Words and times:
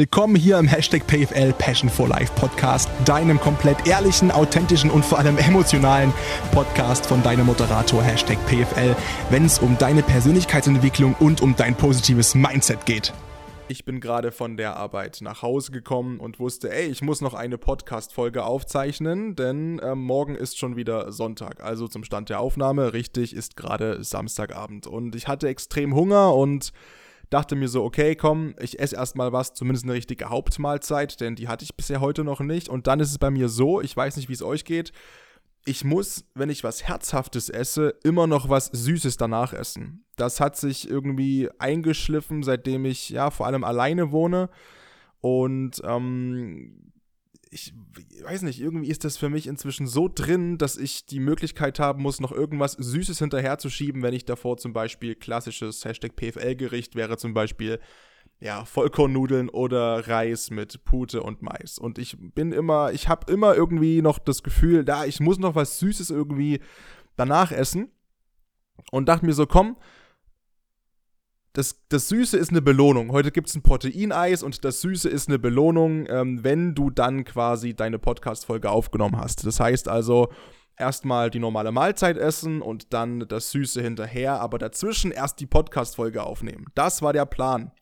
Willkommen 0.00 0.36
hier 0.36 0.60
im 0.60 0.68
Hashtag 0.68 1.08
PFL 1.08 1.52
Passion 1.54 1.90
for 1.90 2.06
Life 2.06 2.32
Podcast, 2.36 2.88
deinem 3.04 3.40
komplett 3.40 3.84
ehrlichen, 3.84 4.30
authentischen 4.30 4.90
und 4.90 5.04
vor 5.04 5.18
allem 5.18 5.36
emotionalen 5.38 6.12
Podcast 6.52 7.04
von 7.04 7.20
deinem 7.24 7.46
Moderator 7.46 8.00
Hashtag 8.00 8.38
PFL, 8.46 8.94
wenn 9.30 9.44
es 9.44 9.58
um 9.58 9.76
deine 9.76 10.04
Persönlichkeitsentwicklung 10.04 11.16
und 11.18 11.40
um 11.40 11.56
dein 11.56 11.74
positives 11.74 12.36
Mindset 12.36 12.86
geht. 12.86 13.12
Ich 13.66 13.84
bin 13.84 13.98
gerade 13.98 14.30
von 14.30 14.56
der 14.56 14.76
Arbeit 14.76 15.18
nach 15.20 15.42
Hause 15.42 15.72
gekommen 15.72 16.20
und 16.20 16.38
wusste, 16.38 16.72
ey, 16.72 16.86
ich 16.86 17.02
muss 17.02 17.20
noch 17.20 17.34
eine 17.34 17.58
Podcast-Folge 17.58 18.44
aufzeichnen, 18.44 19.34
denn 19.34 19.80
äh, 19.80 19.96
morgen 19.96 20.36
ist 20.36 20.58
schon 20.58 20.76
wieder 20.76 21.10
Sonntag. 21.10 21.60
Also 21.60 21.88
zum 21.88 22.04
Stand 22.04 22.28
der 22.28 22.38
Aufnahme, 22.38 22.92
richtig, 22.92 23.34
ist 23.34 23.56
gerade 23.56 24.04
Samstagabend. 24.04 24.86
Und 24.86 25.16
ich 25.16 25.26
hatte 25.26 25.48
extrem 25.48 25.92
Hunger 25.92 26.36
und 26.36 26.72
dachte 27.30 27.56
mir 27.56 27.68
so, 27.68 27.84
okay, 27.84 28.14
komm, 28.16 28.54
ich 28.60 28.78
esse 28.78 28.96
erstmal 28.96 29.32
was, 29.32 29.54
zumindest 29.54 29.84
eine 29.84 29.94
richtige 29.94 30.30
Hauptmahlzeit, 30.30 31.20
denn 31.20 31.36
die 31.36 31.48
hatte 31.48 31.64
ich 31.64 31.76
bisher 31.76 32.00
heute 32.00 32.24
noch 32.24 32.40
nicht. 32.40 32.68
Und 32.68 32.86
dann 32.86 33.00
ist 33.00 33.10
es 33.10 33.18
bei 33.18 33.30
mir 33.30 33.48
so, 33.48 33.80
ich 33.80 33.96
weiß 33.96 34.16
nicht, 34.16 34.28
wie 34.28 34.34
es 34.34 34.42
euch 34.42 34.64
geht, 34.64 34.92
ich 35.64 35.84
muss, 35.84 36.24
wenn 36.34 36.48
ich 36.48 36.64
was 36.64 36.84
Herzhaftes 36.84 37.50
esse, 37.50 37.94
immer 38.02 38.26
noch 38.26 38.48
was 38.48 38.66
Süßes 38.66 39.18
danach 39.18 39.52
essen. 39.52 40.04
Das 40.16 40.40
hat 40.40 40.56
sich 40.56 40.88
irgendwie 40.88 41.50
eingeschliffen, 41.58 42.42
seitdem 42.42 42.86
ich 42.86 43.10
ja 43.10 43.30
vor 43.30 43.46
allem 43.46 43.64
alleine 43.64 44.10
wohne. 44.10 44.48
Und 45.20 45.82
ähm, 45.84 46.92
ich 47.50 47.72
weiß 48.22 48.42
nicht, 48.42 48.60
irgendwie 48.60 48.88
ist 48.88 49.04
das 49.04 49.16
für 49.16 49.28
mich 49.28 49.46
inzwischen 49.46 49.86
so 49.86 50.08
drin, 50.12 50.58
dass 50.58 50.76
ich 50.76 51.06
die 51.06 51.20
Möglichkeit 51.20 51.78
haben 51.78 52.02
muss, 52.02 52.20
noch 52.20 52.32
irgendwas 52.32 52.72
Süßes 52.72 53.18
hinterherzuschieben, 53.18 54.02
wenn 54.02 54.14
ich 54.14 54.24
davor 54.24 54.56
zum 54.56 54.72
Beispiel 54.72 55.14
klassisches 55.14 55.84
Hashtag 55.84 56.16
PFL-Gericht 56.16 56.94
wäre, 56.94 57.16
zum 57.16 57.34
Beispiel 57.34 57.80
ja, 58.40 58.64
Vollkornnudeln 58.64 59.48
oder 59.48 60.06
Reis 60.06 60.50
mit 60.50 60.84
Pute 60.84 61.22
und 61.22 61.42
Mais. 61.42 61.78
Und 61.78 61.98
ich 61.98 62.16
bin 62.18 62.52
immer, 62.52 62.92
ich 62.92 63.08
habe 63.08 63.32
immer 63.32 63.54
irgendwie 63.54 64.00
noch 64.00 64.18
das 64.18 64.42
Gefühl, 64.42 64.84
da, 64.84 65.04
ich 65.04 65.20
muss 65.20 65.38
noch 65.38 65.54
was 65.54 65.78
Süßes 65.80 66.10
irgendwie 66.10 66.60
danach 67.16 67.50
essen. 67.50 67.90
Und 68.92 69.08
dachte 69.08 69.26
mir 69.26 69.32
so, 69.32 69.46
komm, 69.46 69.76
das, 71.58 71.80
das 71.88 72.08
Süße 72.08 72.36
ist 72.38 72.50
eine 72.50 72.62
Belohnung. 72.62 73.10
Heute 73.10 73.32
gibt 73.32 73.48
es 73.48 73.56
ein 73.56 73.62
Proteineis 73.62 74.44
und 74.44 74.64
das 74.64 74.80
Süße 74.80 75.08
ist 75.08 75.28
eine 75.28 75.40
Belohnung, 75.40 76.06
ähm, 76.08 76.44
wenn 76.44 76.76
du 76.76 76.88
dann 76.88 77.24
quasi 77.24 77.74
deine 77.74 77.98
Podcast-Folge 77.98 78.70
aufgenommen 78.70 79.16
hast. 79.16 79.44
Das 79.44 79.58
heißt 79.58 79.88
also, 79.88 80.28
erstmal 80.76 81.30
die 81.30 81.40
normale 81.40 81.72
Mahlzeit 81.72 82.16
essen 82.16 82.62
und 82.62 82.92
dann 82.92 83.26
das 83.26 83.50
Süße 83.50 83.82
hinterher, 83.82 84.40
aber 84.40 84.58
dazwischen 84.58 85.10
erst 85.10 85.40
die 85.40 85.46
Podcast-Folge 85.46 86.22
aufnehmen. 86.22 86.66
Das 86.76 87.02
war 87.02 87.12
der 87.12 87.26
Plan. 87.26 87.72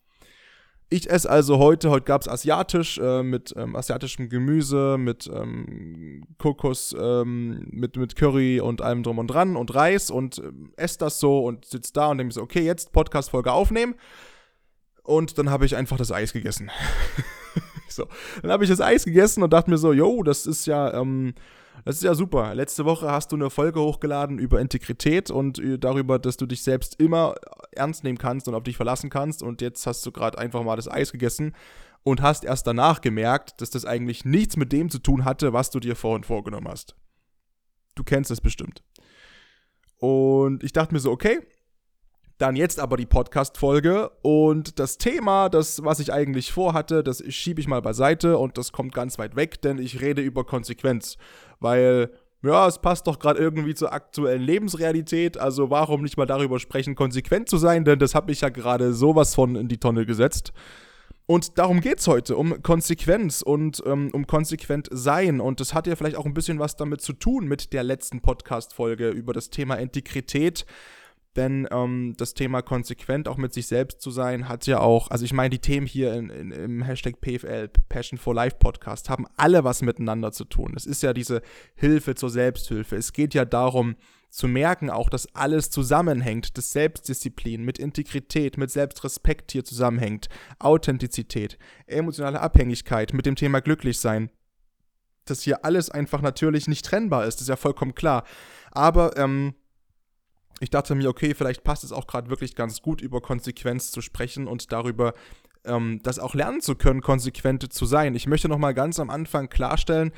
Ich 0.88 1.10
esse 1.10 1.28
also 1.28 1.58
heute, 1.58 1.90
heute 1.90 2.04
gab 2.04 2.20
es 2.20 2.28
asiatisch, 2.28 2.98
äh, 2.98 3.24
mit 3.24 3.52
ähm, 3.56 3.74
asiatischem 3.74 4.28
Gemüse, 4.28 4.96
mit 4.98 5.26
ähm, 5.26 6.22
Kokos, 6.38 6.94
ähm, 6.96 7.66
mit, 7.72 7.96
mit 7.96 8.14
Curry 8.14 8.60
und 8.60 8.82
allem 8.82 9.02
drum 9.02 9.18
und 9.18 9.26
dran 9.26 9.56
und 9.56 9.74
Reis 9.74 10.12
und 10.12 10.38
ähm, 10.38 10.72
esse 10.76 10.98
das 10.98 11.18
so 11.18 11.44
und 11.44 11.64
sitze 11.64 11.92
da 11.92 12.06
und 12.06 12.18
denke 12.18 12.28
mir 12.28 12.34
so, 12.34 12.42
okay, 12.42 12.64
jetzt 12.64 12.92
Podcast-Folge 12.92 13.50
aufnehmen. 13.50 13.96
Und 15.02 15.38
dann 15.38 15.50
habe 15.50 15.66
ich 15.66 15.74
einfach 15.74 15.96
das 15.96 16.12
Eis 16.12 16.32
gegessen. 16.32 16.70
so, 17.88 18.06
dann 18.42 18.52
habe 18.52 18.62
ich 18.62 18.70
das 18.70 18.80
Eis 18.80 19.04
gegessen 19.04 19.42
und 19.42 19.52
dachte 19.52 19.70
mir 19.70 19.78
so, 19.78 19.92
yo, 19.92 20.22
das 20.22 20.46
ist 20.46 20.66
ja, 20.66 20.94
ähm, 20.94 21.34
das 21.86 21.94
ist 21.98 22.02
ja 22.02 22.16
super. 22.16 22.52
Letzte 22.56 22.84
Woche 22.84 23.08
hast 23.08 23.30
du 23.30 23.36
eine 23.36 23.48
Folge 23.48 23.80
hochgeladen 23.80 24.40
über 24.40 24.60
Integrität 24.60 25.30
und 25.30 25.60
äh, 25.60 25.78
darüber, 25.78 26.18
dass 26.18 26.36
du 26.36 26.44
dich 26.44 26.64
selbst 26.64 27.00
immer 27.00 27.36
ernst 27.70 28.02
nehmen 28.02 28.18
kannst 28.18 28.48
und 28.48 28.56
auf 28.56 28.64
dich 28.64 28.76
verlassen 28.76 29.08
kannst. 29.08 29.40
Und 29.40 29.62
jetzt 29.62 29.86
hast 29.86 30.04
du 30.04 30.10
gerade 30.10 30.36
einfach 30.36 30.64
mal 30.64 30.74
das 30.74 30.90
Eis 30.90 31.12
gegessen 31.12 31.54
und 32.02 32.22
hast 32.22 32.44
erst 32.44 32.66
danach 32.66 33.02
gemerkt, 33.02 33.60
dass 33.60 33.70
das 33.70 33.84
eigentlich 33.84 34.24
nichts 34.24 34.56
mit 34.56 34.72
dem 34.72 34.90
zu 34.90 34.98
tun 34.98 35.24
hatte, 35.24 35.52
was 35.52 35.70
du 35.70 35.78
dir 35.78 35.94
vorhin 35.94 36.24
vorgenommen 36.24 36.66
hast. 36.66 36.96
Du 37.94 38.02
kennst 38.02 38.32
es 38.32 38.40
bestimmt. 38.40 38.82
Und 39.98 40.64
ich 40.64 40.72
dachte 40.72 40.92
mir 40.92 41.00
so, 41.00 41.12
okay, 41.12 41.38
dann 42.38 42.54
jetzt 42.54 42.78
aber 42.80 42.96
die 42.96 43.06
Podcast-Folge 43.06 44.10
und 44.22 44.78
das 44.78 44.98
Thema, 44.98 45.48
das, 45.48 45.82
was 45.84 46.00
ich 46.00 46.12
eigentlich 46.12 46.52
vorhatte, 46.52 47.02
das 47.02 47.22
schiebe 47.32 47.60
ich 47.60 47.68
mal 47.68 47.80
beiseite 47.80 48.36
und 48.36 48.58
das 48.58 48.72
kommt 48.72 48.92
ganz 48.94 49.18
weit 49.18 49.36
weg, 49.36 49.62
denn 49.62 49.78
ich 49.78 50.02
rede 50.02 50.20
über 50.20 50.44
Konsequenz. 50.44 51.16
Weil, 51.60 52.10
ja, 52.42 52.66
es 52.66 52.78
passt 52.78 53.06
doch 53.06 53.18
gerade 53.18 53.38
irgendwie 53.38 53.74
zur 53.74 53.92
aktuellen 53.92 54.42
Lebensrealität, 54.42 55.38
also 55.38 55.70
warum 55.70 56.02
nicht 56.02 56.18
mal 56.18 56.26
darüber 56.26 56.58
sprechen, 56.58 56.94
konsequent 56.94 57.48
zu 57.48 57.56
sein, 57.56 57.84
denn 57.86 57.98
das 57.98 58.14
habe 58.14 58.30
ich 58.32 58.42
ja 58.42 58.50
gerade 58.50 58.92
sowas 58.92 59.34
von 59.34 59.56
in 59.56 59.68
die 59.68 59.78
Tonne 59.78 60.04
gesetzt. 60.04 60.52
Und 61.28 61.58
darum 61.58 61.80
geht 61.80 61.98
es 61.98 62.06
heute, 62.06 62.36
um 62.36 62.62
Konsequenz 62.62 63.42
und 63.42 63.82
ähm, 63.84 64.10
um 64.12 64.28
konsequent 64.28 64.88
sein. 64.92 65.40
Und 65.40 65.58
das 65.58 65.74
hat 65.74 65.88
ja 65.88 65.96
vielleicht 65.96 66.16
auch 66.16 66.24
ein 66.24 66.34
bisschen 66.34 66.60
was 66.60 66.76
damit 66.76 67.00
zu 67.00 67.14
tun 67.14 67.48
mit 67.48 67.72
der 67.72 67.82
letzten 67.82 68.20
Podcast-Folge 68.20 69.08
über 69.08 69.32
das 69.32 69.50
Thema 69.50 69.74
Integrität. 69.74 70.66
Denn 71.36 71.68
ähm, 71.70 72.14
das 72.16 72.32
Thema 72.32 72.62
konsequent 72.62 73.28
auch 73.28 73.36
mit 73.36 73.52
sich 73.52 73.66
selbst 73.66 74.00
zu 74.00 74.10
sein, 74.10 74.48
hat 74.48 74.66
ja 74.66 74.80
auch, 74.80 75.10
also 75.10 75.24
ich 75.24 75.34
meine, 75.34 75.50
die 75.50 75.58
Themen 75.58 75.86
hier 75.86 76.14
in, 76.14 76.30
in, 76.30 76.50
im 76.50 76.82
Hashtag 76.82 77.20
PFL, 77.20 77.68
Passion 77.90 78.18
for 78.18 78.34
Life 78.34 78.56
Podcast, 78.58 79.10
haben 79.10 79.26
alle 79.36 79.62
was 79.62 79.82
miteinander 79.82 80.32
zu 80.32 80.44
tun. 80.44 80.72
Es 80.74 80.86
ist 80.86 81.02
ja 81.02 81.12
diese 81.12 81.42
Hilfe 81.74 82.14
zur 82.14 82.30
Selbsthilfe. 82.30 82.96
Es 82.96 83.12
geht 83.12 83.34
ja 83.34 83.44
darum, 83.44 83.96
zu 84.30 84.48
merken 84.48 84.90
auch, 84.90 85.08
dass 85.08 85.34
alles 85.34 85.70
zusammenhängt, 85.70 86.58
dass 86.58 86.72
Selbstdisziplin 86.72 87.64
mit 87.64 87.78
Integrität, 87.78 88.58
mit 88.58 88.70
Selbstrespekt 88.70 89.52
hier 89.52 89.64
zusammenhängt, 89.64 90.28
Authentizität, 90.58 91.58
emotionale 91.86 92.40
Abhängigkeit 92.40 93.12
mit 93.12 93.26
dem 93.26 93.36
Thema 93.36 93.60
Glücklichsein, 93.60 94.30
dass 95.26 95.42
hier 95.42 95.64
alles 95.64 95.90
einfach 95.90 96.22
natürlich 96.22 96.68
nicht 96.68 96.84
trennbar 96.84 97.26
ist, 97.26 97.40
ist 97.40 97.48
ja 97.48 97.56
vollkommen 97.56 97.94
klar. 97.94 98.24
Aber 98.72 99.16
ähm, 99.16 99.54
ich 100.60 100.70
dachte 100.70 100.94
mir, 100.94 101.08
okay, 101.08 101.34
vielleicht 101.34 101.64
passt 101.64 101.84
es 101.84 101.92
auch 101.92 102.06
gerade 102.06 102.30
wirklich 102.30 102.54
ganz 102.54 102.82
gut, 102.82 103.00
über 103.00 103.20
Konsequenz 103.20 103.90
zu 103.90 104.00
sprechen 104.00 104.46
und 104.46 104.72
darüber, 104.72 105.14
ähm, 105.64 106.00
das 106.02 106.18
auch 106.18 106.34
lernen 106.34 106.60
zu 106.60 106.76
können, 106.76 107.02
konsequent 107.02 107.72
zu 107.72 107.86
sein. 107.86 108.14
Ich 108.14 108.26
möchte 108.26 108.48
nochmal 108.48 108.74
ganz 108.74 108.98
am 108.98 109.10
Anfang 109.10 109.48
klarstellen, 109.48 110.12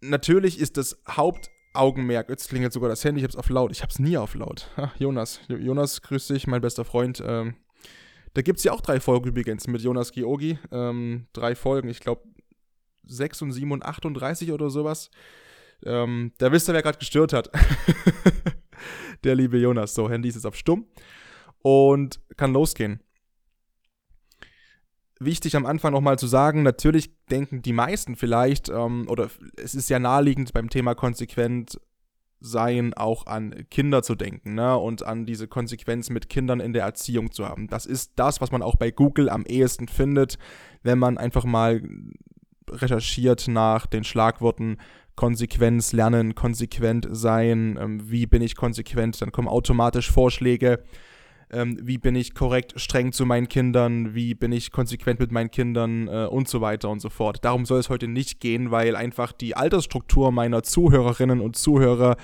natürlich 0.00 0.58
ist 0.58 0.76
das 0.76 1.00
Hauptaugenmerk, 1.08 2.28
jetzt 2.28 2.48
klingelt 2.48 2.72
sogar 2.72 2.88
das 2.88 3.04
Handy, 3.04 3.20
ich 3.20 3.24
habe 3.24 3.30
es 3.30 3.36
auf 3.36 3.48
laut, 3.48 3.72
ich 3.72 3.82
habe 3.82 3.90
es 3.90 3.98
nie 3.98 4.16
auf 4.16 4.34
laut. 4.34 4.70
Ha, 4.76 4.92
Jonas, 4.98 5.40
Jonas, 5.48 6.02
grüß 6.02 6.28
dich, 6.28 6.46
mein 6.46 6.60
bester 6.60 6.84
Freund. 6.84 7.22
Ähm, 7.24 7.54
da 8.34 8.42
gibt 8.42 8.58
es 8.58 8.64
ja 8.64 8.72
auch 8.72 8.82
drei 8.82 9.00
Folgen 9.00 9.28
übrigens 9.28 9.66
mit 9.66 9.80
Jonas 9.80 10.12
Georgi. 10.12 10.58
Ähm, 10.70 11.26
drei 11.32 11.54
Folgen, 11.54 11.88
ich 11.88 12.00
glaube 12.00 12.22
6 13.04 13.42
und 13.42 13.52
7 13.52 13.72
und 13.72 13.84
38 13.84 14.52
oder 14.52 14.68
sowas. 14.68 15.10
Ähm, 15.84 16.32
da 16.38 16.52
wisst 16.52 16.68
ihr, 16.68 16.74
wer 16.74 16.82
gerade 16.82 16.98
gestört 16.98 17.32
hat. 17.32 17.50
der 19.24 19.34
liebe 19.34 19.58
Jonas. 19.58 19.94
So, 19.94 20.10
Handy 20.10 20.28
ist 20.28 20.34
jetzt 20.34 20.46
auf 20.46 20.56
Stumm 20.56 20.86
und 21.62 22.20
kann 22.36 22.52
losgehen. 22.52 23.00
Wichtig 25.18 25.56
am 25.56 25.64
Anfang 25.64 25.92
nochmal 25.92 26.18
zu 26.18 26.26
sagen, 26.26 26.62
natürlich 26.62 27.10
denken 27.26 27.62
die 27.62 27.72
meisten 27.72 28.16
vielleicht, 28.16 28.68
ähm, 28.68 29.06
oder 29.08 29.30
es 29.56 29.74
ist 29.74 29.88
ja 29.88 29.98
naheliegend 29.98 30.52
beim 30.52 30.68
Thema 30.68 30.94
konsequent 30.94 31.80
sein, 32.40 32.92
auch 32.94 33.26
an 33.26 33.66
Kinder 33.70 34.02
zu 34.02 34.14
denken 34.14 34.54
ne? 34.54 34.76
und 34.76 35.04
an 35.04 35.24
diese 35.24 35.48
Konsequenz 35.48 36.10
mit 36.10 36.28
Kindern 36.28 36.60
in 36.60 36.72
der 36.72 36.84
Erziehung 36.84 37.32
zu 37.32 37.48
haben. 37.48 37.66
Das 37.68 37.86
ist 37.86 38.12
das, 38.16 38.40
was 38.40 38.52
man 38.52 38.62
auch 38.62 38.76
bei 38.76 38.90
Google 38.90 39.28
am 39.28 39.44
ehesten 39.46 39.88
findet, 39.88 40.38
wenn 40.82 40.98
man 40.98 41.18
einfach 41.18 41.44
mal 41.44 41.82
recherchiert 42.70 43.48
nach 43.48 43.86
den 43.86 44.04
Schlagworten 44.04 44.78
Konsequenz 45.16 45.92
lernen, 45.92 46.34
konsequent 46.34 47.08
sein, 47.10 47.78
ähm, 47.80 48.10
wie 48.10 48.26
bin 48.26 48.42
ich 48.42 48.54
konsequent, 48.54 49.20
dann 49.20 49.32
kommen 49.32 49.48
automatisch 49.48 50.10
Vorschläge, 50.10 50.82
ähm, 51.50 51.78
wie 51.80 51.98
bin 51.98 52.14
ich 52.14 52.34
korrekt 52.34 52.74
streng 52.76 53.12
zu 53.12 53.24
meinen 53.24 53.48
Kindern, 53.48 54.14
wie 54.14 54.34
bin 54.34 54.52
ich 54.52 54.70
konsequent 54.70 55.20
mit 55.20 55.32
meinen 55.32 55.50
Kindern 55.50 56.08
äh, 56.08 56.26
und 56.26 56.48
so 56.48 56.60
weiter 56.60 56.90
und 56.90 57.00
so 57.00 57.08
fort. 57.08 57.44
Darum 57.44 57.64
soll 57.64 57.80
es 57.80 57.88
heute 57.88 58.08
nicht 58.08 58.40
gehen, 58.40 58.70
weil 58.70 58.94
einfach 58.94 59.32
die 59.32 59.56
Altersstruktur 59.56 60.32
meiner 60.32 60.62
Zuhörerinnen 60.62 61.40
und 61.40 61.56
Zuhörer 61.56 62.16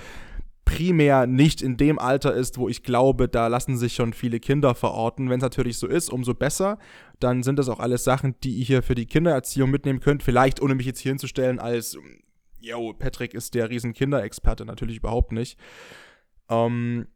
primär 0.64 1.26
nicht 1.26 1.60
in 1.60 1.76
dem 1.76 1.98
Alter 1.98 2.34
ist, 2.34 2.58
wo 2.58 2.68
ich 2.68 2.82
glaube, 2.82 3.28
da 3.28 3.48
lassen 3.48 3.76
sich 3.76 3.94
schon 3.94 4.12
viele 4.12 4.40
Kinder 4.40 4.74
verorten. 4.74 5.28
Wenn 5.28 5.38
es 5.38 5.42
natürlich 5.42 5.78
so 5.78 5.86
ist, 5.86 6.10
umso 6.10 6.34
besser. 6.34 6.78
Dann 7.20 7.42
sind 7.42 7.58
das 7.58 7.68
auch 7.68 7.80
alles 7.80 8.04
Sachen, 8.04 8.36
die 8.42 8.54
ihr 8.54 8.64
hier 8.64 8.82
für 8.82 8.94
die 8.94 9.06
Kindererziehung 9.06 9.70
mitnehmen 9.70 10.00
könnt. 10.00 10.22
Vielleicht, 10.22 10.62
ohne 10.62 10.74
mich 10.74 10.86
jetzt 10.86 11.00
hier 11.00 11.10
hinzustellen 11.10 11.58
als 11.58 11.96
yo, 12.62 12.92
Patrick 12.92 13.34
ist 13.34 13.54
der 13.54 13.70
riesen 13.70 13.92
Kinderexperte, 13.92 14.64
natürlich 14.64 14.98
überhaupt 14.98 15.32
nicht. 15.32 15.58
Ähm, 16.48 17.06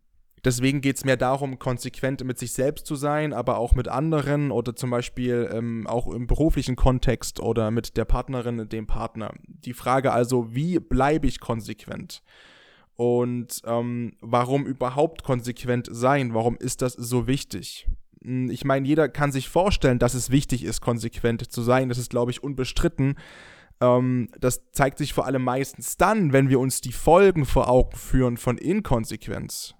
deswegen 0.45 0.81
geht 0.81 0.97
es 0.97 1.05
mehr 1.05 1.17
darum, 1.17 1.59
konsequent 1.59 2.25
mit 2.25 2.39
sich 2.39 2.53
selbst 2.53 2.87
zu 2.87 2.97
sein, 2.97 3.33
aber 3.33 3.59
auch 3.59 3.75
mit 3.75 3.89
anderen 3.89 4.51
oder 4.51 4.77
zum 4.77 4.91
Beispiel 4.91 5.49
ähm, 5.53 5.87
auch 5.87 6.07
im 6.09 6.27
beruflichen 6.27 6.77
Kontext 6.77 7.41
oder 7.41 7.71
mit 7.71 7.97
der 7.97 8.05
Partnerin, 8.05 8.69
dem 8.69 8.87
Partner. 8.87 9.33
Die 9.47 9.75
Frage 9.75 10.13
also, 10.13 10.55
wie 10.55 10.79
bleibe 10.79 11.27
ich 11.27 11.41
konsequent? 11.41 12.23
Und 12.97 13.61
ähm, 13.67 14.17
warum 14.21 14.67
überhaupt 14.67 15.23
konsequent 15.23 15.89
sein? 15.91 16.33
Warum 16.33 16.57
ist 16.57 16.83
das 16.83 16.95
so 16.95 17.27
wichtig? 17.27 17.87
hm, 18.27 18.51
ich 18.51 18.65
meine, 18.65 18.87
jeder 18.87 19.09
kann 19.09 19.33
sich 19.33 19.49
vorstellen, 19.49 19.99
dass 19.99 20.15
es 20.15 20.31
wichtig 20.31 20.65
ist, 20.65 20.81
konsequent 20.81 21.51
zu 21.51 21.63
sein. 21.63 21.89
Das 21.89 21.99
ist, 21.99 22.11
glaube 22.11 22.33
ich, 22.33 22.43
unbestritten. 22.43 23.17
Ähm, 23.81 24.29
das 24.39 24.63
zeigt 24.73 24.99
sich 24.99 25.13
vor 25.13 25.27
allem 25.27 25.45
meistens 25.45 25.97
dann, 25.97 26.33
wenn 26.33 26.49
wir 26.49 26.61
uns 26.61 26.81
die 26.81 26.93
Folgen 26.93 27.45
vor 27.45 27.69
Augen 27.69 27.97
führen 27.97 28.37
von 28.37 28.59
Inkonsequenz, 28.59 29.75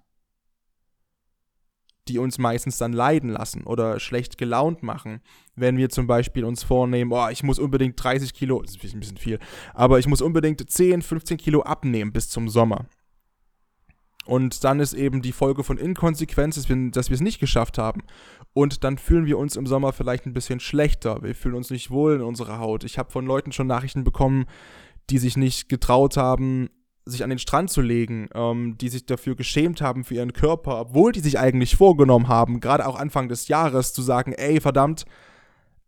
die 2.07 2.19
uns 2.19 2.37
meistens 2.37 2.77
dann 2.77 2.93
leiden 2.93 3.31
lassen 3.31 3.63
oder 3.63 3.99
schlecht 3.99 4.37
gelaunt 4.37 4.83
machen. 4.83 5.21
Wenn 5.55 5.77
wir 5.77 5.89
zum 5.89 6.07
Beispiel 6.07 6.45
uns 6.45 6.63
vornehmen, 6.63 7.11
oh, 7.11 7.27
ich 7.29 7.43
muss 7.43 7.59
unbedingt 7.59 8.01
30 8.01 8.33
Kilo, 8.33 8.61
das 8.61 8.75
ist 8.75 8.93
ein 8.93 8.99
bisschen 8.99 9.17
viel, 9.17 9.39
aber 9.73 9.99
ich 9.99 10.07
muss 10.07 10.21
unbedingt 10.21 10.69
10, 10.69 11.01
15 11.01 11.37
Kilo 11.37 11.61
abnehmen 11.61 12.11
bis 12.11 12.29
zum 12.29 12.49
Sommer. 12.49 12.85
Und 14.27 14.63
dann 14.63 14.79
ist 14.79 14.93
eben 14.93 15.21
die 15.21 15.31
Folge 15.31 15.63
von 15.63 15.77
Inkonsequenz, 15.77 16.55
dass 16.55 16.69
wir, 16.69 17.13
es 17.15 17.21
nicht 17.21 17.39
geschafft 17.39 17.77
haben. 17.77 18.03
Und 18.53 18.83
dann 18.83 18.97
fühlen 18.97 19.25
wir 19.25 19.37
uns 19.37 19.55
im 19.55 19.65
Sommer 19.65 19.93
vielleicht 19.93 20.25
ein 20.25 20.33
bisschen 20.33 20.59
schlechter. 20.59 21.23
Wir 21.23 21.33
fühlen 21.33 21.55
uns 21.55 21.69
nicht 21.69 21.89
wohl 21.91 22.15
in 22.15 22.21
unserer 22.21 22.59
Haut. 22.59 22.83
Ich 22.83 22.97
habe 22.97 23.11
von 23.11 23.25
Leuten 23.25 23.51
schon 23.51 23.67
Nachrichten 23.67 24.03
bekommen, 24.03 24.45
die 25.09 25.17
sich 25.17 25.37
nicht 25.37 25.69
getraut 25.69 26.17
haben, 26.17 26.69
sich 27.05 27.23
an 27.23 27.29
den 27.29 27.39
Strand 27.39 27.69
zu 27.69 27.81
legen, 27.81 28.27
ähm, 28.33 28.77
die 28.77 28.89
sich 28.89 29.05
dafür 29.05 29.35
geschämt 29.35 29.81
haben 29.81 30.03
für 30.03 30.15
ihren 30.15 30.33
Körper, 30.33 30.79
obwohl 30.81 31.13
die 31.13 31.21
sich 31.21 31.39
eigentlich 31.39 31.75
vorgenommen 31.75 32.27
haben, 32.27 32.59
gerade 32.59 32.85
auch 32.85 32.99
Anfang 32.99 33.29
des 33.29 33.47
Jahres, 33.47 33.93
zu 33.93 34.01
sagen, 34.01 34.33
ey, 34.33 34.59
verdammt, 34.59 35.05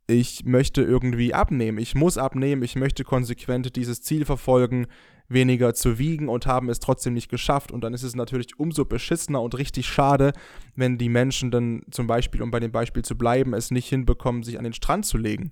ich 0.07 0.45
möchte 0.45 0.81
irgendwie 0.81 1.33
abnehmen, 1.33 1.77
ich 1.77 1.93
muss 1.93 2.17
abnehmen, 2.17 2.63
ich 2.63 2.75
möchte 2.75 3.03
konsequent 3.03 3.75
dieses 3.75 4.01
Ziel 4.01 4.25
verfolgen, 4.25 4.87
weniger 5.29 5.73
zu 5.75 5.97
wiegen 5.99 6.27
und 6.27 6.47
haben 6.47 6.69
es 6.69 6.79
trotzdem 6.79 7.13
nicht 7.13 7.29
geschafft. 7.29 7.71
Und 7.71 7.83
dann 7.83 7.93
ist 7.93 8.03
es 8.03 8.15
natürlich 8.15 8.59
umso 8.59 8.83
beschissener 8.83 9.41
und 9.41 9.57
richtig 9.57 9.87
schade, 9.87 10.33
wenn 10.75 10.97
die 10.97 11.09
Menschen 11.09 11.51
dann 11.51 11.83
zum 11.91 12.07
Beispiel, 12.07 12.41
um 12.41 12.51
bei 12.51 12.59
dem 12.59 12.71
Beispiel 12.71 13.03
zu 13.03 13.17
bleiben, 13.17 13.53
es 13.53 13.71
nicht 13.71 13.87
hinbekommen, 13.87 14.43
sich 14.43 14.57
an 14.57 14.63
den 14.63 14.73
Strand 14.73 15.05
zu 15.05 15.17
legen. 15.17 15.51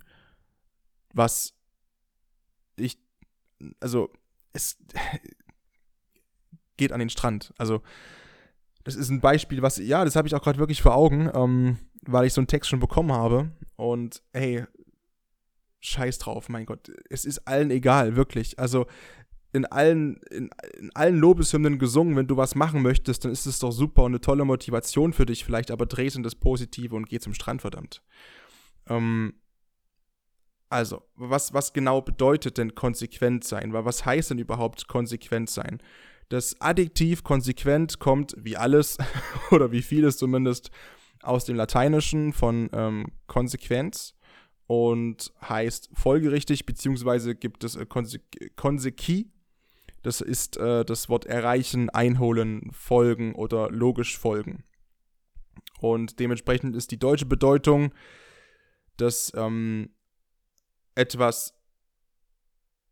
Was 1.14 1.54
ich, 2.76 2.98
also, 3.80 4.12
es 4.54 4.78
geht 6.78 6.92
an 6.92 7.00
den 7.00 7.10
Strand. 7.10 7.54
Also, 7.58 7.82
das 8.84 8.96
ist 8.96 9.10
ein 9.10 9.22
Beispiel, 9.22 9.62
was, 9.62 9.78
ja, 9.78 10.04
das 10.06 10.16
habe 10.16 10.28
ich 10.28 10.36
auch 10.36 10.42
gerade 10.42 10.60
wirklich 10.60 10.82
vor 10.82 10.96
Augen, 10.96 11.30
ähm, 11.34 11.78
weil 12.04 12.26
ich 12.26 12.34
so 12.34 12.42
einen 12.42 12.48
Text 12.48 12.70
schon 12.70 12.80
bekommen 12.80 13.12
habe. 13.12 13.52
Und 13.76 14.24
hey, 14.34 14.66
scheiß 15.82 16.18
drauf, 16.20 16.50
mein 16.50 16.66
Gott. 16.66 16.92
Es 17.10 17.26
ist 17.26 17.48
allen 17.48 17.70
egal, 17.70 18.16
wirklich. 18.16 18.58
Also, 18.58 18.88
in 19.54 19.66
allen, 19.66 20.18
in, 20.30 20.50
in, 20.78 20.92
allen 20.94 21.18
Lobeshymnen 21.18 21.80
gesungen, 21.80 22.16
wenn 22.16 22.28
du 22.28 22.38
was 22.38 22.56
machen 22.56 22.82
möchtest, 22.82 23.26
dann 23.26 23.32
ist 23.32 23.46
es 23.46 23.60
doch 23.60 23.72
super 23.72 24.04
und 24.04 24.12
eine 24.12 24.22
tolle 24.22 24.46
Motivation 24.46 25.14
für 25.14 25.26
dich 25.26 25.46
vielleicht, 25.46 25.72
aber 25.72 25.86
dreh 25.86 26.08
es 26.08 26.16
in 26.16 26.24
das 26.24 26.36
Positive 26.36 26.96
und 26.96 27.08
geh 27.08 27.20
zum 27.20 27.34
Strand, 27.34 27.62
verdammt. 27.62 28.02
Ähm, 28.88 29.34
also, 30.70 31.04
was, 31.16 31.54
was 31.54 31.72
genau 31.72 32.02
bedeutet 32.02 32.58
denn 32.58 32.76
konsequent 32.76 33.46
sein? 33.46 33.72
Was 33.72 34.06
heißt 34.06 34.32
denn 34.32 34.40
überhaupt 34.40 34.88
konsequent 34.88 35.50
sein? 35.50 35.80
Das 36.30 36.60
Adjektiv 36.60 37.24
konsequent 37.24 38.00
kommt, 38.00 38.36
wie 38.38 38.58
alles, 38.58 38.98
oder 39.52 39.72
wie 39.72 39.82
vieles 39.82 40.18
zumindest, 40.18 40.72
aus 41.24 41.46
dem 41.46 41.56
Lateinischen 41.56 42.34
von 42.34 42.70
ähm, 42.74 43.08
Konsequenz 43.28 44.14
und 44.68 45.34
heißt 45.42 45.90
folgerichtig, 45.94 46.66
beziehungsweise 46.66 47.34
gibt 47.34 47.64
es 47.64 47.76
äh, 47.76 47.86
Konsequi, 48.56 49.32
das 50.04 50.22
ist 50.22 50.58
äh, 50.58 50.86
das 50.86 51.10
Wort 51.10 51.26
erreichen, 51.26 51.90
einholen, 51.90 52.70
folgen 52.72 53.36
oder 53.36 53.70
logisch 53.72 54.18
folgen. 54.18 54.64
Und 55.80 56.20
dementsprechend 56.20 56.76
ist 56.76 56.92
die 56.92 57.00
deutsche 57.00 57.26
Bedeutung, 57.26 57.94
dass 58.98 59.32
ähm, 59.36 59.90
etwas 60.96 61.57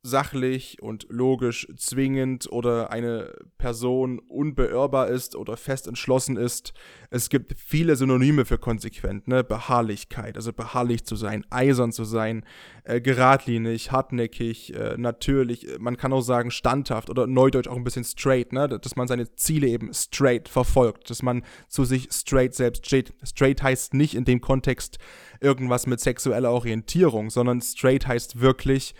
sachlich 0.06 0.82
und 0.82 1.08
logisch 1.10 1.68
zwingend 1.78 2.52
oder 2.52 2.92
eine 2.92 3.34
Person 3.58 4.20
unbeirrbar 4.20 5.08
ist 5.08 5.36
oder 5.36 5.58
fest 5.58 5.88
entschlossen 5.88 6.38
ist. 6.38 6.74
Es 7.10 7.30
gibt 7.30 7.56
viele 7.58 7.96
Synonyme 7.96 8.46
für 8.46 8.58
konsequent, 8.58 9.28
ne? 9.28 9.44
Beharrlichkeit, 9.44 10.36
also 10.36 10.54
beharrlich 10.54 11.06
zu 11.06 11.16
sein, 11.16 11.46
eisern 11.50 11.92
zu 11.92 12.04
sein, 12.04 12.46
äh, 12.84 13.02
geradlinig, 13.02 13.92
hartnäckig, 13.92 14.76
äh, 14.76 14.96
natürlich, 14.98 15.68
man 15.80 15.98
kann 15.98 16.14
auch 16.14 16.22
sagen 16.22 16.52
standhaft 16.52 17.10
oder 17.10 17.26
neudeutsch 17.26 17.68
auch 17.68 17.76
ein 17.76 17.84
bisschen 17.84 18.04
straight, 18.04 18.54
ne? 18.54 18.68
Dass 18.68 18.96
man 18.96 19.08
seine 19.08 19.36
Ziele 19.36 19.68
eben 19.68 19.94
straight 19.94 20.48
verfolgt, 20.50 21.10
dass 21.10 21.24
man 21.24 21.44
zu 21.68 21.84
sich 21.84 22.10
straight 22.12 22.54
selbst 22.54 22.86
steht. 22.86 23.14
Straight 23.24 23.64
heißt 23.64 23.94
nicht 23.96 24.14
in 24.14 24.26
dem 24.26 24.42
Kontext 24.42 25.00
irgendwas 25.42 25.88
mit 25.88 26.00
sexueller 26.00 26.52
Orientierung, 26.52 27.30
sondern 27.30 27.62
straight 27.62 28.08
heißt 28.08 28.40
wirklich, 28.40 28.94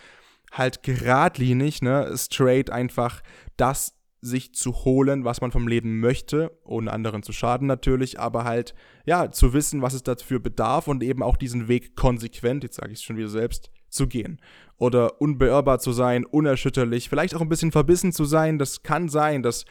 halt 0.52 0.82
geradlinig, 0.82 1.82
ne, 1.82 2.12
straight 2.16 2.70
einfach 2.70 3.22
das 3.56 3.96
sich 4.20 4.54
zu 4.54 4.72
holen, 4.84 5.24
was 5.24 5.40
man 5.40 5.52
vom 5.52 5.68
Leben 5.68 6.00
möchte, 6.00 6.58
ohne 6.64 6.92
anderen 6.92 7.22
zu 7.22 7.32
schaden 7.32 7.66
natürlich, 7.66 8.18
aber 8.18 8.44
halt, 8.44 8.74
ja, 9.04 9.30
zu 9.30 9.52
wissen, 9.52 9.82
was 9.82 9.94
es 9.94 10.02
dafür 10.02 10.40
bedarf 10.40 10.88
und 10.88 11.02
eben 11.02 11.22
auch 11.22 11.36
diesen 11.36 11.68
Weg 11.68 11.96
konsequent, 11.96 12.64
jetzt 12.64 12.76
sage 12.76 12.92
ich 12.92 12.98
es 12.98 13.02
schon 13.02 13.16
wieder 13.16 13.28
selbst, 13.28 13.70
zu 13.88 14.06
gehen. 14.06 14.40
Oder 14.78 15.20
unbeirrbar 15.20 15.78
zu 15.78 15.92
sein, 15.92 16.24
unerschütterlich, 16.24 17.08
vielleicht 17.08 17.34
auch 17.34 17.40
ein 17.40 17.48
bisschen 17.48 17.72
verbissen 17.72 18.12
zu 18.12 18.24
sein. 18.24 18.58
Das 18.58 18.82
kann 18.82 19.08
sein, 19.08 19.42
dass 19.42 19.64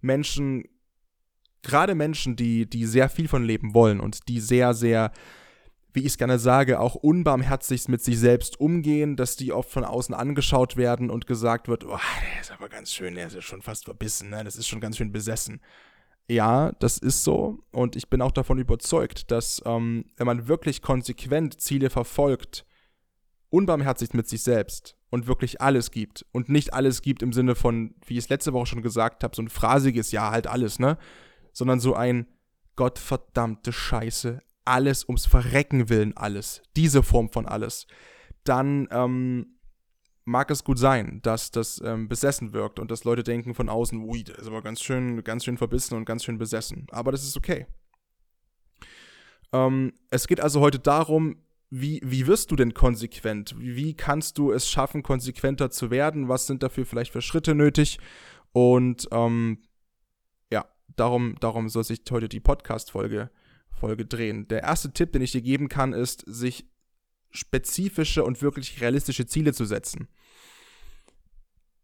Menschen, 0.00 0.64
gerade 1.62 1.94
Menschen, 1.94 2.36
die, 2.36 2.68
die 2.68 2.86
sehr 2.86 3.08
viel 3.08 3.28
von 3.28 3.44
Leben 3.44 3.74
wollen 3.74 3.98
und 3.98 4.28
die 4.28 4.40
sehr, 4.40 4.74
sehr 4.74 5.12
wie 5.92 6.00
ich 6.00 6.06
es 6.06 6.18
gerne 6.18 6.38
sage, 6.38 6.80
auch 6.80 6.94
unbarmherzig 6.94 7.88
mit 7.88 8.02
sich 8.02 8.18
selbst 8.18 8.58
umgehen, 8.60 9.16
dass 9.16 9.36
die 9.36 9.52
oft 9.52 9.70
von 9.70 9.84
außen 9.84 10.14
angeschaut 10.14 10.76
werden 10.76 11.10
und 11.10 11.26
gesagt 11.26 11.68
wird, 11.68 11.84
oh, 11.84 11.98
der 12.32 12.40
ist 12.40 12.50
aber 12.50 12.68
ganz 12.68 12.92
schön, 12.92 13.14
der 13.14 13.26
ist 13.26 13.34
ja 13.34 13.42
schon 13.42 13.62
fast 13.62 13.84
verbissen, 13.84 14.30
ne? 14.30 14.42
das 14.44 14.56
ist 14.56 14.68
schon 14.68 14.80
ganz 14.80 14.96
schön 14.96 15.12
besessen. 15.12 15.60
Ja, 16.28 16.72
das 16.78 16.98
ist 16.98 17.24
so 17.24 17.58
und 17.72 17.96
ich 17.96 18.08
bin 18.08 18.22
auch 18.22 18.32
davon 18.32 18.58
überzeugt, 18.58 19.30
dass 19.30 19.60
ähm, 19.66 20.06
wenn 20.16 20.26
man 20.26 20.48
wirklich 20.48 20.80
konsequent 20.80 21.60
Ziele 21.60 21.90
verfolgt, 21.90 22.64
unbarmherzig 23.50 24.14
mit 24.14 24.28
sich 24.28 24.42
selbst 24.42 24.96
und 25.10 25.26
wirklich 25.26 25.60
alles 25.60 25.90
gibt 25.90 26.24
und 26.32 26.48
nicht 26.48 26.72
alles 26.72 27.02
gibt 27.02 27.22
im 27.22 27.34
Sinne 27.34 27.54
von, 27.54 27.94
wie 28.06 28.14
ich 28.14 28.24
es 28.24 28.28
letzte 28.30 28.54
Woche 28.54 28.66
schon 28.66 28.82
gesagt 28.82 29.24
habe, 29.24 29.36
so 29.36 29.42
ein 29.42 29.50
phrasiges 29.50 30.10
Ja, 30.10 30.30
halt 30.30 30.46
alles, 30.46 30.78
ne? 30.78 30.96
Sondern 31.52 31.80
so 31.80 31.94
ein 31.94 32.26
Gottverdammte 32.76 33.70
Scheiße, 33.70 34.40
alles 34.64 35.04
ums 35.04 35.26
Verrecken 35.26 35.88
willen 35.88 36.16
alles, 36.16 36.62
diese 36.76 37.02
Form 37.02 37.28
von 37.30 37.46
alles, 37.46 37.86
dann 38.44 38.88
ähm, 38.90 39.58
mag 40.24 40.50
es 40.50 40.64
gut 40.64 40.78
sein, 40.78 41.20
dass 41.22 41.50
das 41.50 41.80
ähm, 41.84 42.08
besessen 42.08 42.52
wirkt 42.52 42.78
und 42.78 42.90
dass 42.90 43.04
Leute 43.04 43.22
denken 43.22 43.54
von 43.54 43.68
außen, 43.68 43.98
ui, 43.98 44.24
der 44.24 44.38
ist 44.38 44.46
aber 44.46 44.62
ganz 44.62 44.80
schön, 44.80 45.22
ganz 45.24 45.44
schön 45.44 45.58
verbissen 45.58 45.96
und 45.96 46.04
ganz 46.04 46.24
schön 46.24 46.38
besessen. 46.38 46.86
Aber 46.90 47.12
das 47.12 47.24
ist 47.24 47.36
okay. 47.36 47.66
Ähm, 49.52 49.92
es 50.10 50.26
geht 50.26 50.40
also 50.40 50.60
heute 50.60 50.78
darum, 50.78 51.36
wie, 51.70 52.00
wie 52.04 52.26
wirst 52.26 52.50
du 52.50 52.56
denn 52.56 52.74
konsequent? 52.74 53.54
Wie 53.58 53.94
kannst 53.94 54.38
du 54.38 54.52
es 54.52 54.68
schaffen, 54.68 55.02
konsequenter 55.02 55.70
zu 55.70 55.90
werden? 55.90 56.28
Was 56.28 56.46
sind 56.46 56.62
dafür 56.62 56.84
vielleicht 56.84 57.12
für 57.12 57.22
Schritte 57.22 57.54
nötig? 57.54 57.98
Und 58.52 59.08
ähm, 59.10 59.62
ja, 60.50 60.66
darum, 60.96 61.36
darum 61.40 61.68
soll 61.68 61.84
sich 61.84 62.02
heute 62.10 62.28
die 62.28 62.40
Podcast-Folge 62.40 63.30
Folge 63.82 64.06
drehen. 64.06 64.46
Der 64.46 64.62
erste 64.62 64.92
Tipp, 64.92 65.10
den 65.10 65.22
ich 65.22 65.32
dir 65.32 65.42
geben 65.42 65.68
kann, 65.68 65.92
ist, 65.92 66.22
sich 66.24 66.66
spezifische 67.32 68.22
und 68.22 68.40
wirklich 68.40 68.80
realistische 68.80 69.26
Ziele 69.26 69.52
zu 69.52 69.64
setzen. 69.64 70.06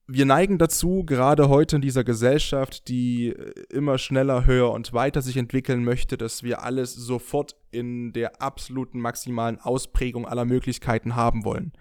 Wir 0.06 0.24
neigen 0.24 0.58
dazu, 0.58 1.02
gerade 1.04 1.48
heute 1.48 1.76
in 1.76 1.82
dieser 1.82 2.04
Gesellschaft, 2.04 2.86
die 2.86 3.34
immer 3.68 3.98
schneller, 3.98 4.46
höher 4.46 4.70
und 4.70 4.92
weiter 4.92 5.22
sich 5.22 5.36
entwickeln 5.36 5.82
möchte, 5.82 6.16
dass 6.16 6.44
wir 6.44 6.62
alles 6.62 6.94
sofort 6.94 7.56
in 7.72 8.12
der 8.12 8.40
absoluten 8.40 9.00
maximalen 9.00 9.58
Ausprägung 9.58 10.24
aller 10.24 10.44
Möglichkeiten 10.44 11.16
haben 11.16 11.44
wollen. 11.44 11.72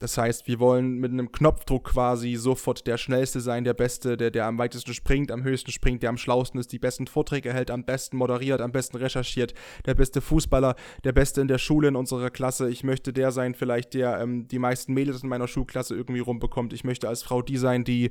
Das 0.00 0.16
heißt, 0.16 0.48
wir 0.48 0.58
wollen 0.60 0.94
mit 0.94 1.12
einem 1.12 1.30
Knopfdruck 1.30 1.90
quasi 1.90 2.36
sofort 2.36 2.86
der 2.86 2.96
Schnellste 2.96 3.40
sein, 3.40 3.64
der 3.64 3.74
Beste, 3.74 4.16
der, 4.16 4.30
der 4.30 4.46
am 4.46 4.56
weitesten 4.56 4.94
springt, 4.94 5.30
am 5.30 5.44
höchsten 5.44 5.72
springt, 5.72 6.02
der 6.02 6.08
am 6.08 6.16
schlausten 6.16 6.58
ist, 6.58 6.72
die 6.72 6.78
besten 6.78 7.06
Vorträge 7.06 7.52
hält, 7.52 7.70
am 7.70 7.84
besten 7.84 8.16
moderiert, 8.16 8.62
am 8.62 8.72
besten 8.72 8.96
recherchiert, 8.96 9.52
der 9.84 9.94
beste 9.94 10.22
Fußballer, 10.22 10.74
der 11.04 11.12
Beste 11.12 11.42
in 11.42 11.48
der 11.48 11.58
Schule 11.58 11.88
in 11.88 11.96
unserer 11.96 12.30
Klasse. 12.30 12.70
Ich 12.70 12.82
möchte 12.82 13.12
der 13.12 13.30
sein, 13.30 13.54
vielleicht 13.54 13.92
der 13.92 14.20
ähm, 14.20 14.48
die 14.48 14.58
meisten 14.58 14.94
Mädels 14.94 15.22
in 15.22 15.28
meiner 15.28 15.46
Schulklasse 15.46 15.94
irgendwie 15.94 16.20
rumbekommt. 16.20 16.72
Ich 16.72 16.82
möchte 16.82 17.06
als 17.06 17.22
Frau 17.22 17.42
die 17.42 17.58
sein, 17.58 17.84
die, 17.84 18.10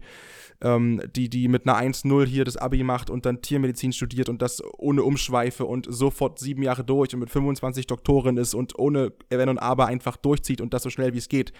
ähm, 0.61 1.01
die, 1.15 1.27
die 1.27 1.47
mit 1.47 1.67
einer 1.67 1.79
1-0 1.81 2.27
hier 2.27 2.45
das 2.45 2.55
Abi 2.55 2.83
macht 2.83 3.09
und 3.09 3.25
dann 3.25 3.41
Tiermedizin 3.41 3.93
studiert 3.93 4.29
und 4.29 4.43
das 4.43 4.61
ohne 4.77 5.01
Umschweife 5.01 5.65
und 5.65 5.87
sofort 5.89 6.37
sieben 6.37 6.61
Jahre 6.61 6.83
durch 6.83 7.15
und 7.15 7.19
mit 7.21 7.31
25 7.31 7.87
Doktorin 7.87 8.37
ist 8.37 8.53
und 8.53 8.77
ohne 8.77 9.11
Wenn 9.29 9.49
und 9.49 9.57
Aber 9.57 9.87
einfach 9.87 10.17
durchzieht 10.17 10.61
und 10.61 10.75
das 10.75 10.83
so 10.83 10.91
schnell 10.91 11.15
wie 11.15 11.17
es 11.17 11.29
geht. 11.29 11.51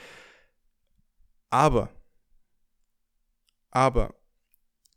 Aber, 1.50 1.90
aber, 3.72 4.16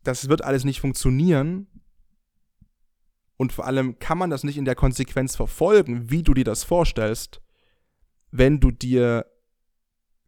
das 0.02 0.28
wird 0.28 0.42
alles 0.42 0.64
nicht 0.64 0.80
funktionieren 0.80 1.68
Und 3.42 3.52
vor 3.52 3.66
allem 3.66 3.98
kann 3.98 4.18
man 4.18 4.30
das 4.30 4.44
nicht 4.44 4.56
in 4.56 4.64
der 4.64 4.76
Konsequenz 4.76 5.34
verfolgen, 5.34 6.10
wie 6.10 6.22
du 6.22 6.32
dir 6.32 6.44
das 6.44 6.62
vorstellst, 6.62 7.40
wenn 8.30 8.60
du 8.60 8.70
dir 8.70 9.26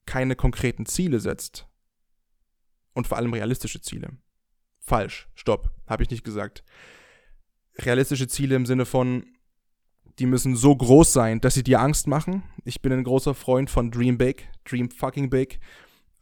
keine 0.04 0.34
konkreten 0.34 0.84
Ziele 0.84 1.20
setzt. 1.20 1.68
Und 2.92 3.06
vor 3.06 3.16
allem 3.16 3.32
realistische 3.32 3.80
Ziele. 3.80 4.10
Falsch, 4.80 5.28
stopp, 5.36 5.70
habe 5.86 6.02
ich 6.02 6.10
nicht 6.10 6.24
gesagt. 6.24 6.64
Realistische 7.78 8.26
Ziele 8.26 8.56
im 8.56 8.66
Sinne 8.66 8.84
von, 8.84 9.24
die 10.18 10.26
müssen 10.26 10.56
so 10.56 10.74
groß 10.74 11.12
sein, 11.12 11.40
dass 11.40 11.54
sie 11.54 11.62
dir 11.62 11.80
Angst 11.80 12.08
machen. 12.08 12.42
Ich 12.64 12.82
bin 12.82 12.92
ein 12.92 13.04
großer 13.04 13.34
Freund 13.34 13.70
von 13.70 13.92
Dream 13.92 14.18
Big, 14.18 14.48
Dream 14.64 14.90
fucking 14.90 15.30
Big. 15.30 15.60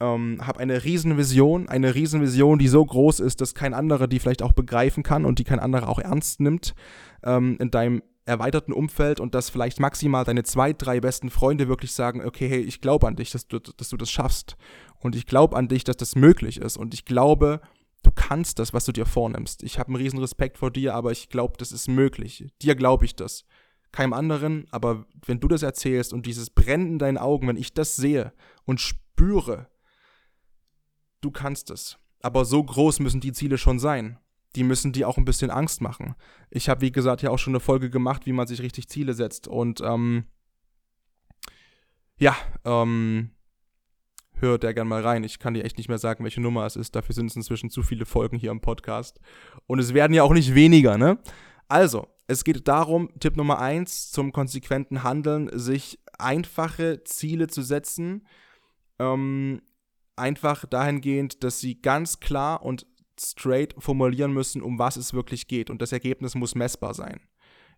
Ähm, 0.03 0.45
habe 0.45 0.59
eine 0.59 0.83
Riesenvision, 0.83 1.69
eine 1.69 1.95
Riesenvision, 1.95 2.59
die 2.59 2.67
so 2.67 2.85
groß 2.85 3.21
ist, 3.21 3.41
dass 3.41 3.55
kein 3.55 3.73
anderer 3.73 4.09
die 4.09 4.19
vielleicht 4.19 4.43
auch 4.43 4.51
begreifen 4.51 5.05
kann 5.05 5.25
und 5.25 5.39
die 5.39 5.45
kein 5.45 5.61
anderer 5.61 5.89
auch 5.89 6.01
ernst 6.01 6.41
nimmt 6.41 6.75
ähm, 7.23 7.57
in 7.61 7.71
deinem 7.71 8.03
erweiterten 8.25 8.73
Umfeld 8.73 9.21
und 9.21 9.37
dass 9.37 9.49
vielleicht 9.49 9.79
maximal 9.79 10.25
deine 10.25 10.43
zwei, 10.43 10.73
drei 10.73 10.99
besten 10.99 11.31
Freunde 11.31 11.69
wirklich 11.69 11.93
sagen, 11.93 12.25
okay, 12.25 12.49
hey, 12.49 12.61
ich 12.61 12.81
glaube 12.81 13.07
an 13.07 13.15
dich, 13.15 13.31
dass 13.31 13.47
du, 13.47 13.61
dass 13.61 13.91
du 13.91 13.97
das 13.97 14.11
schaffst. 14.11 14.57
Und 14.99 15.15
ich 15.15 15.27
glaube 15.27 15.57
an 15.57 15.69
dich, 15.69 15.85
dass 15.85 15.97
das 15.97 16.17
möglich 16.17 16.59
ist. 16.59 16.77
Und 16.77 16.95
ich 16.95 17.05
glaube, 17.05 17.61
du 18.03 18.11
kannst 18.13 18.59
das, 18.59 18.73
was 18.73 18.85
du 18.85 18.93
dir 18.93 19.07
vornimmst. 19.07 19.63
Ich 19.63 19.79
habe 19.79 19.89
einen 19.89 19.97
riesen 20.03 20.19
Respekt 20.19 20.59
vor 20.59 20.73
dir, 20.73 20.95
aber 20.95 21.13
ich 21.13 21.29
glaube, 21.29 21.55
das 21.59 21.71
ist 21.71 21.89
möglich. 21.89 22.49
Dir 22.61 22.75
glaube 22.75 23.05
ich 23.05 23.15
das 23.15 23.45
keinem 23.93 24.15
anderen, 24.15 24.67
aber 24.71 25.05
wenn 25.27 25.39
du 25.39 25.49
das 25.49 25.63
erzählst 25.63 26.13
und 26.13 26.27
dieses 26.27 26.51
Brennen 26.51 26.93
in 26.93 26.99
deinen 26.99 27.19
Augen, 27.19 27.47
wenn 27.47 27.57
ich 27.57 27.75
das 27.75 27.95
sehe 27.95 28.33
und 28.65 28.81
spüre, 28.81 29.69
du 31.23 31.31
kannst 31.31 31.71
es. 31.71 31.99
Aber 32.21 32.45
so 32.45 32.63
groß 32.63 33.01
müssen 33.01 33.21
die 33.21 33.33
Ziele 33.33 33.59
schon 33.59 33.79
sein. 33.79 34.19
Die 34.55 34.65
müssen 34.65 34.93
dir 34.93 35.09
auch 35.09 35.17
ein 35.17 35.25
bisschen 35.25 35.51
Angst 35.51 35.81
machen. 35.81 36.15
Ich 36.51 36.69
habe, 36.69 36.83
wie 36.83 36.93
gesagt, 36.93 37.23
ja 37.23 37.31
auch 37.31 37.39
schon 37.39 37.53
eine 37.53 37.61
Folge 37.61 37.89
gemacht, 37.89 38.27
wie 38.27 38.33
man 38.33 38.47
sich 38.47 38.61
richtig 38.61 38.89
Ziele 38.89 39.15
setzt. 39.15 39.49
Und 39.49 39.81
ähm, 39.81 40.25
ja, 42.19 42.37
ähm, 42.65 43.31
hört 44.35 44.63
der 44.63 44.75
gern 44.75 44.89
mal 44.89 45.03
rein. 45.03 45.25
Ich 45.25 45.39
kann 45.39 45.55
dir 45.55 45.65
echt 45.65 45.79
nicht 45.79 45.89
mehr 45.89 45.99
sagen, 45.99 46.23
welche 46.25 46.43
Nummer 46.43 46.67
es 46.67 46.77
ist. 46.77 46.95
Dafür 46.95 47.15
sind 47.15 47.27
es 47.27 47.37
inzwischen 47.37 47.71
zu 47.71 47.83
viele 47.83 48.05
Folgen 48.05 48.37
hier 48.37 48.51
im 48.51 48.61
Podcast. 48.61 49.21
Und 49.67 49.79
es 49.79 49.95
werden 49.95 50.13
ja 50.13 50.23
auch 50.23 50.35
nicht 50.35 50.55
weniger, 50.55 50.99
ne? 50.99 51.19
Also, 51.69 52.09
es 52.27 52.45
geht 52.45 52.69
darum, 52.69 53.09
Tipp 53.19 53.37
Nummer 53.37 53.59
eins 53.59 54.11
zum 54.11 54.33
konsequenten 54.33 55.03
Handeln, 55.03 55.49
sich 55.53 55.99
einfache 56.19 57.03
Ziele 57.05 57.47
zu 57.47 57.63
setzen. 57.63 58.27
Ähm, 58.99 59.63
einfach 60.17 60.67
dahingehend, 60.67 61.43
dass 61.43 61.61
sie 61.61 61.81
ganz 61.81 62.21
klar 62.21 62.63
und 62.63 62.87
straight 63.19 63.75
formulieren 63.79 64.33
müssen, 64.33 64.63
um 64.63 64.79
was 64.79 64.97
es 64.97 65.13
wirklich 65.15 65.49
geht. 65.49 65.71
Und 65.71 65.83
das 65.83 65.93
Ergebnis 65.93 66.35
muss 66.35 66.55
messbar 66.55 66.95
sein. 66.95 67.21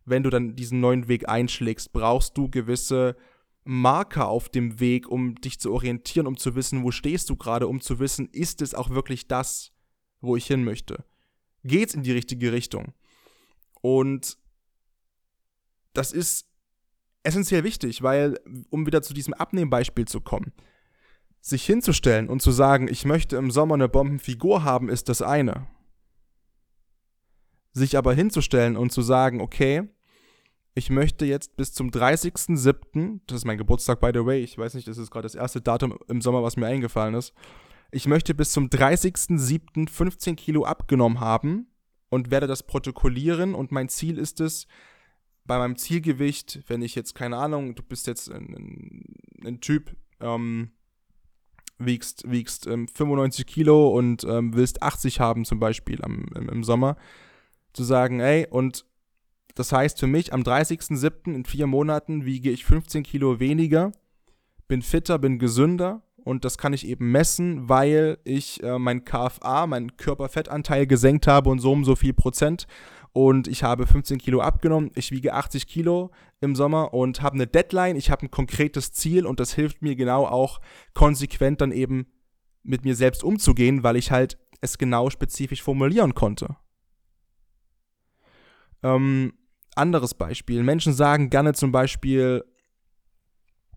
Wenn 0.04 0.22
du 0.22 0.30
dann 0.30 0.56
diesen 0.56 0.80
neuen 0.80 1.08
Weg 1.08 1.28
einschlägst, 1.28 1.92
brauchst 1.92 2.36
du 2.36 2.48
gewisse 2.48 3.16
Marker 3.64 4.28
auf 4.28 4.48
dem 4.48 4.78
Weg, 4.78 5.08
um 5.08 5.34
dich 5.36 5.58
zu 5.58 5.72
orientieren, 5.72 6.26
um 6.26 6.36
zu 6.36 6.54
wissen, 6.54 6.84
wo 6.84 6.90
stehst 6.90 7.30
du 7.30 7.36
gerade, 7.36 7.66
um 7.66 7.80
zu 7.80 7.98
wissen, 7.98 8.28
ist 8.30 8.60
es 8.60 8.74
auch 8.74 8.90
wirklich 8.90 9.26
das, 9.26 9.72
wo 10.20 10.36
ich 10.36 10.46
hin 10.46 10.64
möchte? 10.64 11.04
Geht's 11.64 11.94
in 11.94 12.02
die 12.02 12.12
richtige 12.12 12.52
Richtung? 12.52 12.92
Und 13.80 14.36
das 15.94 16.12
ist 16.12 16.46
essentiell 17.22 17.64
wichtig, 17.64 18.02
weil, 18.02 18.38
um 18.68 18.86
wieder 18.86 19.00
zu 19.02 19.14
diesem 19.14 19.32
Abnehmbeispiel 19.32 20.06
zu 20.06 20.20
kommen, 20.20 20.52
sich 21.44 21.66
hinzustellen 21.66 22.30
und 22.30 22.40
zu 22.40 22.52
sagen, 22.52 22.88
ich 22.88 23.04
möchte 23.04 23.36
im 23.36 23.50
Sommer 23.50 23.74
eine 23.74 23.88
Bombenfigur 23.88 24.64
haben, 24.64 24.88
ist 24.88 25.10
das 25.10 25.20
eine. 25.20 25.66
Sich 27.72 27.98
aber 27.98 28.14
hinzustellen 28.14 28.78
und 28.78 28.92
zu 28.92 29.02
sagen, 29.02 29.42
okay, 29.42 29.82
ich 30.74 30.88
möchte 30.88 31.26
jetzt 31.26 31.54
bis 31.56 31.74
zum 31.74 31.90
30.07., 31.90 33.20
das 33.26 33.38
ist 33.38 33.44
mein 33.44 33.58
Geburtstag, 33.58 34.00
by 34.00 34.10
the 34.14 34.24
way, 34.24 34.42
ich 34.42 34.56
weiß 34.56 34.72
nicht, 34.72 34.88
das 34.88 34.96
ist 34.96 35.10
gerade 35.10 35.24
das 35.24 35.34
erste 35.34 35.60
Datum 35.60 35.98
im 36.08 36.22
Sommer, 36.22 36.42
was 36.42 36.56
mir 36.56 36.66
eingefallen 36.66 37.14
ist, 37.14 37.34
ich 37.90 38.06
möchte 38.06 38.34
bis 38.34 38.50
zum 38.50 38.68
30.07. 38.68 39.90
15 39.90 40.36
Kilo 40.36 40.64
abgenommen 40.64 41.20
haben 41.20 41.66
und 42.08 42.30
werde 42.30 42.46
das 42.46 42.62
protokollieren 42.62 43.54
und 43.54 43.70
mein 43.70 43.90
Ziel 43.90 44.16
ist 44.16 44.40
es, 44.40 44.66
bei 45.44 45.58
meinem 45.58 45.76
Zielgewicht, 45.76 46.60
wenn 46.68 46.80
ich 46.80 46.94
jetzt, 46.94 47.14
keine 47.14 47.36
Ahnung, 47.36 47.74
du 47.74 47.82
bist 47.82 48.06
jetzt 48.06 48.30
ein, 48.30 48.54
ein, 48.54 49.46
ein 49.46 49.60
Typ, 49.60 49.94
ähm, 50.20 50.70
wiegst, 51.78 52.30
wiegst 52.30 52.66
ähm, 52.66 52.88
95 52.88 53.46
Kilo 53.46 53.88
und 53.88 54.24
ähm, 54.24 54.54
willst 54.54 54.82
80 54.82 55.20
haben 55.20 55.44
zum 55.44 55.58
Beispiel 55.58 56.02
am, 56.02 56.26
im, 56.34 56.48
im, 56.48 56.64
Sommer, 56.64 56.96
zu 57.72 57.82
sagen, 57.82 58.20
ey, 58.20 58.46
und 58.48 58.84
das 59.54 59.72
heißt 59.72 59.98
für 59.98 60.06
mich, 60.06 60.32
am 60.32 60.42
30.07. 60.42 61.34
in 61.34 61.44
vier 61.44 61.66
Monaten 61.66 62.24
wiege 62.24 62.50
ich 62.50 62.64
15 62.64 63.02
Kilo 63.02 63.40
weniger, 63.40 63.92
bin 64.68 64.82
fitter, 64.82 65.18
bin 65.18 65.38
gesünder 65.38 66.02
und 66.24 66.44
das 66.44 66.58
kann 66.58 66.72
ich 66.72 66.86
eben 66.86 67.12
messen, 67.12 67.68
weil 67.68 68.18
ich 68.24 68.62
äh, 68.62 68.78
mein 68.78 69.04
KFA, 69.04 69.66
meinen 69.66 69.96
Körperfettanteil 69.96 70.86
gesenkt 70.86 71.26
habe 71.26 71.50
und 71.50 71.58
so 71.58 71.72
um 71.72 71.84
so 71.84 71.96
viel 71.96 72.14
Prozent. 72.14 72.66
Und 73.14 73.46
ich 73.46 73.62
habe 73.62 73.86
15 73.86 74.18
Kilo 74.18 74.40
abgenommen. 74.40 74.90
Ich 74.96 75.12
wiege 75.12 75.34
80 75.34 75.68
Kilo 75.68 76.10
im 76.40 76.56
Sommer 76.56 76.92
und 76.92 77.22
habe 77.22 77.36
eine 77.36 77.46
Deadline. 77.46 77.94
Ich 77.94 78.10
habe 78.10 78.26
ein 78.26 78.30
konkretes 78.32 78.92
Ziel 78.92 79.24
und 79.24 79.38
das 79.38 79.54
hilft 79.54 79.82
mir 79.82 79.94
genau 79.94 80.26
auch 80.26 80.60
konsequent 80.94 81.60
dann 81.60 81.70
eben 81.70 82.06
mit 82.64 82.84
mir 82.84 82.96
selbst 82.96 83.22
umzugehen, 83.22 83.84
weil 83.84 83.94
ich 83.94 84.10
halt 84.10 84.36
es 84.60 84.78
genau 84.78 85.10
spezifisch 85.10 85.62
formulieren 85.62 86.14
konnte. 86.14 86.56
Ähm, 88.82 89.34
anderes 89.76 90.14
Beispiel. 90.14 90.64
Menschen 90.64 90.92
sagen 90.92 91.30
gerne 91.30 91.52
zum 91.52 91.70
Beispiel, 91.70 92.44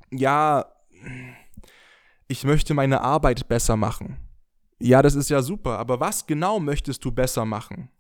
ja, 0.09 0.65
ich 2.27 2.43
möchte 2.43 2.73
meine 2.73 3.01
Arbeit 3.01 3.47
besser 3.47 3.77
machen. 3.77 4.17
Ja, 4.79 5.03
das 5.03 5.13
ist 5.13 5.29
ja 5.29 5.43
super, 5.43 5.77
aber 5.77 5.99
was 5.99 6.25
genau 6.25 6.59
möchtest 6.59 7.05
du 7.05 7.11
besser 7.11 7.45
machen? 7.45 7.91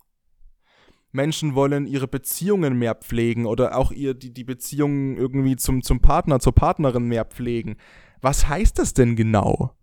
Menschen 1.11 1.55
wollen 1.55 1.87
ihre 1.87 2.07
Beziehungen 2.07 2.77
mehr 2.77 2.95
pflegen 2.95 3.45
oder 3.45 3.77
auch 3.77 3.91
ihr, 3.91 4.13
die, 4.13 4.33
die 4.33 4.43
Beziehungen 4.43 5.17
irgendwie 5.17 5.55
zum, 5.55 5.81
zum 5.81 6.01
Partner, 6.01 6.39
zur 6.39 6.53
Partnerin 6.53 7.07
mehr 7.07 7.25
pflegen. 7.25 7.77
Was 8.21 8.47
heißt 8.47 8.77
das 8.77 8.93
denn 8.93 9.15
genau? 9.15 9.73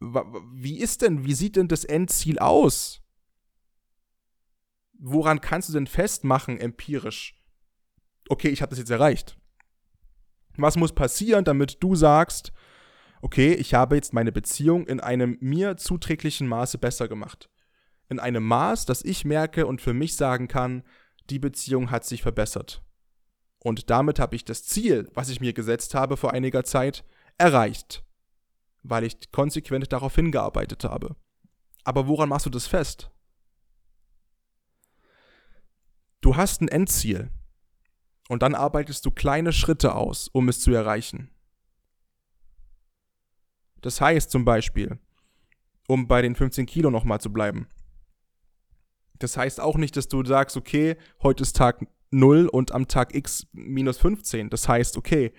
Wie 0.00 0.78
ist 0.78 1.02
denn, 1.02 1.24
wie 1.24 1.34
sieht 1.34 1.56
denn 1.56 1.68
das 1.68 1.84
Endziel 1.84 2.38
aus? 2.38 3.00
Woran 4.98 5.40
kannst 5.40 5.68
du 5.68 5.72
denn 5.72 5.86
festmachen, 5.86 6.58
empirisch? 6.58 7.40
Okay, 8.28 8.48
ich 8.48 8.62
habe 8.62 8.70
das 8.70 8.78
jetzt 8.78 8.90
erreicht. 8.90 9.36
Was 10.56 10.76
muss 10.76 10.92
passieren, 10.92 11.44
damit 11.44 11.82
du 11.82 11.94
sagst, 11.94 12.52
okay, 13.20 13.54
ich 13.54 13.74
habe 13.74 13.96
jetzt 13.96 14.12
meine 14.12 14.32
Beziehung 14.32 14.86
in 14.86 15.00
einem 15.00 15.38
mir 15.40 15.76
zuträglichen 15.76 16.46
Maße 16.46 16.78
besser 16.78 17.08
gemacht? 17.08 17.51
In 18.08 18.18
einem 18.18 18.44
Maß, 18.44 18.86
dass 18.86 19.04
ich 19.04 19.24
merke 19.24 19.66
und 19.66 19.80
für 19.80 19.94
mich 19.94 20.16
sagen 20.16 20.48
kann, 20.48 20.82
die 21.30 21.38
Beziehung 21.38 21.90
hat 21.90 22.04
sich 22.04 22.22
verbessert. 22.22 22.82
Und 23.58 23.90
damit 23.90 24.18
habe 24.18 24.36
ich 24.36 24.44
das 24.44 24.64
Ziel, 24.64 25.08
was 25.14 25.28
ich 25.28 25.40
mir 25.40 25.52
gesetzt 25.52 25.94
habe 25.94 26.16
vor 26.16 26.32
einiger 26.32 26.64
Zeit, 26.64 27.04
erreicht, 27.38 28.04
weil 28.82 29.04
ich 29.04 29.30
konsequent 29.30 29.92
darauf 29.92 30.14
hingearbeitet 30.14 30.84
habe. 30.84 31.16
Aber 31.84 32.08
woran 32.08 32.28
machst 32.28 32.46
du 32.46 32.50
das 32.50 32.66
fest? 32.66 33.10
Du 36.20 36.36
hast 36.36 36.60
ein 36.60 36.68
Endziel, 36.68 37.30
und 38.32 38.42
dann 38.42 38.54
arbeitest 38.54 39.04
du 39.04 39.10
kleine 39.10 39.52
Schritte 39.52 39.94
aus, 39.94 40.28
um 40.28 40.48
es 40.48 40.60
zu 40.60 40.72
erreichen. 40.72 41.30
Das 43.82 44.00
heißt 44.00 44.30
zum 44.30 44.46
Beispiel, 44.46 44.98
um 45.86 46.06
bei 46.06 46.22
den 46.22 46.34
15 46.34 46.64
Kilo 46.64 46.90
nochmal 46.90 47.20
zu 47.20 47.30
bleiben. 47.30 47.68
Das 49.22 49.36
heißt 49.36 49.60
auch 49.60 49.76
nicht, 49.76 49.96
dass 49.96 50.08
du 50.08 50.24
sagst, 50.24 50.56
okay, 50.56 50.96
heute 51.22 51.42
ist 51.42 51.56
Tag 51.56 51.86
0 52.10 52.48
und 52.48 52.72
am 52.72 52.88
Tag 52.88 53.14
X 53.14 53.46
minus 53.52 53.98
15. 53.98 54.50
Das 54.50 54.68
heißt, 54.68 54.96
okay, 54.96 55.32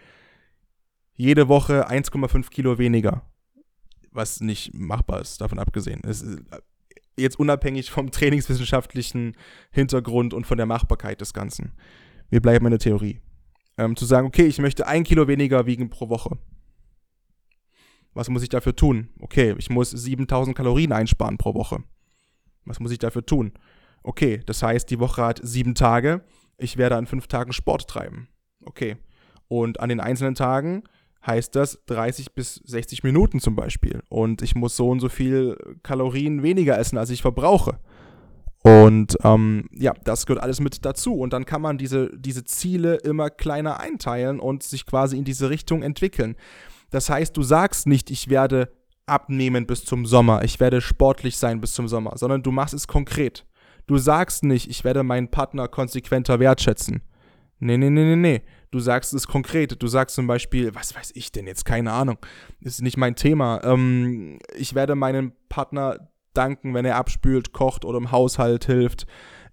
jede 1.15 1.47
Woche 1.47 1.89
1,5 1.89 2.49
Kilo 2.49 2.77
weniger. 2.77 3.29
Was 4.11 4.41
nicht 4.41 4.73
machbar 4.73 5.21
ist, 5.21 5.41
davon 5.41 5.59
abgesehen. 5.59 6.01
Es 6.03 6.21
äh, 6.23 6.37
jetzt 7.17 7.39
unabhängig 7.39 7.91
vom 7.91 8.11
trainingswissenschaftlichen 8.11 9.35
Hintergrund 9.71 10.33
und 10.33 10.47
von 10.47 10.57
der 10.57 10.65
Machbarkeit 10.65 11.21
des 11.21 11.33
Ganzen 11.33 11.73
wir 12.33 12.41
bleiben 12.41 12.65
in 12.65 12.71
der 12.71 12.79
Theorie. 12.79 13.19
Ähm, 13.77 13.95
zu 13.95 14.05
sagen, 14.05 14.25
okay, 14.25 14.47
ich 14.47 14.57
möchte 14.57 14.87
ein 14.87 15.03
Kilo 15.03 15.27
weniger 15.27 15.67
wiegen 15.67 15.91
pro 15.91 16.09
Woche. 16.09 16.39
Was 18.15 18.27
muss 18.27 18.41
ich 18.41 18.49
dafür 18.49 18.75
tun? 18.75 19.09
Okay, 19.19 19.53
ich 19.59 19.69
muss 19.69 19.91
7000 19.91 20.57
Kalorien 20.57 20.91
einsparen 20.93 21.37
pro 21.37 21.53
Woche. 21.53 21.83
Was 22.65 22.79
muss 22.79 22.91
ich 22.91 22.97
dafür 22.97 23.23
tun? 23.23 23.53
Okay, 24.03 24.41
das 24.45 24.61
heißt, 24.61 24.89
die 24.89 24.99
Woche 24.99 25.23
hat 25.23 25.39
sieben 25.41 25.75
Tage. 25.75 26.21
Ich 26.57 26.77
werde 26.77 26.97
an 26.97 27.07
fünf 27.07 27.27
Tagen 27.27 27.53
Sport 27.53 27.87
treiben. 27.87 28.27
Okay. 28.65 28.97
Und 29.47 29.79
an 29.79 29.89
den 29.89 29.99
einzelnen 29.99 30.35
Tagen 30.35 30.83
heißt 31.25 31.55
das 31.55 31.83
30 31.85 32.33
bis 32.33 32.55
60 32.55 33.03
Minuten 33.03 33.39
zum 33.39 33.55
Beispiel. 33.55 34.01
Und 34.09 34.41
ich 34.41 34.55
muss 34.55 34.75
so 34.75 34.89
und 34.89 34.99
so 34.99 35.09
viel 35.09 35.57
Kalorien 35.83 36.43
weniger 36.43 36.77
essen, 36.77 36.97
als 36.97 37.09
ich 37.09 37.21
verbrauche. 37.21 37.79
Und 38.63 39.17
ähm, 39.23 39.67
ja, 39.73 39.93
das 40.05 40.25
gehört 40.25 40.43
alles 40.43 40.59
mit 40.59 40.85
dazu. 40.85 41.15
Und 41.15 41.33
dann 41.33 41.45
kann 41.45 41.61
man 41.61 41.77
diese, 41.77 42.09
diese 42.17 42.43
Ziele 42.43 42.95
immer 42.95 43.29
kleiner 43.29 43.79
einteilen 43.79 44.39
und 44.39 44.63
sich 44.63 44.85
quasi 44.85 45.17
in 45.17 45.25
diese 45.25 45.49
Richtung 45.49 45.81
entwickeln. 45.81 46.35
Das 46.89 47.09
heißt, 47.09 47.35
du 47.35 47.43
sagst 47.43 47.87
nicht, 47.87 48.09
ich 48.11 48.29
werde 48.29 48.71
abnehmen 49.05 49.65
bis 49.65 49.83
zum 49.83 50.05
Sommer, 50.05 50.43
ich 50.43 50.59
werde 50.61 50.79
sportlich 50.79 51.37
sein 51.37 51.59
bis 51.59 51.73
zum 51.73 51.89
Sommer, 51.89 52.13
sondern 52.17 52.41
du 52.41 52.51
machst 52.51 52.73
es 52.73 52.87
konkret. 52.87 53.45
Du 53.87 53.97
sagst 53.97 54.43
nicht, 54.43 54.69
ich 54.69 54.83
werde 54.83 55.03
meinen 55.03 55.29
Partner 55.29 55.67
konsequenter 55.67 56.39
wertschätzen. 56.39 57.01
Nee, 57.59 57.77
nee, 57.77 57.89
nee, 57.89 58.03
nee, 58.03 58.15
nee. 58.15 58.41
Du 58.71 58.79
sagst 58.79 59.13
es 59.13 59.27
konkret. 59.27 59.81
Du 59.81 59.87
sagst 59.87 60.15
zum 60.15 60.27
Beispiel, 60.27 60.75
was 60.75 60.95
weiß 60.95 61.11
ich 61.15 61.31
denn 61.31 61.47
jetzt? 61.47 61.63
Keine 61.65 61.91
Ahnung. 61.91 62.17
Ist 62.59 62.81
nicht 62.81 62.97
mein 62.97 63.15
Thema. 63.15 63.61
Ähm, 63.63 64.39
ich 64.55 64.75
werde 64.75 64.95
meinem 64.95 65.33
Partner 65.47 66.09
danken, 66.33 66.73
wenn 66.73 66.85
er 66.85 66.97
abspült, 66.97 67.53
kocht 67.53 67.85
oder 67.85 67.99
im 67.99 68.11
Haushalt 68.11 68.65
hilft. 68.65 69.05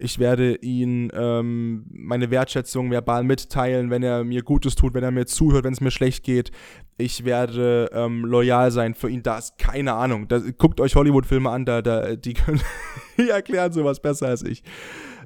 Ich 0.02 0.18
werde 0.18 0.56
ihn 0.56 1.12
ähm, 1.14 1.84
meine 1.90 2.30
Wertschätzung 2.30 2.90
verbal 2.90 3.22
mitteilen, 3.22 3.90
wenn 3.90 4.02
er 4.02 4.24
mir 4.24 4.42
Gutes 4.42 4.74
tut, 4.74 4.94
wenn 4.94 5.04
er 5.04 5.10
mir 5.10 5.26
zuhört, 5.26 5.64
wenn 5.64 5.74
es 5.74 5.82
mir 5.82 5.90
schlecht 5.90 6.24
geht. 6.24 6.50
Ich 6.96 7.26
werde 7.26 7.90
ähm, 7.92 8.24
loyal 8.24 8.70
sein 8.70 8.94
für 8.94 9.10
ihn. 9.10 9.22
Da 9.22 9.36
ist 9.36 9.58
keine 9.58 9.92
Ahnung. 9.92 10.26
Da, 10.26 10.38
guckt 10.56 10.80
euch 10.80 10.96
Hollywood-Filme 10.96 11.50
an, 11.50 11.66
da, 11.66 11.82
da, 11.82 12.16
die 12.16 12.32
können 12.32 12.62
die 13.18 13.28
erklären 13.28 13.72
sowas 13.72 14.00
besser 14.00 14.28
als 14.28 14.42
ich. 14.42 14.62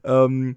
Ähm, 0.02 0.56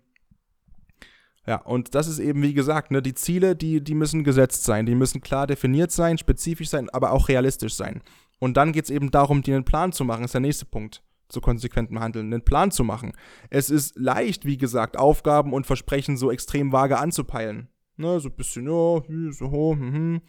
ja, 1.46 1.58
und 1.58 1.94
das 1.94 2.08
ist 2.08 2.18
eben, 2.18 2.42
wie 2.42 2.56
gesagt, 2.56 2.90
ne, 2.90 3.04
die 3.04 3.14
Ziele, 3.14 3.56
die, 3.56 3.84
die 3.84 3.94
müssen 3.94 4.24
gesetzt 4.24 4.64
sein, 4.64 4.88
die 4.88 4.96
müssen 4.96 5.22
klar 5.22 5.46
definiert 5.46 5.92
sein, 5.92 6.18
spezifisch 6.18 6.70
sein, 6.70 6.90
aber 6.90 7.12
auch 7.12 7.30
realistisch 7.30 7.76
sein. 7.76 8.02
Und 8.40 8.58
dann 8.58 8.72
geht 8.72 8.86
es 8.86 8.90
eben 8.90 9.12
darum, 9.12 9.44
dir 9.44 9.54
einen 9.54 9.64
Plan 9.64 9.92
zu 9.92 10.04
machen, 10.04 10.26
ist 10.26 10.34
der 10.34 10.42
nächste 10.42 10.66
Punkt 10.66 11.04
zu 11.30 11.42
konsequentem 11.42 12.00
Handeln, 12.00 12.34
einen 12.34 12.44
Plan 12.44 12.72
zu 12.72 12.84
machen. 12.84 13.14
Es 13.50 13.70
ist 13.70 13.98
leicht, 13.98 14.46
wie 14.46 14.58
gesagt, 14.58 14.98
Aufgaben 14.98 15.54
und 15.54 15.66
Versprechen 15.66 16.18
so 16.18 16.32
extrem 16.32 16.72
vage 16.72 16.98
anzupeilen. 16.98 17.70
Ne, 17.98 18.20
so 18.20 18.30
ein 18.30 18.36
bisschen, 18.36 18.66
ja, 18.66 19.02
so, 19.32 19.76
hm, 19.76 19.94
hm. 19.94 20.22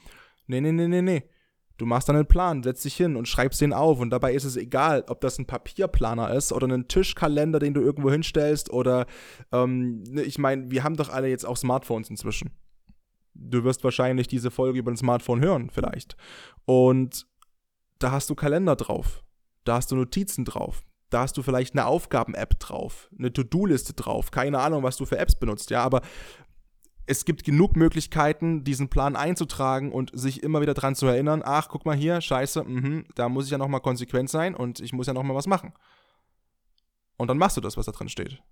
Nee, 0.46 0.60
nee, 0.60 0.72
nee, 0.72 0.88
nee, 0.88 1.02
nee. 1.02 1.22
Du 1.76 1.86
machst 1.86 2.08
dann 2.08 2.16
einen 2.16 2.26
Plan, 2.26 2.64
setzt 2.64 2.84
dich 2.84 2.96
hin 2.96 3.14
und 3.14 3.28
schreibst 3.28 3.60
den 3.60 3.72
auf. 3.72 4.00
Und 4.00 4.10
dabei 4.10 4.34
ist 4.34 4.44
es 4.44 4.56
egal, 4.56 5.04
ob 5.08 5.20
das 5.20 5.38
ein 5.38 5.46
Papierplaner 5.46 6.34
ist 6.34 6.52
oder 6.52 6.66
ein 6.66 6.88
Tischkalender, 6.88 7.60
den 7.60 7.72
du 7.72 7.80
irgendwo 7.80 8.10
hinstellst. 8.10 8.70
Oder, 8.70 9.06
ähm, 9.52 10.02
ne, 10.02 10.22
ich 10.22 10.38
meine, 10.38 10.70
wir 10.72 10.82
haben 10.82 10.96
doch 10.96 11.08
alle 11.08 11.28
jetzt 11.28 11.46
auch 11.46 11.56
Smartphones 11.56 12.10
inzwischen. 12.10 12.50
Du 13.34 13.62
wirst 13.62 13.84
wahrscheinlich 13.84 14.26
diese 14.26 14.50
Folge 14.50 14.80
über 14.80 14.90
ein 14.90 14.96
Smartphone 14.96 15.40
hören, 15.40 15.70
vielleicht. 15.70 16.16
Und 16.64 17.28
da 18.00 18.10
hast 18.10 18.28
du 18.28 18.34
Kalender 18.34 18.74
drauf. 18.74 19.22
Da 19.62 19.76
hast 19.76 19.92
du 19.92 19.96
Notizen 19.96 20.44
drauf. 20.44 20.84
Da 21.10 21.20
hast 21.22 21.36
du 21.36 21.42
vielleicht 21.42 21.74
eine 21.74 21.86
Aufgaben-App 21.86 22.58
drauf, 22.60 23.08
eine 23.18 23.32
To-Do-Liste 23.32 23.94
drauf. 23.94 24.30
Keine 24.30 24.58
Ahnung, 24.60 24.82
was 24.82 24.96
du 24.96 25.06
für 25.06 25.18
Apps 25.18 25.36
benutzt, 25.36 25.70
ja, 25.70 25.82
aber 25.82 26.02
es 27.06 27.24
gibt 27.24 27.44
genug 27.44 27.74
Möglichkeiten, 27.74 28.64
diesen 28.64 28.90
Plan 28.90 29.16
einzutragen 29.16 29.92
und 29.92 30.10
sich 30.12 30.42
immer 30.42 30.60
wieder 30.60 30.74
dran 30.74 30.94
zu 30.94 31.06
erinnern, 31.06 31.42
ach, 31.42 31.68
guck 31.68 31.86
mal 31.86 31.96
hier, 31.96 32.20
scheiße, 32.20 32.64
mh, 32.64 33.04
da 33.14 33.30
muss 33.30 33.46
ich 33.46 33.50
ja 33.50 33.56
nochmal 33.56 33.80
konsequent 33.80 34.28
sein 34.28 34.54
und 34.54 34.80
ich 34.80 34.92
muss 34.92 35.06
ja 35.06 35.14
nochmal 35.14 35.34
was 35.34 35.46
machen. 35.46 35.72
Und 37.16 37.28
dann 37.28 37.38
machst 37.38 37.56
du 37.56 37.62
das, 37.62 37.78
was 37.78 37.86
da 37.86 37.92
drin 37.92 38.10
steht. 38.10 38.42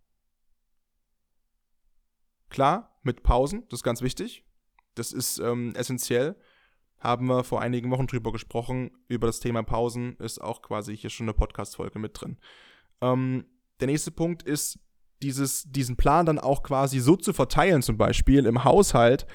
Klar, 2.48 2.98
mit 3.02 3.22
Pausen, 3.22 3.64
das 3.68 3.80
ist 3.80 3.84
ganz 3.84 4.00
wichtig. 4.00 4.44
Das 4.94 5.12
ist 5.12 5.38
ähm, 5.38 5.75
essentiell. 5.76 6.36
Haben 6.99 7.26
wir 7.26 7.45
vor 7.45 7.61
einigen 7.61 7.91
Wochen 7.91 8.07
drüber 8.07 8.33
gesprochen. 8.33 8.91
Über 9.09 9.26
das 9.26 9.41
Thema 9.41 9.62
Pausen 9.62 10.17
ist 10.17 10.41
auch 10.41 10.62
quasi 10.62 10.97
hier 10.97 11.11
schon 11.11 11.26
eine 11.26 11.35
Podcast-Folge 11.35 11.99
mit 11.99 12.21
drin. 12.21 12.38
Ähm, 13.00 13.45
der 13.81 13.88
nächste 13.88 14.11
Punkt 14.11 14.43
ist, 14.43 14.79
dieses, 15.23 15.65
diesen 15.71 15.97
Plan 15.97 16.26
dann 16.26 16.38
auch 16.38 16.62
quasi 16.62 17.00
so 17.00 17.17
zu 17.17 17.33
verteilen, 17.33 17.83
zum 17.83 17.97
Beispiel 17.97 18.47
im 18.47 18.65
Haushalt, 18.65 19.26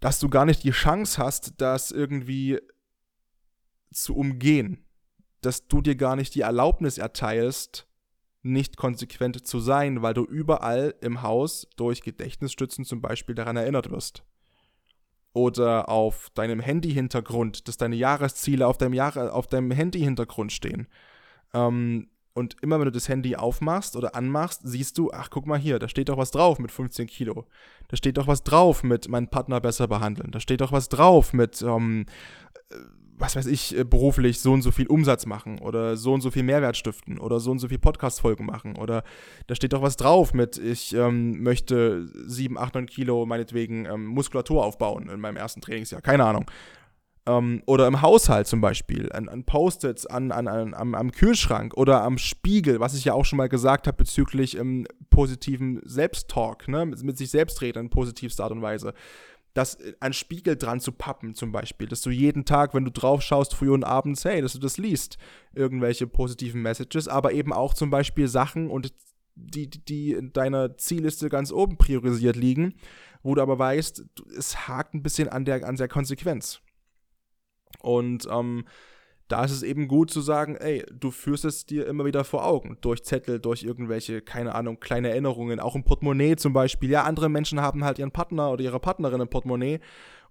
dass 0.00 0.18
du 0.20 0.28
gar 0.28 0.44
nicht 0.44 0.62
die 0.64 0.70
Chance 0.70 1.22
hast, 1.22 1.54
das 1.58 1.90
irgendwie 1.90 2.58
zu 3.92 4.14
umgehen. 4.14 4.84
Dass 5.40 5.66
du 5.66 5.80
dir 5.80 5.94
gar 5.94 6.16
nicht 6.16 6.34
die 6.34 6.40
Erlaubnis 6.42 6.98
erteilst, 6.98 7.86
nicht 8.42 8.76
konsequent 8.76 9.46
zu 9.46 9.58
sein, 9.60 10.02
weil 10.02 10.14
du 10.14 10.24
überall 10.24 10.94
im 11.00 11.22
Haus 11.22 11.66
durch 11.76 12.02
Gedächtnisstützen 12.02 12.84
zum 12.84 13.00
Beispiel 13.00 13.34
daran 13.34 13.56
erinnert 13.56 13.90
wirst. 13.90 14.24
Oder 15.34 15.88
auf 15.88 16.30
deinem 16.34 16.60
Handy-Hintergrund, 16.60 17.68
dass 17.68 17.76
deine 17.76 17.96
Jahresziele 17.96 18.66
auf 18.66 18.78
deinem, 18.78 18.94
Jahr 18.94 19.34
auf 19.34 19.48
deinem 19.48 19.70
Handy-Hintergrund 19.72 20.52
stehen. 20.52 20.86
Ähm, 21.52 22.08
und 22.34 22.56
immer 22.62 22.78
wenn 22.78 22.86
du 22.86 22.92
das 22.92 23.08
Handy 23.08 23.36
aufmachst 23.36 23.94
oder 23.94 24.16
anmachst, 24.16 24.62
siehst 24.64 24.98
du, 24.98 25.12
ach 25.12 25.30
guck 25.30 25.46
mal 25.46 25.58
hier, 25.58 25.78
da 25.78 25.88
steht 25.88 26.08
doch 26.08 26.18
was 26.18 26.32
drauf 26.32 26.58
mit 26.58 26.72
15 26.72 27.06
Kilo. 27.06 27.46
Da 27.88 27.96
steht 27.96 28.16
doch 28.16 28.26
was 28.26 28.42
drauf 28.42 28.82
mit 28.82 29.08
meinen 29.08 29.28
Partner 29.28 29.60
besser 29.60 29.86
behandeln. 29.86 30.32
Da 30.32 30.40
steht 30.40 30.60
doch 30.60 30.72
was 30.72 30.88
drauf 30.88 31.32
mit, 31.32 31.62
ähm, 31.62 32.06
äh, 32.70 32.76
was 33.18 33.36
weiß 33.36 33.46
ich, 33.46 33.76
äh, 33.76 33.84
beruflich 33.84 34.40
so 34.40 34.52
und 34.52 34.62
so 34.62 34.70
viel 34.70 34.86
Umsatz 34.86 35.26
machen 35.26 35.58
oder 35.58 35.96
so 35.96 36.12
und 36.12 36.20
so 36.20 36.30
viel 36.30 36.42
Mehrwert 36.42 36.76
stiften 36.76 37.18
oder 37.18 37.40
so 37.40 37.50
und 37.50 37.58
so 37.58 37.68
viel 37.68 37.78
Podcast-Folgen 37.78 38.46
machen. 38.46 38.76
Oder 38.76 39.04
da 39.46 39.54
steht 39.54 39.72
doch 39.72 39.82
was 39.82 39.96
drauf 39.96 40.34
mit, 40.34 40.58
ich 40.58 40.94
ähm, 40.94 41.42
möchte 41.42 42.08
7, 42.26 42.58
8, 42.58 42.74
9 42.74 42.86
Kilo 42.86 43.26
meinetwegen 43.26 43.86
ähm, 43.86 44.06
Muskulatur 44.06 44.64
aufbauen 44.64 45.08
in 45.08 45.20
meinem 45.20 45.36
ersten 45.36 45.60
Trainingsjahr. 45.60 46.02
Keine 46.02 46.24
Ahnung. 46.24 46.50
Ähm, 47.26 47.62
oder 47.66 47.86
im 47.86 48.02
Haushalt 48.02 48.46
zum 48.46 48.60
Beispiel, 48.60 49.10
an, 49.12 49.28
an 49.28 49.44
Post-its, 49.44 50.04
an, 50.04 50.30
an, 50.30 50.46
an, 50.46 50.74
am, 50.74 50.94
am, 50.94 51.10
Kühlschrank 51.10 51.74
oder 51.74 52.02
am 52.02 52.18
Spiegel, 52.18 52.80
was 52.80 52.94
ich 52.94 53.06
ja 53.06 53.14
auch 53.14 53.24
schon 53.24 53.38
mal 53.38 53.48
gesagt 53.48 53.86
habe 53.86 53.96
bezüglich 53.96 54.58
ähm, 54.58 54.86
positiven 55.08 55.80
Selbsttalk, 55.84 56.68
ne? 56.68 56.84
mit, 56.84 57.02
mit 57.02 57.16
sich 57.16 57.30
selbst 57.30 57.62
reden 57.62 57.84
in 57.84 57.90
positivster 57.90 58.44
Art 58.44 58.52
und 58.52 58.60
Weise. 58.60 58.92
Das 59.54 59.76
äh, 59.76 59.94
an 60.00 60.12
Spiegel 60.12 60.56
dran 60.56 60.80
zu 60.80 60.92
pappen 60.92 61.34
zum 61.34 61.52
Beispiel, 61.52 61.88
dass 61.88 62.02
du 62.02 62.10
jeden 62.10 62.44
Tag, 62.44 62.74
wenn 62.74 62.84
du 62.84 62.90
drauf 62.90 63.22
schaust, 63.22 63.54
früh 63.54 63.70
und 63.70 63.84
abends, 63.84 64.24
hey, 64.24 64.42
dass 64.42 64.52
du 64.52 64.58
das 64.58 64.76
liest, 64.76 65.16
irgendwelche 65.54 66.06
positiven 66.06 66.62
Messages, 66.62 67.08
aber 67.08 67.32
eben 67.32 67.52
auch 67.52 67.74
zum 67.74 67.90
Beispiel 67.90 68.28
Sachen 68.28 68.68
und 68.68 68.92
die, 69.36 69.68
die 69.68 70.12
in 70.12 70.32
deiner 70.32 70.76
Zielliste 70.76 71.28
ganz 71.28 71.50
oben 71.50 71.76
priorisiert 71.76 72.36
liegen, 72.36 72.74
wo 73.22 73.34
du 73.34 73.42
aber 73.42 73.58
weißt, 73.58 74.04
es 74.36 74.68
hakt 74.68 74.94
ein 74.94 75.02
bisschen 75.02 75.28
an 75.28 75.44
der, 75.44 75.66
an 75.66 75.76
der 75.76 75.88
Konsequenz. 75.88 76.60
Und 77.80 78.28
ähm, 78.30 78.64
da 79.28 79.44
ist 79.44 79.52
es 79.52 79.62
eben 79.62 79.88
gut 79.88 80.10
zu 80.10 80.20
sagen, 80.20 80.56
ey, 80.56 80.84
du 80.92 81.10
führst 81.10 81.44
es 81.44 81.64
dir 81.66 81.86
immer 81.86 82.04
wieder 82.04 82.24
vor 82.24 82.44
Augen. 82.44 82.76
Durch 82.80 83.04
Zettel, 83.04 83.40
durch 83.40 83.62
irgendwelche, 83.62 84.20
keine 84.20 84.54
Ahnung, 84.54 84.80
kleine 84.80 85.08
Erinnerungen, 85.10 85.60
auch 85.60 85.74
im 85.74 85.84
Portemonnaie 85.84 86.36
zum 86.36 86.52
Beispiel. 86.52 86.90
Ja, 86.90 87.04
andere 87.04 87.28
Menschen 87.28 87.60
haben 87.60 87.84
halt 87.84 87.98
ihren 87.98 88.10
Partner 88.10 88.50
oder 88.50 88.62
ihre 88.62 88.80
Partnerin 88.80 89.20
im 89.20 89.28
Portemonnaie. 89.28 89.80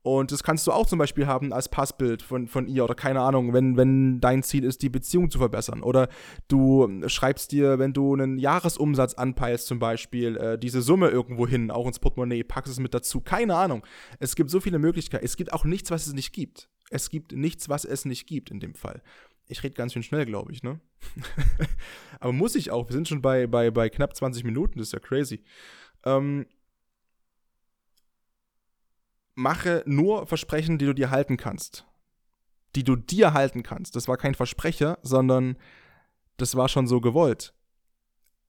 Und 0.03 0.33
das 0.33 0.43
kannst 0.43 0.67
du 0.67 0.73
auch 0.73 0.85
zum 0.85 0.99
Beispiel 0.99 1.27
haben 1.27 1.53
als 1.53 1.69
Passbild 1.69 2.21
von, 2.21 2.47
von 2.49 2.67
ihr 2.67 2.83
oder 2.83 2.93
keine 2.93 3.21
Ahnung, 3.21 3.53
wenn, 3.53 3.77
wenn 3.77 4.19
dein 4.19 4.43
Ziel 4.43 4.65
ist, 4.65 4.81
die 4.81 4.89
Beziehung 4.89 5.31
zu 5.31 5.37
verbessern. 5.37 5.81
Oder 5.81 6.09
du 6.49 6.89
schreibst 7.07 7.53
dir, 7.53 7.79
wenn 7.79 7.93
du 7.93 8.13
einen 8.13 8.37
Jahresumsatz 8.37 9.13
anpeilst, 9.13 9.65
zum 9.65 9.79
Beispiel, 9.79 10.35
äh, 10.35 10.59
diese 10.59 10.81
Summe 10.81 11.07
irgendwo 11.07 11.47
hin, 11.47 11.71
auch 11.71 11.87
ins 11.87 11.99
Portemonnaie, 11.99 12.43
packst 12.43 12.73
es 12.73 12.79
mit 12.81 12.93
dazu. 12.93 13.21
Keine 13.21 13.55
Ahnung. 13.55 13.85
Es 14.19 14.35
gibt 14.35 14.49
so 14.49 14.59
viele 14.59 14.77
Möglichkeiten. 14.77 15.23
Es 15.23 15.37
gibt 15.37 15.53
auch 15.53 15.63
nichts, 15.63 15.89
was 15.89 16.05
es 16.05 16.13
nicht 16.13 16.33
gibt. 16.33 16.67
Es 16.89 17.09
gibt 17.09 17.31
nichts, 17.31 17.69
was 17.69 17.85
es 17.85 18.05
nicht 18.05 18.27
gibt 18.27 18.51
in 18.51 18.59
dem 18.59 18.75
Fall. 18.75 19.01
Ich 19.47 19.63
rede 19.63 19.75
ganz 19.75 19.93
schön 19.93 20.03
schnell, 20.03 20.25
glaube 20.25 20.51
ich, 20.51 20.63
ne? 20.63 20.79
Aber 22.19 22.31
muss 22.31 22.55
ich 22.55 22.71
auch. 22.71 22.87
Wir 22.87 22.93
sind 22.93 23.07
schon 23.07 23.21
bei, 23.21 23.47
bei, 23.47 23.71
bei 23.71 23.89
knapp 23.89 24.15
20 24.15 24.43
Minuten, 24.43 24.79
das 24.79 24.87
ist 24.87 24.93
ja 24.93 24.99
crazy. 24.99 25.43
Ähm, 26.05 26.45
mache 29.35 29.83
nur 29.85 30.27
Versprechen, 30.27 30.77
die 30.77 30.85
du 30.85 30.93
dir 30.93 31.11
halten 31.11 31.37
kannst. 31.37 31.85
Die 32.75 32.83
du 32.83 32.95
dir 32.95 33.33
halten 33.33 33.63
kannst. 33.63 33.95
Das 33.95 34.07
war 34.07 34.17
kein 34.17 34.35
Versprecher, 34.35 34.97
sondern 35.01 35.57
das 36.37 36.55
war 36.55 36.69
schon 36.69 36.87
so 36.87 37.01
gewollt. 37.01 37.53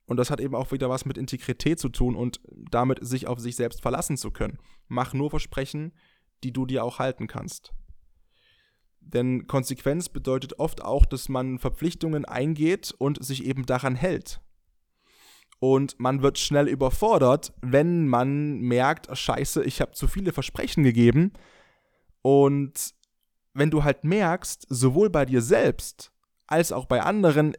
Und 0.07 0.19
das 0.19 0.31
hat 0.31 0.41
eben 0.41 0.55
auch 0.55 0.71
wieder 0.71 0.91
was 0.91 1.07
mit 1.07 1.19
Integrität 1.19 1.79
zu 1.79 1.89
tun 1.89 2.15
und 2.15 2.41
damit 2.71 3.05
sich 3.07 3.27
auf 3.27 3.41
sich 3.41 3.57
selbst 3.57 3.81
verlassen 3.81 4.17
zu 4.17 4.31
können. 4.31 4.59
Mach 4.89 5.15
nur 5.15 5.31
Versprechen, 5.31 5.93
die 6.43 6.53
du 6.53 6.67
dir 6.67 6.85
auch 6.85 6.99
halten 6.99 7.27
kannst. 7.27 7.73
Denn 9.07 9.47
Konsequenz 9.47 10.09
bedeutet 10.09 10.59
oft 10.59 10.83
auch, 10.83 11.05
dass 11.07 11.29
man 11.29 11.59
Verpflichtungen 11.59 12.25
eingeht 12.25 12.95
und 12.99 13.25
sich 13.25 13.45
eben 13.45 13.67
daran 13.67 13.95
hält. 13.95 14.41
Und 15.61 15.99
man 15.99 16.23
wird 16.23 16.39
schnell 16.39 16.69
überfordert, 16.69 17.53
wenn 17.63 18.09
man 18.09 18.61
merkt, 18.61 19.09
oh, 19.09 19.15
scheiße, 19.15 19.65
ich 19.65 19.81
habe 19.81 19.93
zu 19.93 20.09
viele 20.09 20.33
Versprechen 20.33 20.85
gegeben. 20.85 21.33
Und 22.23 22.95
wenn 23.55 23.71
du 23.71 23.85
halt 23.85 24.05
merkst, 24.05 24.67
sowohl 24.69 25.11
bei 25.11 25.25
dir 25.25 25.41
selbst 25.41 26.13
als 26.47 26.73
auch 26.73 26.87
bei 26.87 27.03
anderen, 27.03 27.57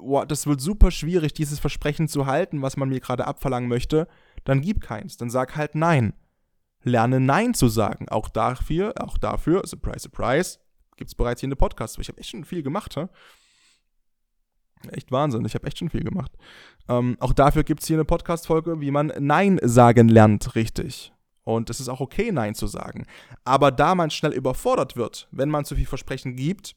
wow, 0.00 0.24
das 0.26 0.46
wird 0.46 0.60
super 0.60 0.90
schwierig, 0.90 1.32
dieses 1.32 1.58
Versprechen 1.58 2.06
zu 2.06 2.26
halten, 2.26 2.62
was 2.62 2.76
man 2.76 2.90
mir 2.90 3.00
gerade 3.00 3.26
abverlangen 3.26 3.68
möchte, 3.68 4.06
dann 4.44 4.60
gib 4.60 4.80
keins. 4.80 5.16
Dann 5.16 5.30
sag 5.30 5.56
halt 5.56 5.74
Nein. 5.74 6.12
Lerne 6.84 7.18
Nein 7.18 7.54
zu 7.54 7.68
sagen. 7.68 8.08
Auch 8.08 8.28
dafür, 8.28 8.94
auch 9.00 9.18
dafür, 9.18 9.66
surprise, 9.66 10.00
surprise, 10.00 10.58
gibt 10.98 11.08
es 11.08 11.14
bereits 11.14 11.40
hier 11.40 11.48
eine 11.48 11.56
Podcast. 11.56 11.98
Ich 11.98 12.08
habe 12.08 12.18
echt 12.18 12.30
schon 12.30 12.44
viel 12.44 12.62
gemacht. 12.62 12.94
He? 12.94 13.06
Echt 14.90 15.10
Wahnsinn, 15.10 15.44
ich 15.44 15.54
habe 15.54 15.66
echt 15.66 15.78
schon 15.78 15.90
viel 15.90 16.04
gemacht. 16.04 16.32
Ähm, 16.88 17.16
auch 17.20 17.32
dafür 17.32 17.64
gibt 17.64 17.80
es 17.80 17.86
hier 17.86 17.96
eine 17.96 18.04
Podcast-Folge, 18.04 18.80
wie 18.80 18.90
man 18.90 19.12
Nein 19.18 19.58
sagen 19.62 20.08
lernt, 20.08 20.54
richtig. 20.54 21.12
Und 21.44 21.70
es 21.70 21.80
ist 21.80 21.88
auch 21.88 22.00
okay, 22.00 22.30
Nein 22.30 22.54
zu 22.54 22.66
sagen. 22.66 23.06
Aber 23.44 23.72
da 23.72 23.94
man 23.94 24.10
schnell 24.10 24.32
überfordert 24.32 24.96
wird, 24.96 25.28
wenn 25.30 25.48
man 25.48 25.64
zu 25.64 25.74
viel 25.74 25.86
Versprechen 25.86 26.36
gibt, 26.36 26.76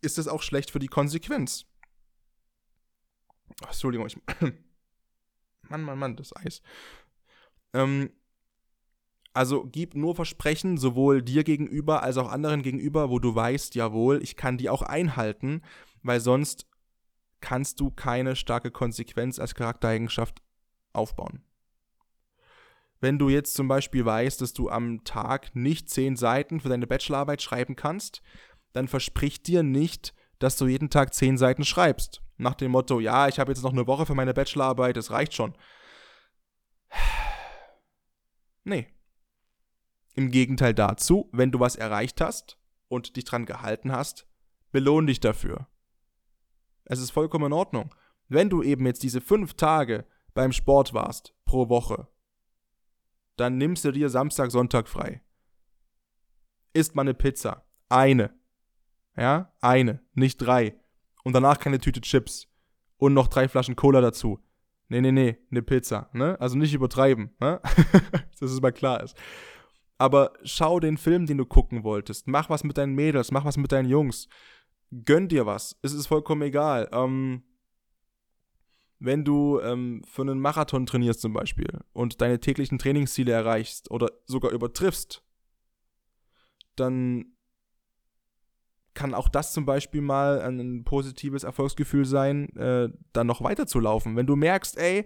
ist 0.00 0.18
es 0.18 0.28
auch 0.28 0.42
schlecht 0.42 0.70
für 0.70 0.78
die 0.78 0.86
Konsequenz. 0.86 1.66
Oh, 3.62 3.66
Entschuldigung, 3.66 4.06
ich. 4.06 4.16
Mann, 5.68 5.82
Mann, 5.82 5.98
Mann, 5.98 6.16
das 6.16 6.34
Eis. 6.34 6.62
Ähm, 7.74 8.10
also 9.32 9.64
gib 9.64 9.94
nur 9.94 10.14
Versprechen, 10.14 10.76
sowohl 10.76 11.22
dir 11.22 11.44
gegenüber 11.44 12.02
als 12.02 12.16
auch 12.16 12.30
anderen 12.30 12.62
gegenüber, 12.62 13.10
wo 13.10 13.18
du 13.18 13.34
weißt, 13.34 13.74
jawohl, 13.74 14.22
ich 14.22 14.36
kann 14.36 14.58
die 14.58 14.68
auch 14.68 14.82
einhalten, 14.82 15.62
weil 16.02 16.20
sonst 16.20 16.66
kannst 17.40 17.80
du 17.80 17.90
keine 17.90 18.36
starke 18.36 18.70
Konsequenz 18.70 19.38
als 19.38 19.54
Charaktereigenschaft 19.54 20.42
aufbauen. 20.92 21.42
Wenn 23.00 23.18
du 23.18 23.30
jetzt 23.30 23.54
zum 23.54 23.66
Beispiel 23.66 24.04
weißt, 24.04 24.40
dass 24.42 24.52
du 24.52 24.68
am 24.68 25.04
Tag 25.04 25.54
nicht 25.56 25.88
zehn 25.88 26.16
Seiten 26.16 26.60
für 26.60 26.68
deine 26.68 26.86
Bachelorarbeit 26.86 27.40
schreiben 27.40 27.76
kannst, 27.76 28.20
dann 28.72 28.88
versprich 28.88 29.42
dir 29.42 29.62
nicht, 29.62 30.12
dass 30.38 30.56
du 30.56 30.66
jeden 30.66 30.90
Tag 30.90 31.14
zehn 31.14 31.38
Seiten 31.38 31.64
schreibst. 31.64 32.22
Nach 32.36 32.54
dem 32.54 32.72
Motto, 32.72 33.00
ja, 33.00 33.28
ich 33.28 33.38
habe 33.38 33.52
jetzt 33.52 33.62
noch 33.62 33.72
eine 33.72 33.86
Woche 33.86 34.06
für 34.06 34.14
meine 34.14 34.34
Bachelorarbeit, 34.34 34.96
das 34.96 35.10
reicht 35.10 35.34
schon. 35.34 35.54
Nee. 38.62 38.88
Im 40.20 40.30
Gegenteil 40.30 40.74
dazu, 40.74 41.30
wenn 41.32 41.50
du 41.50 41.60
was 41.60 41.76
erreicht 41.76 42.20
hast 42.20 42.58
und 42.88 43.16
dich 43.16 43.24
dran 43.24 43.46
gehalten 43.46 43.90
hast, 43.90 44.28
belohn 44.70 45.06
dich 45.06 45.18
dafür. 45.18 45.66
Es 46.84 47.00
ist 47.00 47.10
vollkommen 47.10 47.46
in 47.46 47.52
Ordnung. 47.54 47.94
Wenn 48.28 48.50
du 48.50 48.62
eben 48.62 48.84
jetzt 48.84 49.02
diese 49.02 49.22
fünf 49.22 49.54
Tage 49.54 50.04
beim 50.34 50.52
Sport 50.52 50.92
warst 50.92 51.34
pro 51.46 51.70
Woche, 51.70 52.06
dann 53.36 53.56
nimmst 53.56 53.86
du 53.86 53.92
dir 53.92 54.10
Samstag, 54.10 54.50
Sonntag 54.50 54.90
frei. 54.90 55.22
Isst 56.74 56.94
mal 56.94 57.00
eine 57.00 57.14
Pizza. 57.14 57.64
Eine. 57.88 58.38
Ja, 59.16 59.54
eine, 59.62 60.02
nicht 60.12 60.36
drei. 60.36 60.78
Und 61.24 61.32
danach 61.32 61.58
keine 61.58 61.78
Tüte 61.78 62.02
Chips. 62.02 62.46
Und 62.98 63.14
noch 63.14 63.28
drei 63.28 63.48
Flaschen 63.48 63.74
Cola 63.74 64.02
dazu. 64.02 64.38
Nee, 64.88 65.00
nee, 65.00 65.12
nee, 65.12 65.38
eine 65.50 65.62
Pizza. 65.62 66.10
Ne? 66.12 66.38
Also 66.38 66.58
nicht 66.58 66.74
übertreiben. 66.74 67.34
Ne? 67.40 67.58
Dass 68.38 68.50
es 68.50 68.60
mal 68.60 68.70
klar 68.70 69.02
ist. 69.02 69.16
Aber 70.00 70.32
schau 70.44 70.80
den 70.80 70.96
Film, 70.96 71.26
den 71.26 71.36
du 71.36 71.44
gucken 71.44 71.84
wolltest. 71.84 72.26
Mach 72.26 72.48
was 72.48 72.64
mit 72.64 72.78
deinen 72.78 72.94
Mädels, 72.94 73.32
mach 73.32 73.44
was 73.44 73.58
mit 73.58 73.70
deinen 73.70 73.86
Jungs. 73.86 74.28
Gönn 75.04 75.28
dir 75.28 75.44
was. 75.44 75.78
Es 75.82 75.92
ist 75.92 76.06
vollkommen 76.06 76.40
egal. 76.40 76.88
Ähm, 76.90 77.42
wenn 78.98 79.26
du 79.26 79.60
ähm, 79.60 80.00
für 80.06 80.22
einen 80.22 80.40
Marathon 80.40 80.86
trainierst 80.86 81.20
zum 81.20 81.34
Beispiel 81.34 81.80
und 81.92 82.22
deine 82.22 82.40
täglichen 82.40 82.78
Trainingsziele 82.78 83.30
erreichst 83.30 83.90
oder 83.90 84.10
sogar 84.24 84.52
übertriffst, 84.52 85.22
dann 86.76 87.34
kann 88.94 89.12
auch 89.12 89.28
das 89.28 89.52
zum 89.52 89.66
Beispiel 89.66 90.00
mal 90.00 90.40
ein 90.40 90.82
positives 90.82 91.44
Erfolgsgefühl 91.44 92.06
sein, 92.06 92.48
äh, 92.56 92.88
dann 93.12 93.26
noch 93.26 93.42
weiterzulaufen. 93.42 94.16
Wenn 94.16 94.26
du 94.26 94.34
merkst, 94.34 94.78
ey, 94.78 95.04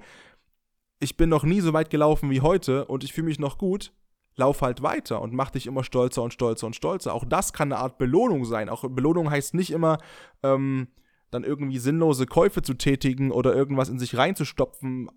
ich 1.01 1.17
bin 1.17 1.31
noch 1.31 1.43
nie 1.43 1.61
so 1.61 1.73
weit 1.73 1.91
gelaufen 1.91 2.31
wie 2.31 2.43
heute 2.43 2.85
und 2.85 3.03
ich 3.03 3.13
fühle 3.13 3.27
mich 3.27 3.41
noch 3.41 3.59
gut, 3.59 3.93
lauf 4.37 4.63
halt 4.63 4.83
weiter 4.83 5.21
und 5.21 5.33
mach 5.33 5.51
dich 5.51 5.67
immer 5.67 5.85
stolzer 5.85 6.23
und 6.23 6.33
stolzer 6.33 6.67
und 6.67 6.77
stolzer. 6.77 7.15
Auch 7.15 7.25
das 7.25 7.53
kann 7.53 7.73
eine 7.73 7.81
Art 7.81 7.99
Belohnung 7.99 8.45
sein. 8.45 8.69
Auch 8.69 8.85
Belohnung 8.89 9.31
heißt 9.31 9.55
nicht 9.55 9.71
immer, 9.71 9.99
ähm, 10.43 10.89
dann 11.31 11.45
irgendwie 11.45 11.79
sinnlose 11.79 12.27
Käufe 12.27 12.63
zu 12.63 12.75
tätigen 12.75 13.31
oder 13.31 13.55
irgendwas 13.55 13.89
in 13.89 13.99
sich 13.99 14.17
reinzustopfen, 14.17 15.11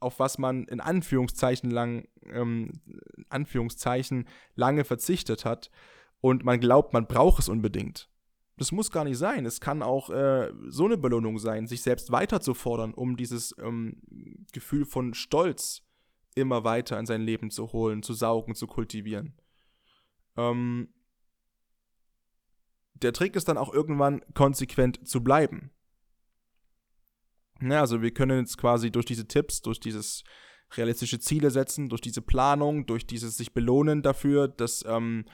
auf 0.00 0.18
was 0.18 0.38
man 0.38 0.64
in 0.64 0.80
Anführungszeichen 0.80 1.70
lang, 1.70 2.08
ähm, 2.32 2.72
Anführungszeichen 3.28 4.26
lange 4.54 4.84
verzichtet 4.84 5.44
hat 5.44 5.70
und 6.20 6.44
man 6.44 6.60
glaubt, 6.60 6.92
man 6.92 7.06
braucht 7.06 7.40
es 7.40 7.48
unbedingt. 7.48 8.08
Das 8.56 8.72
muss 8.72 8.90
gar 8.90 9.04
nicht 9.04 9.16
sein. 9.16 9.46
Es 9.46 9.60
kann 9.60 9.82
auch 9.82 10.10
äh, 10.10 10.52
so 10.68 10.84
eine 10.84 10.98
Belohnung 10.98 11.38
sein, 11.38 11.66
sich 11.66 11.82
selbst 11.82 12.12
weiterzufordern, 12.12 12.92
um 12.92 13.16
dieses 13.16 13.54
ähm, 13.58 14.02
Gefühl 14.52 14.84
von 14.84 15.14
Stolz 15.14 15.82
immer 16.34 16.64
weiter 16.64 16.98
in 16.98 17.06
sein 17.06 17.22
Leben 17.22 17.50
zu 17.50 17.72
holen, 17.72 18.02
zu 18.02 18.14
saugen, 18.14 18.54
zu 18.54 18.66
kultivieren. 18.66 19.34
Ähm, 20.36 20.88
der 22.94 23.12
Trick 23.12 23.36
ist 23.36 23.48
dann 23.48 23.58
auch 23.58 23.72
irgendwann 23.72 24.22
konsequent 24.34 25.06
zu 25.08 25.22
bleiben. 25.22 25.70
Ja, 27.62 27.80
also 27.80 28.02
wir 28.02 28.12
können 28.12 28.40
jetzt 28.40 28.58
quasi 28.58 28.90
durch 28.90 29.06
diese 29.06 29.26
Tipps, 29.26 29.60
durch 29.60 29.80
dieses 29.80 30.24
realistische 30.76 31.18
Ziele 31.18 31.50
setzen, 31.50 31.88
durch 31.88 32.00
diese 32.00 32.22
Planung, 32.22 32.86
durch 32.86 33.06
dieses 33.06 33.36
sich 33.36 33.52
belohnen 33.52 34.02
dafür, 34.02 34.48
das 34.48 34.84
ähm, 34.86 35.24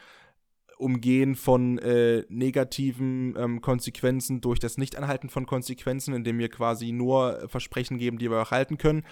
Umgehen 0.78 1.36
von 1.36 1.78
äh, 1.78 2.24
negativen 2.28 3.34
ähm, 3.36 3.60
Konsequenzen 3.62 4.42
durch 4.42 4.58
das 4.58 4.76
Nichtanhalten 4.76 5.30
von 5.30 5.46
Konsequenzen, 5.46 6.12
indem 6.12 6.38
wir 6.38 6.50
quasi 6.50 6.92
nur 6.92 7.48
Versprechen 7.48 7.96
geben, 7.96 8.18
die 8.18 8.30
wir 8.30 8.42
auch 8.42 8.50
halten 8.50 8.76
können, 8.76 9.04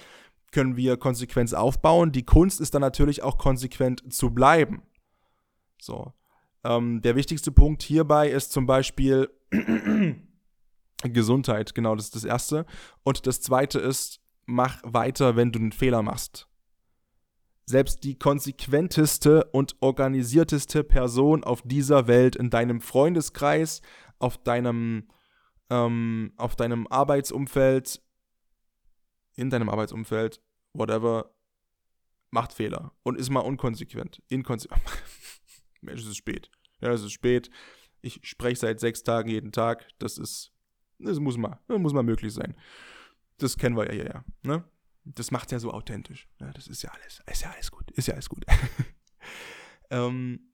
können 0.54 0.76
wir 0.76 0.96
Konsequenz 0.96 1.52
aufbauen. 1.52 2.12
Die 2.12 2.24
Kunst 2.24 2.60
ist 2.60 2.74
dann 2.74 2.80
natürlich 2.80 3.22
auch 3.22 3.36
konsequent 3.36 4.14
zu 4.14 4.30
bleiben. 4.30 4.82
So. 5.80 6.14
Ähm, 6.62 7.02
der 7.02 7.16
wichtigste 7.16 7.50
Punkt 7.50 7.82
hierbei 7.82 8.30
ist 8.30 8.52
zum 8.52 8.64
Beispiel 8.64 9.28
Gesundheit, 11.02 11.74
genau, 11.74 11.96
das 11.96 12.06
ist 12.06 12.14
das 12.14 12.24
Erste. 12.24 12.66
Und 13.02 13.26
das 13.26 13.40
Zweite 13.40 13.80
ist, 13.80 14.20
mach 14.46 14.80
weiter, 14.84 15.36
wenn 15.36 15.50
du 15.50 15.58
einen 15.58 15.72
Fehler 15.72 16.02
machst. 16.02 16.48
Selbst 17.66 18.04
die 18.04 18.16
konsequenteste 18.16 19.44
und 19.46 19.74
organisierteste 19.80 20.84
Person 20.84 21.42
auf 21.42 21.62
dieser 21.62 22.06
Welt, 22.06 22.36
in 22.36 22.50
deinem 22.50 22.80
Freundeskreis, 22.80 23.82
auf 24.20 24.38
deinem, 24.38 25.08
ähm, 25.68 26.32
auf 26.36 26.54
deinem 26.54 26.86
Arbeitsumfeld, 26.86 28.02
in 29.34 29.50
deinem 29.50 29.68
Arbeitsumfeld, 29.68 30.40
whatever, 30.72 31.34
macht 32.30 32.52
Fehler 32.52 32.92
und 33.02 33.18
ist 33.18 33.30
mal 33.30 33.40
unkonsequent. 33.40 34.22
Inkonsequent. 34.28 34.82
Mensch, 35.80 36.00
es 36.02 36.08
ist 36.08 36.16
spät. 36.16 36.50
Ja, 36.80 36.92
es 36.92 37.02
ist 37.02 37.12
spät. 37.12 37.50
Ich 38.02 38.20
spreche 38.24 38.56
seit 38.56 38.80
sechs 38.80 39.02
Tagen 39.02 39.30
jeden 39.30 39.52
Tag. 39.52 39.88
Das 39.98 40.18
ist, 40.18 40.52
das 40.98 41.20
muss 41.20 41.36
mal, 41.36 41.60
das 41.68 41.78
muss 41.78 41.92
mal 41.92 42.02
möglich 42.02 42.32
sein. 42.32 42.56
Das 43.38 43.56
kennen 43.56 43.76
wir 43.76 43.86
ja 43.86 43.92
hier, 43.92 44.06
ja. 44.06 44.24
Ne? 44.42 44.64
Das 45.04 45.30
macht 45.30 45.52
ja 45.52 45.58
so 45.58 45.72
authentisch. 45.72 46.28
Ja, 46.40 46.50
das 46.52 46.66
ist 46.66 46.82
ja 46.82 46.90
alles, 46.90 47.22
ist 47.30 47.42
ja 47.42 47.50
alles 47.50 47.70
gut, 47.70 47.90
ist 47.92 48.08
ja 48.08 48.14
alles 48.14 48.28
gut. 48.28 48.44
ähm, 49.90 50.52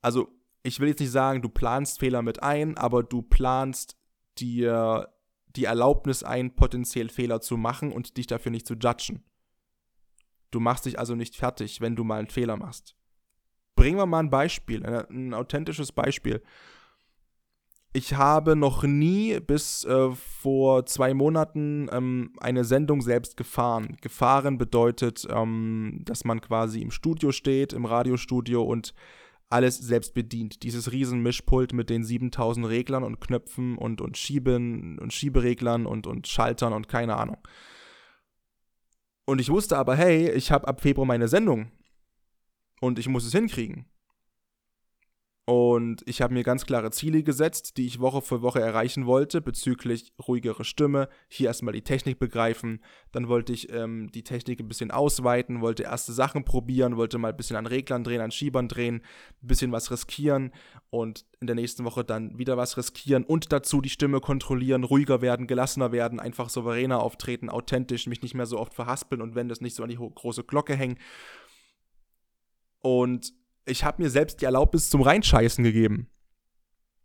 also, 0.00 0.28
ich 0.62 0.80
will 0.80 0.88
jetzt 0.88 1.00
nicht 1.00 1.10
sagen, 1.10 1.42
du 1.42 1.48
planst 1.48 2.00
Fehler 2.00 2.22
mit 2.22 2.42
ein, 2.42 2.76
aber 2.76 3.02
du 3.02 3.22
planst 3.22 3.96
dir 4.38 5.08
die 5.58 5.64
Erlaubnis 5.64 6.22
ein, 6.22 6.54
potenziell 6.54 7.08
Fehler 7.08 7.40
zu 7.40 7.56
machen 7.56 7.92
und 7.92 8.16
dich 8.16 8.28
dafür 8.28 8.52
nicht 8.52 8.66
zu 8.66 8.74
judgen. 8.74 9.24
Du 10.50 10.60
machst 10.60 10.86
dich 10.86 10.98
also 10.98 11.14
nicht 11.14 11.36
fertig, 11.36 11.80
wenn 11.80 11.96
du 11.96 12.04
mal 12.04 12.20
einen 12.20 12.30
Fehler 12.30 12.56
machst. 12.56 12.94
Bringen 13.74 13.98
wir 13.98 14.06
mal 14.06 14.20
ein 14.20 14.30
Beispiel, 14.30 14.86
ein, 14.86 15.34
authentisches 15.34 15.92
Beispiel. 15.92 16.42
Ich 17.92 18.14
habe 18.14 18.54
noch 18.54 18.84
nie 18.84 19.40
bis 19.40 19.84
äh, 19.84 20.10
vor 20.12 20.86
zwei 20.86 21.12
Monaten 21.12 21.88
ähm, 21.90 22.32
eine 22.38 22.64
Sendung 22.64 23.00
selbst 23.02 23.36
gefahren. 23.36 23.96
Gefahren 24.00 24.58
bedeutet, 24.58 25.26
ähm, 25.28 26.02
dass 26.04 26.24
man 26.24 26.40
quasi 26.40 26.82
im 26.82 26.92
Studio 26.92 27.32
steht, 27.32 27.72
im 27.72 27.84
Radiostudio 27.84 28.62
und 28.62 28.94
alles 29.50 29.78
selbst 29.78 30.14
bedient. 30.14 30.62
Dieses 30.62 30.92
riesen 30.92 31.22
Mischpult 31.22 31.72
mit 31.72 31.90
den 31.90 32.04
7000 32.04 32.66
Reglern 32.68 33.02
und 33.02 33.20
Knöpfen 33.20 33.78
und, 33.78 34.00
und 34.00 34.16
Schieben 34.16 34.98
und 34.98 35.12
Schiebereglern 35.12 35.86
und, 35.86 36.06
und 36.06 36.26
Schaltern 36.26 36.72
und 36.72 36.88
keine 36.88 37.16
Ahnung. 37.16 37.38
Und 39.24 39.40
ich 39.40 39.50
wusste 39.50 39.76
aber, 39.76 39.96
hey, 39.96 40.30
ich 40.30 40.50
habe 40.50 40.68
ab 40.68 40.80
Februar 40.80 41.06
meine 41.06 41.28
Sendung 41.28 41.70
und 42.80 42.98
ich 42.98 43.08
muss 43.08 43.24
es 43.24 43.32
hinkriegen. 43.32 43.86
Und 45.48 46.02
ich 46.04 46.20
habe 46.20 46.34
mir 46.34 46.42
ganz 46.42 46.66
klare 46.66 46.90
Ziele 46.90 47.22
gesetzt, 47.22 47.78
die 47.78 47.86
ich 47.86 48.00
Woche 48.00 48.20
für 48.20 48.42
Woche 48.42 48.60
erreichen 48.60 49.06
wollte, 49.06 49.40
bezüglich 49.40 50.12
ruhigere 50.28 50.62
Stimme, 50.62 51.08
hier 51.26 51.46
erstmal 51.46 51.72
die 51.72 51.80
Technik 51.80 52.18
begreifen, 52.18 52.84
dann 53.12 53.28
wollte 53.28 53.54
ich 53.54 53.72
ähm, 53.72 54.12
die 54.12 54.24
Technik 54.24 54.60
ein 54.60 54.68
bisschen 54.68 54.90
ausweiten, 54.90 55.62
wollte 55.62 55.84
erste 55.84 56.12
Sachen 56.12 56.44
probieren, 56.44 56.98
wollte 56.98 57.16
mal 57.16 57.30
ein 57.30 57.36
bisschen 57.38 57.56
an 57.56 57.64
Reglern 57.64 58.04
drehen, 58.04 58.20
an 58.20 58.30
Schiebern 58.30 58.68
drehen, 58.68 58.96
ein 59.42 59.46
bisschen 59.46 59.72
was 59.72 59.90
riskieren 59.90 60.52
und 60.90 61.24
in 61.40 61.46
der 61.46 61.56
nächsten 61.56 61.86
Woche 61.86 62.04
dann 62.04 62.36
wieder 62.36 62.58
was 62.58 62.76
riskieren 62.76 63.24
und 63.24 63.50
dazu 63.50 63.80
die 63.80 63.88
Stimme 63.88 64.20
kontrollieren, 64.20 64.84
ruhiger 64.84 65.22
werden, 65.22 65.46
gelassener 65.46 65.92
werden, 65.92 66.20
einfach 66.20 66.50
souveräner 66.50 67.02
auftreten, 67.02 67.48
authentisch, 67.48 68.06
mich 68.06 68.20
nicht 68.20 68.34
mehr 68.34 68.44
so 68.44 68.58
oft 68.58 68.74
verhaspeln 68.74 69.22
und 69.22 69.34
wenn 69.34 69.48
das 69.48 69.62
nicht 69.62 69.74
so 69.74 69.82
an 69.82 69.88
die 69.88 69.96
große 69.96 70.44
Glocke 70.44 70.76
hängen. 70.76 70.98
Und 72.80 73.32
ich 73.68 73.84
habe 73.84 74.02
mir 74.02 74.10
selbst 74.10 74.40
die 74.40 74.44
Erlaubnis 74.44 74.90
zum 74.90 75.02
Reinscheißen 75.02 75.64
gegeben. 75.64 76.08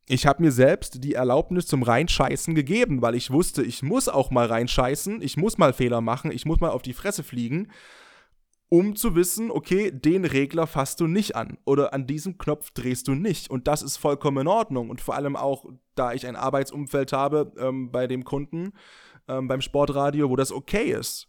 ich 0.06 0.26
habe 0.26 0.44
mir 0.44 0.52
selbst 0.52 1.04
die 1.04 1.14
Erlaubnis 1.14 1.66
zum 1.68 1.82
Reinscheißen 1.82 2.56
gegeben, 2.56 3.02
weil 3.02 3.16
ich 3.16 3.32
wusste, 3.32 3.64
ich 3.64 3.84
muss 3.84 4.10
auch 4.10 4.32
mal 4.32 4.48
reinscheißen, 4.48 5.22
ich 5.22 5.38
muss 5.38 5.58
mal 5.58 5.72
Fehler 5.72 6.02
machen, 6.02 6.32
ich 6.32 6.46
muss 6.46 6.60
mal 6.60 6.72
auf 6.72 6.82
die 6.82 6.94
Fresse 6.94 7.24
fliegen, 7.24 7.72
um 8.74 8.96
zu 8.96 9.16
wissen, 9.16 9.52
okay, 9.52 9.92
den 9.92 10.26
Regler 10.26 10.66
fasst 10.66 11.00
du 11.00 11.06
nicht 11.06 11.36
an 11.36 11.60
oder 11.64 11.94
an 11.94 12.08
diesem 12.08 12.40
Knopf 12.40 12.72
drehst 12.72 13.08
du 13.08 13.14
nicht. 13.14 13.52
Und 13.52 13.68
das 13.68 13.84
ist 13.84 13.98
vollkommen 13.98 14.40
in 14.40 14.48
Ordnung. 14.48 14.90
Und 14.90 15.00
vor 15.00 15.14
allem 15.14 15.36
auch, 15.36 15.66
da 15.94 16.12
ich 16.14 16.26
ein 16.26 16.36
Arbeitsumfeld 16.36 17.14
habe 17.14 17.54
ähm, 17.60 17.92
bei 17.92 18.08
dem 18.08 18.24
Kunden, 18.24 18.74
ähm, 19.28 19.48
beim 19.48 19.62
Sportradio, 19.62 20.32
wo 20.32 20.36
das 20.36 20.52
okay 20.52 20.92
ist. 20.92 21.28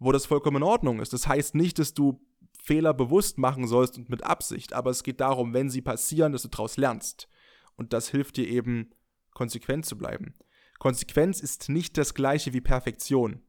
Wo 0.00 0.10
das 0.10 0.26
vollkommen 0.26 0.56
in 0.56 0.62
Ordnung 0.64 0.98
ist. 0.98 1.12
Das 1.12 1.28
heißt 1.28 1.54
nicht, 1.54 1.78
dass 1.78 1.94
du 1.94 2.20
Fehler 2.62 2.94
bewusst 2.94 3.38
machen 3.38 3.66
sollst 3.66 3.98
und 3.98 4.08
mit 4.08 4.22
Absicht, 4.22 4.72
aber 4.72 4.90
es 4.90 5.02
geht 5.02 5.20
darum, 5.20 5.52
wenn 5.52 5.68
sie 5.68 5.82
passieren, 5.82 6.32
dass 6.32 6.42
du 6.42 6.48
daraus 6.48 6.76
lernst. 6.76 7.28
Und 7.74 7.92
das 7.92 8.08
hilft 8.08 8.36
dir 8.36 8.46
eben, 8.46 8.94
konsequent 9.32 9.84
zu 9.84 9.98
bleiben. 9.98 10.34
Konsequenz 10.78 11.40
ist 11.40 11.68
nicht 11.68 11.98
das 11.98 12.14
gleiche 12.14 12.52
wie 12.52 12.60
Perfektion. 12.60 13.42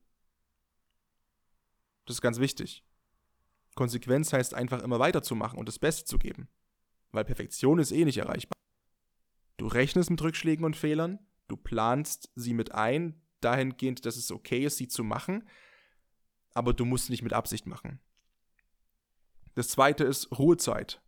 Das 2.05 2.15
ist 2.15 2.21
ganz 2.21 2.39
wichtig. 2.39 2.83
Konsequenz 3.75 4.33
heißt 4.33 4.55
einfach 4.55 4.81
immer 4.81 4.97
weiterzumachen 4.97 5.59
und 5.59 5.67
das 5.67 5.77
Beste 5.77 6.05
zu 6.05 6.17
geben. 6.17 6.49
Weil 7.11 7.25
Perfektion 7.25 7.77
ist 7.77 7.91
eh 7.91 8.05
nicht 8.05 8.17
erreichbar. 8.17 8.57
Du 9.57 9.67
rechnest 9.67 10.09
mit 10.09 10.23
Rückschlägen 10.23 10.65
und 10.65 10.75
Fehlern, 10.75 11.19
du 11.47 11.55
planst 11.55 12.31
sie 12.33 12.55
mit 12.55 12.73
ein, 12.73 13.21
dahingehend, 13.41 14.07
dass 14.07 14.15
es 14.15 14.31
okay 14.31 14.65
ist, 14.65 14.77
sie 14.77 14.87
zu 14.87 15.03
machen, 15.03 15.47
aber 16.55 16.73
du 16.73 16.85
musst 16.85 17.11
nicht 17.11 17.21
mit 17.21 17.33
Absicht 17.33 17.67
machen. 17.67 17.99
Das 19.55 19.69
zweite 19.69 20.03
ist 20.03 20.37
Ruhezeit. 20.37 21.01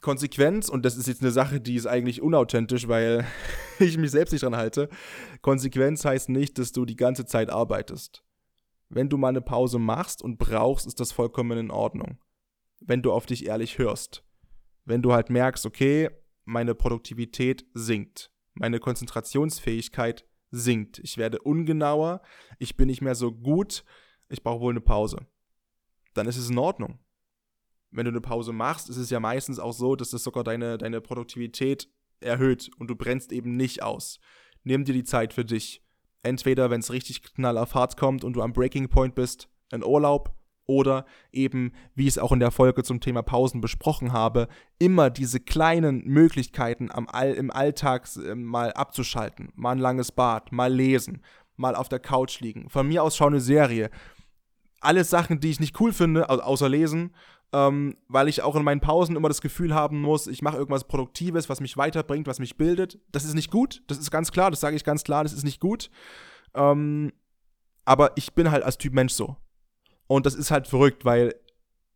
Konsequenz, 0.00 0.68
und 0.68 0.84
das 0.84 0.96
ist 0.96 1.08
jetzt 1.08 1.22
eine 1.22 1.30
Sache, 1.30 1.60
die 1.60 1.74
ist 1.74 1.86
eigentlich 1.86 2.22
unauthentisch, 2.22 2.88
weil 2.88 3.26
ich 3.78 3.98
mich 3.98 4.10
selbst 4.10 4.32
nicht 4.32 4.42
dran 4.42 4.56
halte. 4.56 4.88
Konsequenz 5.42 6.04
heißt 6.04 6.28
nicht, 6.28 6.58
dass 6.58 6.72
du 6.72 6.84
die 6.84 6.96
ganze 6.96 7.26
Zeit 7.26 7.50
arbeitest. 7.50 8.24
Wenn 8.88 9.08
du 9.08 9.18
mal 9.18 9.28
eine 9.28 9.40
Pause 9.40 9.78
machst 9.78 10.22
und 10.22 10.38
brauchst, 10.38 10.86
ist 10.86 11.00
das 11.00 11.12
vollkommen 11.12 11.58
in 11.58 11.70
Ordnung. 11.70 12.18
Wenn 12.80 13.02
du 13.02 13.12
auf 13.12 13.26
dich 13.26 13.46
ehrlich 13.46 13.78
hörst. 13.78 14.24
Wenn 14.84 15.02
du 15.02 15.12
halt 15.12 15.30
merkst, 15.30 15.66
okay, 15.66 16.10
meine 16.44 16.74
Produktivität 16.74 17.66
sinkt. 17.74 18.30
Meine 18.54 18.80
Konzentrationsfähigkeit 18.80 20.24
sinkt. 20.50 21.00
Ich 21.00 21.18
werde 21.18 21.40
ungenauer. 21.40 22.22
Ich 22.58 22.76
bin 22.76 22.86
nicht 22.86 23.02
mehr 23.02 23.14
so 23.14 23.32
gut. 23.32 23.84
Ich 24.28 24.42
brauche 24.42 24.60
wohl 24.60 24.72
eine 24.72 24.80
Pause 24.80 25.26
dann 26.18 26.26
ist 26.26 26.36
es 26.36 26.50
in 26.50 26.58
Ordnung. 26.58 26.98
Wenn 27.90 28.04
du 28.04 28.10
eine 28.10 28.20
Pause 28.20 28.52
machst, 28.52 28.90
ist 28.90 28.98
es 28.98 29.08
ja 29.08 29.20
meistens 29.20 29.58
auch 29.58 29.72
so, 29.72 29.96
dass 29.96 30.10
das 30.10 30.22
sogar 30.22 30.44
deine, 30.44 30.76
deine 30.76 31.00
Produktivität 31.00 31.88
erhöht 32.20 32.70
und 32.78 32.88
du 32.88 32.96
brennst 32.96 33.32
eben 33.32 33.56
nicht 33.56 33.82
aus. 33.82 34.18
Nimm 34.64 34.84
dir 34.84 34.92
die 34.92 35.04
Zeit 35.04 35.32
für 35.32 35.44
dich. 35.44 35.82
Entweder, 36.22 36.70
wenn 36.70 36.80
es 36.80 36.92
richtig 36.92 37.22
knall 37.22 37.56
auf 37.56 37.74
hart 37.74 37.96
kommt 37.96 38.24
und 38.24 38.34
du 38.34 38.42
am 38.42 38.52
Breaking 38.52 38.88
Point 38.88 39.14
bist, 39.14 39.48
in 39.72 39.84
Urlaub 39.84 40.34
oder 40.66 41.06
eben, 41.32 41.72
wie 41.94 42.02
ich 42.02 42.14
es 42.14 42.18
auch 42.18 42.32
in 42.32 42.40
der 42.40 42.50
Folge 42.50 42.82
zum 42.82 43.00
Thema 43.00 43.22
Pausen 43.22 43.60
besprochen 43.60 44.12
habe, 44.12 44.48
immer 44.78 45.08
diese 45.08 45.40
kleinen 45.40 46.04
Möglichkeiten 46.04 46.90
am 46.90 47.08
All, 47.08 47.32
im 47.32 47.50
Alltag 47.50 48.08
äh, 48.16 48.34
mal 48.34 48.72
abzuschalten. 48.72 49.50
Mal 49.54 49.72
ein 49.72 49.78
langes 49.78 50.12
Bad, 50.12 50.52
mal 50.52 50.72
lesen, 50.72 51.22
mal 51.56 51.74
auf 51.74 51.88
der 51.88 52.00
Couch 52.00 52.40
liegen. 52.40 52.68
Von 52.68 52.88
mir 52.88 53.02
aus 53.02 53.16
schau 53.16 53.28
eine 53.28 53.40
Serie 53.40 53.90
alles 54.80 55.10
Sachen, 55.10 55.40
die 55.40 55.50
ich 55.50 55.60
nicht 55.60 55.80
cool 55.80 55.92
finde, 55.92 56.28
außer 56.28 56.68
lesen, 56.68 57.14
ähm, 57.52 57.96
weil 58.08 58.28
ich 58.28 58.42
auch 58.42 58.56
in 58.56 58.64
meinen 58.64 58.80
Pausen 58.80 59.16
immer 59.16 59.28
das 59.28 59.40
Gefühl 59.40 59.74
haben 59.74 60.00
muss, 60.00 60.26
ich 60.26 60.42
mache 60.42 60.56
irgendwas 60.56 60.84
Produktives, 60.84 61.48
was 61.48 61.60
mich 61.60 61.76
weiterbringt, 61.76 62.26
was 62.26 62.38
mich 62.38 62.56
bildet. 62.56 62.98
Das 63.10 63.24
ist 63.24 63.34
nicht 63.34 63.50
gut, 63.50 63.82
das 63.86 63.98
ist 63.98 64.10
ganz 64.10 64.32
klar, 64.32 64.50
das 64.50 64.60
sage 64.60 64.76
ich 64.76 64.84
ganz 64.84 65.04
klar, 65.04 65.22
das 65.22 65.32
ist 65.32 65.44
nicht 65.44 65.60
gut. 65.60 65.90
Ähm, 66.54 67.12
aber 67.84 68.12
ich 68.16 68.34
bin 68.34 68.50
halt 68.50 68.64
als 68.64 68.76
Typ 68.76 68.92
Mensch 68.92 69.14
so. 69.14 69.36
Und 70.06 70.26
das 70.26 70.34
ist 70.34 70.50
halt 70.50 70.68
verrückt, 70.68 71.04
weil 71.04 71.34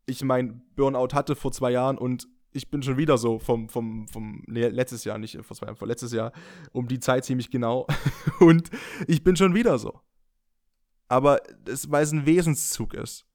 ich 0.06 0.22
mein 0.24 0.62
Burnout 0.74 1.14
hatte 1.14 1.36
vor 1.36 1.52
zwei 1.52 1.70
Jahren 1.70 1.98
und 1.98 2.28
ich 2.54 2.70
bin 2.70 2.82
schon 2.82 2.96
wieder 2.96 3.16
so 3.16 3.38
vom, 3.38 3.68
vom, 3.68 4.08
vom, 4.08 4.42
nee, 4.46 4.68
letztes 4.68 5.04
Jahr, 5.04 5.18
nicht 5.18 5.38
vor 5.42 5.56
zwei 5.56 5.66
Jahren, 5.66 5.76
vor 5.76 5.88
letztes 5.88 6.12
Jahr, 6.12 6.32
um 6.72 6.88
die 6.88 7.00
Zeit 7.00 7.24
ziemlich 7.24 7.50
genau. 7.50 7.86
und 8.40 8.70
ich 9.06 9.22
bin 9.22 9.36
schon 9.36 9.54
wieder 9.54 9.78
so 9.78 10.00
aber 11.12 11.42
es, 11.66 11.90
weil 11.90 12.02
es 12.02 12.12
ein 12.12 12.24
Wesenszug 12.24 12.94
ist. 12.94 13.26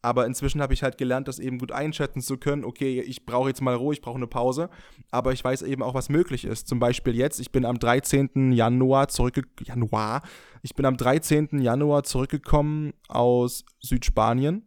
Aber 0.00 0.24
inzwischen 0.24 0.62
habe 0.62 0.72
ich 0.72 0.82
halt 0.82 0.96
gelernt, 0.96 1.28
das 1.28 1.38
eben 1.38 1.58
gut 1.58 1.70
einschätzen 1.70 2.22
zu 2.22 2.38
können. 2.38 2.64
Okay, 2.64 3.02
ich 3.02 3.26
brauche 3.26 3.50
jetzt 3.50 3.60
mal 3.60 3.74
Ruhe, 3.74 3.92
ich 3.92 4.00
brauche 4.00 4.16
eine 4.16 4.26
Pause. 4.26 4.70
Aber 5.10 5.34
ich 5.34 5.44
weiß 5.44 5.60
eben 5.60 5.82
auch, 5.82 5.92
was 5.92 6.08
möglich 6.08 6.46
ist. 6.46 6.68
Zum 6.68 6.78
Beispiel 6.78 7.14
jetzt, 7.14 7.38
ich 7.38 7.52
bin 7.52 7.66
am 7.66 7.78
13. 7.78 8.50
Januar 8.52 9.08
zurückgekommen. 9.08 9.66
Januar? 9.66 10.22
Ich 10.62 10.74
bin 10.74 10.86
am 10.86 10.96
13. 10.96 11.60
Januar 11.60 12.04
zurückgekommen 12.04 12.94
aus 13.08 13.66
Südspanien. 13.80 14.66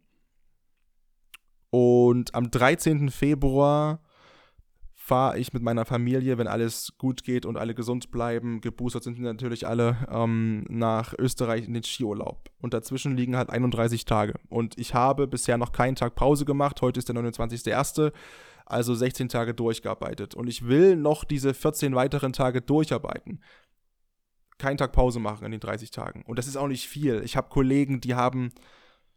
Und 1.72 2.36
am 2.36 2.52
13. 2.52 3.10
Februar 3.10 4.04
fahre 5.10 5.40
ich 5.40 5.54
mit 5.54 5.64
meiner 5.64 5.86
Familie, 5.86 6.38
wenn 6.38 6.46
alles 6.46 6.94
gut 7.00 7.24
geht 7.24 7.48
und 7.48 7.58
alle 7.58 7.74
gesund 7.74 8.12
bleiben, 8.12 8.62
geboostert 8.62 9.04
sind 9.04 9.20
natürlich 9.20 9.66
alle, 9.66 10.08
ähm, 10.08 10.66
nach 10.70 11.16
Österreich 11.18 11.66
in 11.66 11.74
den 11.74 11.82
Skiurlaub. 11.82 12.52
Und 12.62 12.76
dazwischen 12.76 13.18
liegen 13.18 13.36
halt 13.36 13.50
31 13.50 14.06
Tage. 14.06 14.36
Und 14.50 14.78
ich 14.78 14.94
habe 14.94 15.28
bisher 15.28 15.58
noch 15.58 15.72
keinen 15.72 15.96
Tag 15.96 16.14
Pause 16.14 16.46
gemacht. 16.46 16.84
Heute 16.84 17.00
ist 17.00 17.10
der 17.10 17.16
29.01., 17.16 18.12
also 18.68 18.94
16 18.94 19.30
Tage 19.30 19.56
durchgearbeitet. 19.56 20.36
Und 20.36 20.48
ich 20.48 20.68
will 20.68 20.96
noch 20.96 21.24
diese 21.24 21.56
14 21.56 21.96
weiteren 21.96 22.32
Tage 22.32 22.62
durcharbeiten. 22.62 23.44
Keinen 24.60 24.78
Tag 24.78 24.92
Pause 24.92 25.20
machen 25.20 25.44
in 25.44 25.52
den 25.52 25.60
30 25.60 25.90
Tagen. 25.90 26.22
Und 26.28 26.38
das 26.38 26.46
ist 26.46 26.56
auch 26.56 26.68
nicht 26.68 26.88
viel. 26.88 27.24
Ich 27.26 27.36
habe 27.36 27.50
Kollegen, 27.50 28.00
die 28.00 28.14
haben 28.14 28.52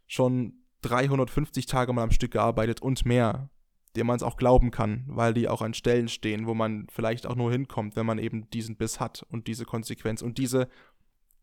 schon 0.07 0.53
350 0.81 1.67
Tage 1.67 1.93
mal 1.93 2.01
am 2.01 2.11
Stück 2.11 2.31
gearbeitet 2.31 2.81
und 2.81 3.05
mehr 3.05 3.51
dem 3.95 4.07
man 4.07 4.15
es 4.15 4.23
auch 4.23 4.37
glauben 4.37 4.71
kann, 4.71 5.03
weil 5.07 5.33
die 5.33 5.47
auch 5.47 5.61
an 5.61 5.73
Stellen 5.73 6.07
stehen, 6.07 6.47
wo 6.47 6.53
man 6.53 6.87
vielleicht 6.89 7.27
auch 7.27 7.35
nur 7.35 7.51
hinkommt, 7.51 7.95
wenn 7.95 8.05
man 8.05 8.17
eben 8.17 8.49
diesen 8.49 8.75
Biss 8.75 8.99
hat 8.99 9.25
und 9.29 9.47
diese 9.47 9.65
Konsequenz 9.65 10.21
und 10.21 10.37
diese 10.37 10.67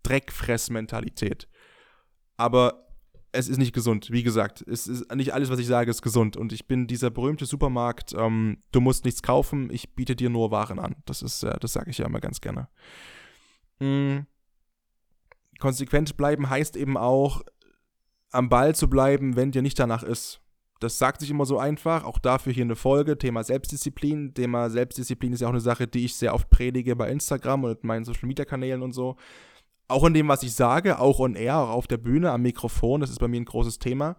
Dreckfressmentalität. 0.03 1.49
Aber 2.37 2.87
es 3.33 3.49
ist 3.49 3.59
nicht 3.59 3.73
gesund. 3.73 4.11
Wie 4.11 4.23
gesagt, 4.23 4.63
es 4.67 4.87
ist 4.87 5.15
nicht 5.15 5.33
alles, 5.33 5.51
was 5.51 5.59
ich 5.59 5.67
sage, 5.67 5.91
ist 5.91 6.03
gesund. 6.03 6.37
Und 6.37 6.53
ich 6.53 6.67
bin 6.67 6.87
dieser 6.87 7.11
berühmte 7.11 7.47
Supermarkt. 7.47 8.13
Ähm, 8.17 8.59
du 8.73 8.81
musst 8.81 9.05
nichts 9.05 9.23
kaufen, 9.23 9.71
ich 9.71 9.95
biete 9.95 10.17
dir 10.17 10.31
nur 10.31 10.51
Waren 10.51 10.79
an. 10.79 10.97
Das 11.07 11.23
ist, 11.23 11.45
äh, 11.45 11.59
das 11.61 11.73
sage 11.73 11.91
ich 11.91 11.99
ja 11.99 12.07
immer 12.07 12.21
ganz 12.21 12.41
gerne. 12.41 12.69
Mhm. 13.79 14.27
Konsequent 15.59 16.17
bleiben 16.17 16.49
heißt 16.49 16.77
eben 16.77 16.97
auch, 16.97 17.43
am 18.33 18.49
Ball 18.49 18.75
zu 18.75 18.89
bleiben, 18.89 19.37
wenn 19.37 19.53
dir 19.53 19.63
nicht 19.63 19.79
danach 19.79 20.03
ist. 20.03 20.41
Das 20.81 20.99
sagt 20.99 21.21
sich 21.21 21.31
immer 21.31 21.45
so 21.45 21.59
einfach. 21.59 22.05
Auch 22.05 22.19
dafür 22.19 22.53
hier 22.53 22.64
eine 22.64 22.75
Folge. 22.75 23.19
Thema 23.19 23.45
Selbstdisziplin. 23.45 24.35
Thema 24.35 24.71
Selbstdisziplin 24.71 25.35
ist 25.35 25.40
ja 25.40 25.47
auch 25.47 25.53
eine 25.53 25.61
Sache, 25.61 25.87
die 25.87 26.07
ich 26.07 26.16
sehr 26.16 26.35
oft 26.35 26.49
predige 26.51 26.97
bei 26.97 27.11
Instagram 27.11 27.64
und 27.64 27.85
meinen 27.85 28.05
Social 28.05 28.27
Media 28.27 28.47
Kanälen 28.47 28.83
und 28.83 28.93
so. 28.93 29.16
Auch 29.88 30.05
in 30.05 30.14
dem, 30.14 30.29
was 30.29 30.43
ich 30.43 30.55
sage, 30.55 30.99
auch 30.99 31.21
on 31.21 31.35
air, 31.35 31.59
auch 31.59 31.71
auf 31.71 31.87
der 31.87 31.99
Bühne, 31.99 32.31
am 32.31 32.43
Mikrofon. 32.43 33.03
Das 33.03 33.11
ist 33.11 33.19
bei 33.19 33.29
mir 33.29 33.40
ein 33.40 33.45
großes 33.45 33.79
Thema. 33.79 34.16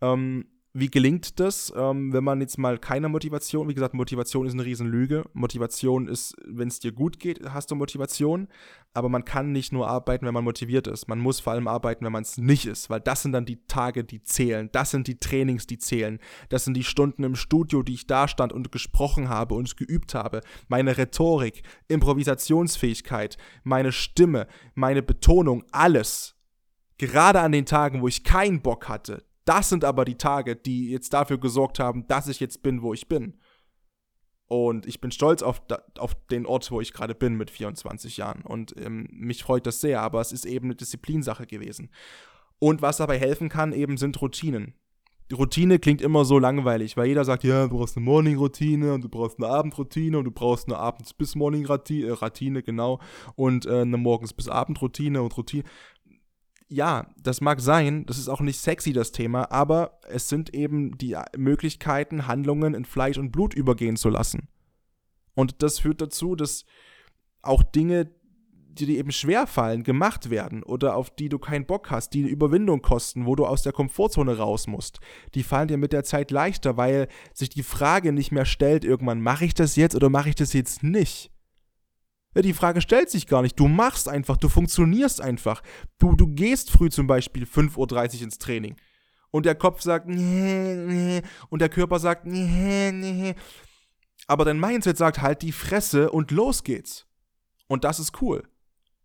Ähm, 0.00 0.46
wie 0.72 0.88
gelingt 0.88 1.40
das, 1.40 1.72
ähm, 1.76 2.12
wenn 2.12 2.22
man 2.22 2.40
jetzt 2.40 2.56
mal 2.56 2.78
keine 2.78 3.08
Motivation, 3.08 3.68
wie 3.68 3.74
gesagt, 3.74 3.92
Motivation 3.92 4.46
ist 4.46 4.52
eine 4.52 4.64
Riesenlüge. 4.64 5.24
Motivation 5.32 6.06
ist, 6.06 6.36
wenn 6.46 6.68
es 6.68 6.78
dir 6.78 6.92
gut 6.92 7.18
geht, 7.18 7.40
hast 7.52 7.72
du 7.72 7.74
Motivation. 7.74 8.46
Aber 8.94 9.08
man 9.08 9.24
kann 9.24 9.50
nicht 9.50 9.72
nur 9.72 9.88
arbeiten, 9.88 10.26
wenn 10.26 10.34
man 10.34 10.44
motiviert 10.44 10.86
ist. 10.86 11.08
Man 11.08 11.18
muss 11.18 11.40
vor 11.40 11.52
allem 11.54 11.66
arbeiten, 11.66 12.04
wenn 12.04 12.12
man 12.12 12.22
es 12.22 12.38
nicht 12.38 12.66
ist, 12.66 12.88
weil 12.88 13.00
das 13.00 13.22
sind 13.22 13.32
dann 13.32 13.46
die 13.46 13.64
Tage, 13.66 14.04
die 14.04 14.22
zählen. 14.22 14.68
Das 14.70 14.92
sind 14.92 15.08
die 15.08 15.18
Trainings, 15.18 15.66
die 15.66 15.78
zählen. 15.78 16.20
Das 16.50 16.64
sind 16.64 16.74
die 16.74 16.84
Stunden 16.84 17.24
im 17.24 17.34
Studio, 17.34 17.82
die 17.82 17.94
ich 17.94 18.06
da 18.06 18.28
stand 18.28 18.52
und 18.52 18.70
gesprochen 18.70 19.28
habe 19.28 19.56
und 19.56 19.76
geübt 19.76 20.14
habe. 20.14 20.40
Meine 20.68 20.96
Rhetorik, 20.96 21.62
Improvisationsfähigkeit, 21.88 23.38
meine 23.64 23.90
Stimme, 23.90 24.46
meine 24.74 25.02
Betonung, 25.02 25.64
alles. 25.72 26.36
Gerade 26.98 27.40
an 27.40 27.52
den 27.52 27.66
Tagen, 27.66 28.02
wo 28.02 28.08
ich 28.08 28.24
keinen 28.24 28.60
Bock 28.60 28.88
hatte, 28.88 29.24
das 29.50 29.68
sind 29.68 29.84
aber 29.84 30.04
die 30.04 30.14
Tage, 30.14 30.54
die 30.54 30.90
jetzt 30.90 31.12
dafür 31.12 31.36
gesorgt 31.36 31.80
haben, 31.80 32.06
dass 32.06 32.28
ich 32.28 32.38
jetzt 32.38 32.62
bin, 32.62 32.82
wo 32.82 32.94
ich 32.94 33.08
bin. 33.08 33.34
Und 34.46 34.86
ich 34.86 35.00
bin 35.00 35.10
stolz 35.10 35.42
auf, 35.42 35.60
auf 35.98 36.14
den 36.30 36.46
Ort, 36.46 36.70
wo 36.70 36.80
ich 36.80 36.92
gerade 36.92 37.16
bin 37.16 37.34
mit 37.34 37.50
24 37.50 38.16
Jahren. 38.16 38.42
Und 38.42 38.76
ähm, 38.78 39.08
mich 39.10 39.42
freut 39.42 39.66
das 39.66 39.80
sehr, 39.80 40.02
aber 40.02 40.20
es 40.20 40.30
ist 40.30 40.46
eben 40.46 40.66
eine 40.66 40.76
Disziplinsache 40.76 41.48
gewesen. 41.48 41.90
Und 42.60 42.80
was 42.80 42.98
dabei 42.98 43.18
helfen 43.18 43.48
kann, 43.48 43.72
eben 43.72 43.96
sind 43.96 44.22
Routinen. 44.22 44.74
Die 45.32 45.34
Routine 45.34 45.80
klingt 45.80 46.00
immer 46.00 46.24
so 46.24 46.38
langweilig, 46.38 46.96
weil 46.96 47.06
jeder 47.06 47.24
sagt, 47.24 47.42
ja, 47.42 47.66
du 47.66 47.76
brauchst 47.76 47.96
eine 47.96 48.04
Morning-Routine 48.04 48.94
und 48.94 49.02
du 49.02 49.08
brauchst 49.08 49.38
eine 49.38 49.48
Abendroutine 49.48 50.18
und 50.18 50.24
du 50.26 50.30
brauchst 50.30 50.68
eine 50.68 50.76
Abends- 50.76 51.14
bis 51.14 51.34
Morning-Routine, 51.34 52.58
äh, 52.58 52.62
genau, 52.62 53.00
und 53.34 53.66
äh, 53.66 53.80
eine 53.80 53.96
Morgens- 53.96 54.32
bis 54.32 54.48
Abendroutine 54.48 55.22
und 55.22 55.36
Routine 55.36 55.64
ja, 56.70 57.08
das 57.20 57.40
mag 57.40 57.60
sein, 57.60 58.06
das 58.06 58.16
ist 58.16 58.28
auch 58.28 58.40
nicht 58.40 58.60
sexy, 58.60 58.92
das 58.92 59.10
Thema, 59.10 59.50
aber 59.50 59.98
es 60.08 60.28
sind 60.28 60.54
eben 60.54 60.96
die 60.96 61.16
Möglichkeiten, 61.36 62.28
Handlungen 62.28 62.74
in 62.74 62.84
Fleisch 62.84 63.18
und 63.18 63.32
Blut 63.32 63.54
übergehen 63.54 63.96
zu 63.96 64.08
lassen. 64.08 64.48
Und 65.34 65.62
das 65.62 65.80
führt 65.80 66.00
dazu, 66.00 66.36
dass 66.36 66.64
auch 67.42 67.64
Dinge, 67.64 68.10
die 68.72 68.86
dir 68.86 68.98
eben 68.98 69.10
schwer 69.10 69.48
fallen, 69.48 69.82
gemacht 69.82 70.30
werden 70.30 70.62
oder 70.62 70.94
auf 70.94 71.10
die 71.10 71.28
du 71.28 71.40
keinen 71.40 71.66
Bock 71.66 71.90
hast, 71.90 72.14
die 72.14 72.20
eine 72.20 72.28
Überwindung 72.28 72.82
kosten, 72.82 73.26
wo 73.26 73.34
du 73.34 73.46
aus 73.46 73.62
der 73.62 73.72
Komfortzone 73.72 74.36
raus 74.36 74.68
musst, 74.68 75.00
die 75.34 75.42
fallen 75.42 75.68
dir 75.68 75.76
mit 75.76 75.92
der 75.92 76.04
Zeit 76.04 76.30
leichter, 76.30 76.76
weil 76.76 77.08
sich 77.34 77.48
die 77.48 77.64
Frage 77.64 78.12
nicht 78.12 78.30
mehr 78.30 78.44
stellt 78.44 78.84
irgendwann, 78.84 79.20
mache 79.20 79.44
ich 79.44 79.54
das 79.54 79.74
jetzt 79.74 79.96
oder 79.96 80.08
mache 80.08 80.28
ich 80.28 80.36
das 80.36 80.52
jetzt 80.52 80.84
nicht? 80.84 81.29
Ja, 82.34 82.42
die 82.42 82.52
Frage 82.52 82.80
stellt 82.80 83.10
sich 83.10 83.26
gar 83.26 83.42
nicht. 83.42 83.58
Du 83.58 83.66
machst 83.66 84.08
einfach, 84.08 84.36
du 84.36 84.48
funktionierst 84.48 85.20
einfach. 85.20 85.62
Du, 85.98 86.14
du 86.14 86.28
gehst 86.28 86.70
früh 86.70 86.88
zum 86.88 87.06
Beispiel 87.06 87.44
5.30 87.44 88.16
Uhr 88.16 88.22
ins 88.22 88.38
Training. 88.38 88.76
Und 89.32 89.46
der 89.46 89.54
Kopf 89.54 89.80
sagt, 89.80 90.08
nee, 90.08 90.74
nee, 90.74 91.22
und 91.50 91.60
der 91.60 91.68
Körper 91.68 91.98
sagt, 91.98 92.26
nee, 92.26 92.90
nee. 92.92 93.34
Aber 94.26 94.44
dein 94.44 94.60
Mindset 94.60 94.96
sagt 94.96 95.22
halt 95.22 95.42
die 95.42 95.52
Fresse 95.52 96.10
und 96.10 96.30
los 96.30 96.64
geht's. 96.64 97.06
Und 97.68 97.84
das 97.84 98.00
ist 98.00 98.20
cool. 98.20 98.48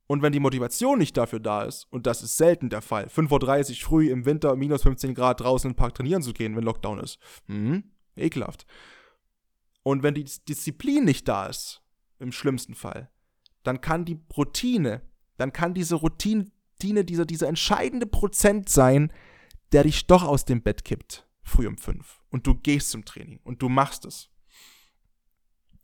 Und 0.07 0.21
wenn 0.21 0.33
die 0.33 0.39
Motivation 0.39 0.99
nicht 0.99 1.17
dafür 1.17 1.39
da 1.39 1.63
ist, 1.63 1.87
und 1.91 2.05
das 2.05 2.21
ist 2.21 2.37
selten 2.37 2.69
der 2.69 2.81
Fall, 2.81 3.07
5.30 3.07 3.71
Uhr 3.71 3.75
früh 3.77 4.09
im 4.11 4.25
Winter, 4.25 4.55
minus 4.55 4.83
15 4.83 5.15
Grad 5.15 5.41
draußen 5.41 5.71
im 5.71 5.75
Park 5.75 5.95
trainieren 5.95 6.21
zu 6.21 6.33
gehen, 6.33 6.55
wenn 6.55 6.63
Lockdown 6.63 6.99
ist, 6.99 7.17
hm, 7.47 7.83
ekelhaft. 8.15 8.65
Und 9.81 10.03
wenn 10.03 10.13
die 10.13 10.25
Disziplin 10.47 11.05
nicht 11.05 11.27
da 11.27 11.47
ist, 11.47 11.81
im 12.19 12.31
schlimmsten 12.31 12.75
Fall, 12.75 13.09
dann 13.65 13.81
kann 13.81 14.05
die 14.05 14.19
Routine, 14.35 15.01
dann 15.37 15.51
kann 15.51 15.73
diese 15.73 15.95
Routine, 15.95 16.45
dieser, 16.81 17.25
dieser 17.25 17.47
entscheidende 17.47 18.05
Prozent 18.05 18.69
sein, 18.69 19.11
der 19.71 19.83
dich 19.83 20.07
doch 20.07 20.23
aus 20.23 20.45
dem 20.45 20.61
Bett 20.61 20.85
kippt, 20.85 21.27
früh 21.41 21.67
um 21.67 21.77
fünf. 21.77 22.21
Und 22.29 22.47
du 22.47 22.55
gehst 22.55 22.91
zum 22.91 23.05
Training 23.05 23.39
und 23.43 23.61
du 23.61 23.69
machst 23.69 24.05
es. 24.05 24.29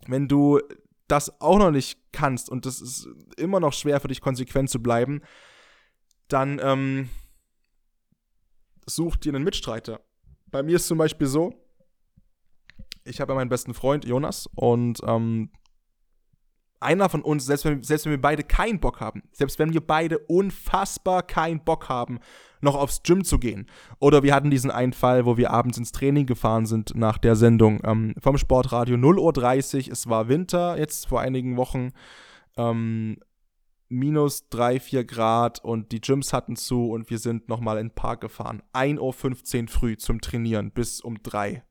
Wenn 0.07 0.27
du 0.27 0.59
das 1.07 1.41
auch 1.41 1.57
noch 1.57 1.71
nicht 1.71 1.99
kannst 2.11 2.49
und 2.49 2.65
das 2.65 2.81
ist 2.81 3.07
immer 3.37 3.59
noch 3.59 3.73
schwer 3.73 3.99
für 3.99 4.07
dich 4.07 4.21
konsequent 4.21 4.69
zu 4.69 4.81
bleiben, 4.81 5.21
dann 6.27 6.59
ähm, 6.63 7.09
such 8.85 9.17
dir 9.17 9.33
einen 9.33 9.43
Mitstreiter. 9.43 10.01
Bei 10.47 10.63
mir 10.63 10.77
ist 10.77 10.87
zum 10.87 10.97
Beispiel 10.97 11.27
so, 11.27 11.53
ich 13.03 13.19
habe 13.19 13.33
ja 13.33 13.35
meinen 13.35 13.49
besten 13.49 13.73
Freund 13.73 14.05
Jonas 14.05 14.47
und 14.55 14.99
ähm, 15.05 15.51
einer 16.81 17.09
von 17.09 17.21
uns, 17.21 17.45
selbst 17.45 17.65
wenn, 17.65 17.83
selbst 17.83 18.05
wenn 18.05 18.11
wir 18.11 18.21
beide 18.21 18.43
keinen 18.43 18.79
Bock 18.79 18.99
haben, 18.99 19.23
selbst 19.31 19.59
wenn 19.59 19.73
wir 19.73 19.81
beide 19.81 20.19
unfassbar 20.19 21.23
keinen 21.23 21.63
Bock 21.63 21.89
haben, 21.89 22.19
noch 22.61 22.75
aufs 22.75 23.03
Gym 23.03 23.23
zu 23.23 23.39
gehen. 23.39 23.67
Oder 23.99 24.23
wir 24.23 24.33
hatten 24.33 24.51
diesen 24.51 24.71
einen 24.71 24.93
Fall, 24.93 25.25
wo 25.25 25.37
wir 25.37 25.51
abends 25.51 25.77
ins 25.77 25.91
Training 25.91 26.25
gefahren 26.25 26.65
sind 26.65 26.95
nach 26.95 27.17
der 27.17 27.35
Sendung 27.35 27.81
ähm, 27.83 28.13
vom 28.19 28.37
Sportradio 28.37 28.95
0.30 28.97 29.87
Uhr. 29.87 29.91
Es 29.93 30.07
war 30.09 30.27
Winter, 30.27 30.77
jetzt 30.77 31.07
vor 31.07 31.21
einigen 31.21 31.57
Wochen. 31.57 31.91
Ähm, 32.57 33.17
minus 33.89 34.47
3, 34.49 34.79
4 34.79 35.03
Grad 35.03 35.63
und 35.63 35.91
die 35.91 35.99
Gyms 35.99 36.33
hatten 36.33 36.55
zu 36.55 36.89
und 36.89 37.09
wir 37.09 37.19
sind 37.19 37.49
nochmal 37.49 37.77
in 37.77 37.87
den 37.87 37.95
Park 37.95 38.21
gefahren. 38.21 38.63
1.15 38.73 39.63
Uhr 39.63 39.67
früh 39.67 39.97
zum 39.97 40.21
Trainieren 40.21 40.71
bis 40.71 41.01
um 41.01 41.21
3 41.21 41.63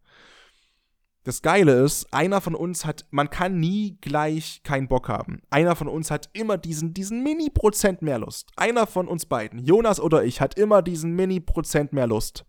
das 1.24 1.42
Geile 1.42 1.82
ist, 1.82 2.12
einer 2.14 2.40
von 2.40 2.54
uns 2.54 2.84
hat, 2.84 3.04
man 3.10 3.28
kann 3.28 3.60
nie 3.60 3.98
gleich 4.00 4.62
keinen 4.62 4.88
Bock 4.88 5.08
haben. 5.08 5.42
Einer 5.50 5.76
von 5.76 5.88
uns 5.88 6.10
hat 6.10 6.30
immer 6.32 6.56
diesen, 6.56 6.94
diesen 6.94 7.22
Mini-Prozent 7.22 8.00
mehr 8.00 8.18
Lust. 8.18 8.50
Einer 8.56 8.86
von 8.86 9.06
uns 9.06 9.26
beiden, 9.26 9.58
Jonas 9.58 10.00
oder 10.00 10.24
ich, 10.24 10.40
hat 10.40 10.58
immer 10.58 10.80
diesen 10.80 11.14
Mini-Prozent 11.14 11.92
mehr 11.92 12.06
Lust. 12.06 12.46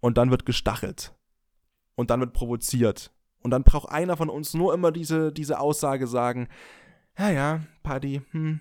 Und 0.00 0.16
dann 0.16 0.30
wird 0.30 0.46
gestachelt. 0.46 1.12
Und 1.96 2.10
dann 2.10 2.20
wird 2.20 2.32
provoziert. 2.32 3.10
Und 3.40 3.50
dann 3.50 3.64
braucht 3.64 3.88
einer 3.88 4.16
von 4.16 4.30
uns 4.30 4.54
nur 4.54 4.72
immer 4.72 4.92
diese, 4.92 5.32
diese 5.32 5.58
Aussage 5.58 6.06
sagen, 6.06 6.48
ja, 7.18 7.30
ja, 7.30 7.60
Paddy, 7.82 8.22
hm, 8.30 8.60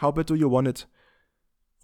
how 0.00 0.12
bad 0.12 0.28
do 0.28 0.34
you 0.34 0.50
want 0.50 0.68
it? 0.68 0.88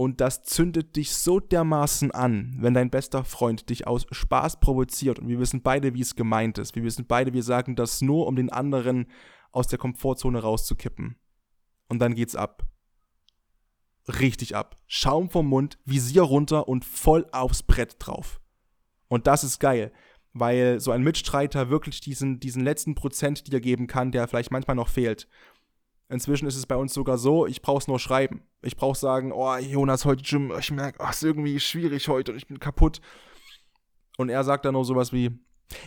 Und 0.00 0.22
das 0.22 0.44
zündet 0.44 0.96
dich 0.96 1.12
so 1.12 1.40
dermaßen 1.40 2.10
an, 2.10 2.56
wenn 2.58 2.72
dein 2.72 2.88
bester 2.88 3.22
Freund 3.22 3.68
dich 3.68 3.86
aus 3.86 4.06
Spaß 4.10 4.58
provoziert. 4.60 5.18
Und 5.18 5.28
wir 5.28 5.38
wissen 5.38 5.60
beide, 5.60 5.92
wie 5.92 6.00
es 6.00 6.16
gemeint 6.16 6.56
ist. 6.56 6.74
Wir 6.74 6.84
wissen 6.84 7.04
beide, 7.06 7.34
wir 7.34 7.42
sagen 7.42 7.76
das 7.76 8.00
nur, 8.00 8.26
um 8.26 8.34
den 8.34 8.48
anderen 8.48 9.08
aus 9.52 9.66
der 9.66 9.78
Komfortzone 9.78 10.40
rauszukippen. 10.40 11.16
Und 11.90 11.98
dann 11.98 12.14
geht's 12.14 12.34
ab. 12.34 12.66
Richtig 14.08 14.56
ab. 14.56 14.76
Schaum 14.86 15.28
vom 15.28 15.46
Mund, 15.46 15.78
Visier 15.84 16.22
runter 16.22 16.66
und 16.66 16.86
voll 16.86 17.28
aufs 17.30 17.62
Brett 17.62 17.96
drauf. 17.98 18.40
Und 19.08 19.26
das 19.26 19.44
ist 19.44 19.58
geil, 19.58 19.92
weil 20.32 20.80
so 20.80 20.92
ein 20.92 21.02
Mitstreiter 21.02 21.68
wirklich 21.68 22.00
diesen, 22.00 22.40
diesen 22.40 22.64
letzten 22.64 22.94
Prozent 22.94 23.52
dir 23.52 23.60
geben 23.60 23.86
kann, 23.86 24.12
der 24.12 24.26
vielleicht 24.28 24.50
manchmal 24.50 24.76
noch 24.76 24.88
fehlt. 24.88 25.28
Inzwischen 26.10 26.46
ist 26.46 26.56
es 26.56 26.66
bei 26.66 26.76
uns 26.76 26.92
sogar 26.92 27.18
so, 27.18 27.46
ich 27.46 27.62
brauche 27.62 27.78
es 27.78 27.86
nur 27.86 28.00
schreiben. 28.00 28.42
Ich 28.62 28.76
brauche 28.76 28.98
sagen, 28.98 29.32
oh, 29.32 29.56
Jonas, 29.56 30.04
heute 30.04 30.24
Gym, 30.24 30.52
ich 30.58 30.72
merke, 30.72 30.98
oh, 31.00 31.08
ist 31.08 31.22
irgendwie 31.22 31.60
schwierig 31.60 32.08
heute 32.08 32.32
und 32.32 32.38
ich 32.38 32.48
bin 32.48 32.58
kaputt. 32.58 33.00
Und 34.18 34.28
er 34.28 34.42
sagt 34.42 34.64
dann 34.64 34.74
nur 34.74 34.84
sowas 34.84 35.12
wie, 35.12 35.30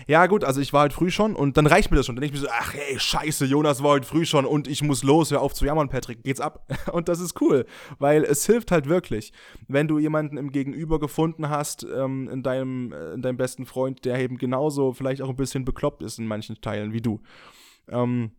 ja 0.07 0.27
gut, 0.27 0.45
also 0.45 0.61
ich 0.61 0.71
war 0.71 0.83
heute 0.83 0.95
früh 0.95 1.11
schon 1.11 1.35
und 1.35 1.57
dann 1.57 1.67
reicht 1.67 1.91
mir 1.91 1.97
das 1.97 2.05
schon. 2.05 2.15
Dann 2.15 2.21
denke 2.21 2.37
ich 2.37 2.41
mir 2.41 2.47
so, 2.47 2.53
ach 2.57 2.73
hey, 2.73 2.97
scheiße, 2.97 3.43
Jonas 3.45 3.83
war 3.83 3.91
heute 3.91 4.07
früh 4.07 4.25
schon 4.25 4.45
und 4.45 4.69
ich 4.69 4.81
muss 4.81 5.03
los, 5.03 5.29
hör 5.31 5.41
auf 5.41 5.53
zu 5.53 5.65
jammern, 5.65 5.89
Patrick, 5.89 6.23
geht's 6.23 6.39
ab. 6.39 6.65
Und 6.93 7.09
das 7.09 7.19
ist 7.19 7.41
cool, 7.41 7.65
weil 7.99 8.23
es 8.23 8.45
hilft 8.45 8.71
halt 8.71 8.87
wirklich, 8.87 9.33
wenn 9.67 9.89
du 9.89 9.99
jemanden 9.99 10.37
im 10.37 10.51
Gegenüber 10.51 10.99
gefunden 10.99 11.49
hast, 11.49 11.85
ähm, 11.93 12.29
in, 12.29 12.43
deinem, 12.43 12.93
äh, 12.93 13.13
in 13.13 13.21
deinem 13.21 13.37
besten 13.37 13.65
Freund, 13.65 14.05
der 14.05 14.19
eben 14.19 14.37
genauso 14.37 14.93
vielleicht 14.93 15.21
auch 15.21 15.29
ein 15.29 15.35
bisschen 15.35 15.65
bekloppt 15.65 16.01
ist 16.01 16.17
in 16.17 16.27
manchen 16.27 16.61
Teilen 16.61 16.93
wie 16.93 17.01
du. 17.01 17.21
Ähm, 17.89 18.31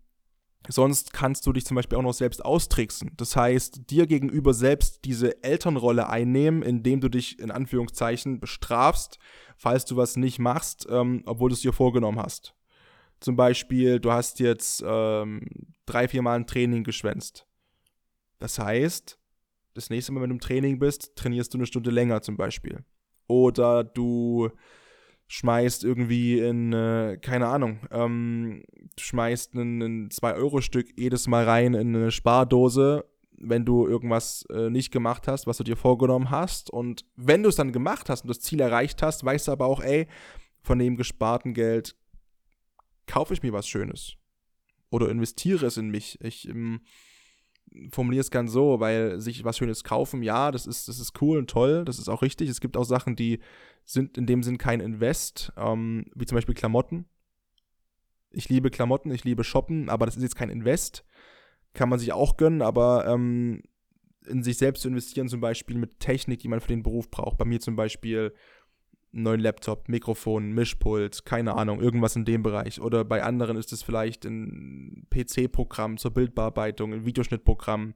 Sonst 0.69 1.13
kannst 1.13 1.47
du 1.47 1.53
dich 1.53 1.67
zum 1.67 1.75
Beispiel 1.75 1.99
auch 1.99 2.03
noch 2.03 2.15
selbst 2.15 2.45
austricksen. 2.45 3.13
Das 3.17 3.37
heißt, 3.37 3.91
dir 3.91 4.07
gegenüber 4.07 4.55
selbst 4.55 5.05
diese 5.05 5.43
Elternrolle 5.43 6.09
einnehmen, 6.09 6.63
indem 6.63 7.01
du 7.01 7.11
dich 7.11 7.39
in 7.39 7.51
Anführungszeichen 7.51 8.41
bestrafst, 8.41 9.19
falls 9.59 9.85
du 9.85 9.97
was 9.97 10.17
nicht 10.17 10.39
machst, 10.39 10.87
ähm, 10.89 11.23
obwohl 11.27 11.51
du 11.51 11.55
es 11.55 11.61
dir 11.61 11.75
vorgenommen 11.75 12.19
hast. 12.19 12.55
Zum 13.21 13.37
Beispiel, 13.37 14.01
du 14.01 14.11
hast 14.11 14.41
jetzt 14.41 14.83
ähm, 14.87 15.43
drei, 15.87 16.09
vier 16.09 16.23
Mal 16.23 16.37
ein 16.37 16.47
Training 16.47 16.85
geschwänzt. 16.85 17.47
Das 18.39 18.59
heißt, 18.59 19.19
das 19.75 19.91
nächste 19.91 20.13
Mal, 20.13 20.23
wenn 20.23 20.31
du 20.31 20.37
im 20.37 20.41
Training 20.41 20.79
bist, 20.79 21.15
trainierst 21.17 21.53
du 21.53 21.59
eine 21.59 21.67
Stunde 21.67 21.91
länger 21.91 22.23
zum 22.23 22.37
Beispiel. 22.37 22.85
Oder 23.27 23.85
du 23.85 24.51
schmeißt 25.29 25.85
irgendwie 25.85 26.39
in, 26.39 26.73
äh, 26.73 27.19
keine 27.21 27.49
Ahnung, 27.49 27.81
ähm, 27.91 28.63
schmeißt 28.99 29.55
ein, 29.55 29.83
ein 29.83 30.09
2-Euro-Stück 30.09 30.99
jedes 30.99 31.27
Mal 31.27 31.45
rein 31.45 31.75
in 31.75 31.95
eine 31.95 32.11
Spardose, 32.11 33.05
wenn 33.37 33.65
du 33.65 33.87
irgendwas 33.87 34.47
äh, 34.51 34.71
nicht 34.71 34.93
gemacht 34.93 35.29
hast, 35.29 35.47
was 35.47 35.59
du 35.59 35.65
dir 35.65 35.77
vorgenommen 35.77 36.31
hast. 36.31 36.71
Und 36.71 37.05
wenn 37.17 37.43
du 37.43 37.49
es 37.49 37.57
dann 37.57 37.73
gemacht 37.73 38.09
hast 38.09 38.23
und 38.23 38.29
das 38.29 38.41
Ziel 38.41 38.61
erreicht 38.61 39.03
hast, 39.03 39.25
weißt 39.25 39.49
du 39.49 39.53
aber 39.53 39.67
auch, 39.67 39.81
ey, 39.81 40.07
von 40.63 40.79
dem 40.79 40.97
gesparten 40.97 41.55
Geld 41.55 41.97
kaufe 43.07 43.35
ich 43.35 43.43
mir 43.43 43.53
was 43.53 43.69
Schönes. 43.69 44.15
Oder 44.91 45.11
investiere 45.11 45.67
es 45.67 45.77
in 45.77 45.91
mich. 45.91 46.19
Ich 46.23 46.49
ähm, 46.49 46.81
formuliere 47.91 48.21
es 48.21 48.31
ganz 48.31 48.53
so, 48.53 48.81
weil 48.81 49.21
sich 49.21 49.45
was 49.45 49.59
Schönes 49.59 49.85
kaufen, 49.85 50.23
ja, 50.23 50.51
das 50.51 50.67
ist, 50.67 50.89
das 50.89 50.99
ist 50.99 51.21
cool 51.21 51.39
und 51.39 51.51
toll, 51.51 51.85
das 51.85 51.99
ist 51.99 52.09
auch 52.09 52.23
richtig. 52.23 52.49
Es 52.49 52.61
gibt 52.61 52.77
auch 52.77 52.85
Sachen, 52.85 53.17
die 53.17 53.41
sind 53.85 54.17
in 54.17 54.27
dem 54.27 54.43
Sinn 54.43 54.59
kein 54.59 54.81
Invest, 54.81 55.53
ähm, 55.57 56.07
wie 56.15 56.27
zum 56.27 56.37
Beispiel 56.37 56.55
Klamotten. 56.55 57.07
Ich 58.35 58.49
liebe 58.49 58.71
Klamotten, 58.71 59.11
ich 59.11 59.25
liebe 59.25 59.45
Shoppen, 59.45 59.89
aber 59.89 60.07
das 60.07 60.17
ist 60.17 60.23
jetzt 60.23 60.37
kein 60.37 60.51
Invest. 60.51 61.05
Kann 61.73 61.89
man 61.89 61.99
sich 61.99 62.13
auch 62.13 62.37
gönnen, 62.37 62.63
aber 62.63 63.07
ähm, 63.07 63.63
in 64.27 64.43
sich 64.43 64.59
selbst 64.59 64.83
zu 64.83 64.89
investieren, 64.89 65.29
zum 65.29 65.41
Beispiel 65.41 65.77
mit 65.77 66.01
Technik, 66.01 66.41
die 66.41 66.49
man 66.49 66.61
für 66.61 66.69
den 66.69 66.83
Beruf 66.83 67.11
braucht. 67.11 67.39
Bei 67.39 67.45
mir 67.45 67.61
zum 67.61 67.77
Beispiel 67.77 68.35
einen 69.13 69.23
neuen 69.23 69.41
Laptop, 69.41 69.89
Mikrofon, 69.89 70.53
Mischpult, 70.53 71.25
keine 71.25 71.55
Ahnung, 71.55 71.81
irgendwas 71.81 72.17
in 72.17 72.25
dem 72.25 72.43
Bereich. 72.43 72.81
Oder 72.81 73.05
bei 73.05 73.23
anderen 73.23 73.57
ist 73.57 73.73
es 73.73 73.83
vielleicht 73.83 74.25
ein 74.25 75.07
PC-Programm 75.11 75.99
zur 75.99 76.13
Bildbearbeitung, 76.13 76.93
ein 76.93 77.05
Videoschnittprogramm. 77.05 77.95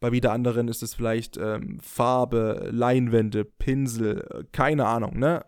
Bei 0.00 0.12
wieder 0.12 0.32
anderen 0.32 0.68
ist 0.68 0.82
es 0.82 0.94
vielleicht 0.94 1.36
ähm, 1.36 1.78
Farbe, 1.80 2.68
Leinwände, 2.72 3.44
Pinsel, 3.44 4.46
keine 4.52 4.86
Ahnung, 4.86 5.18
ne? 5.18 5.44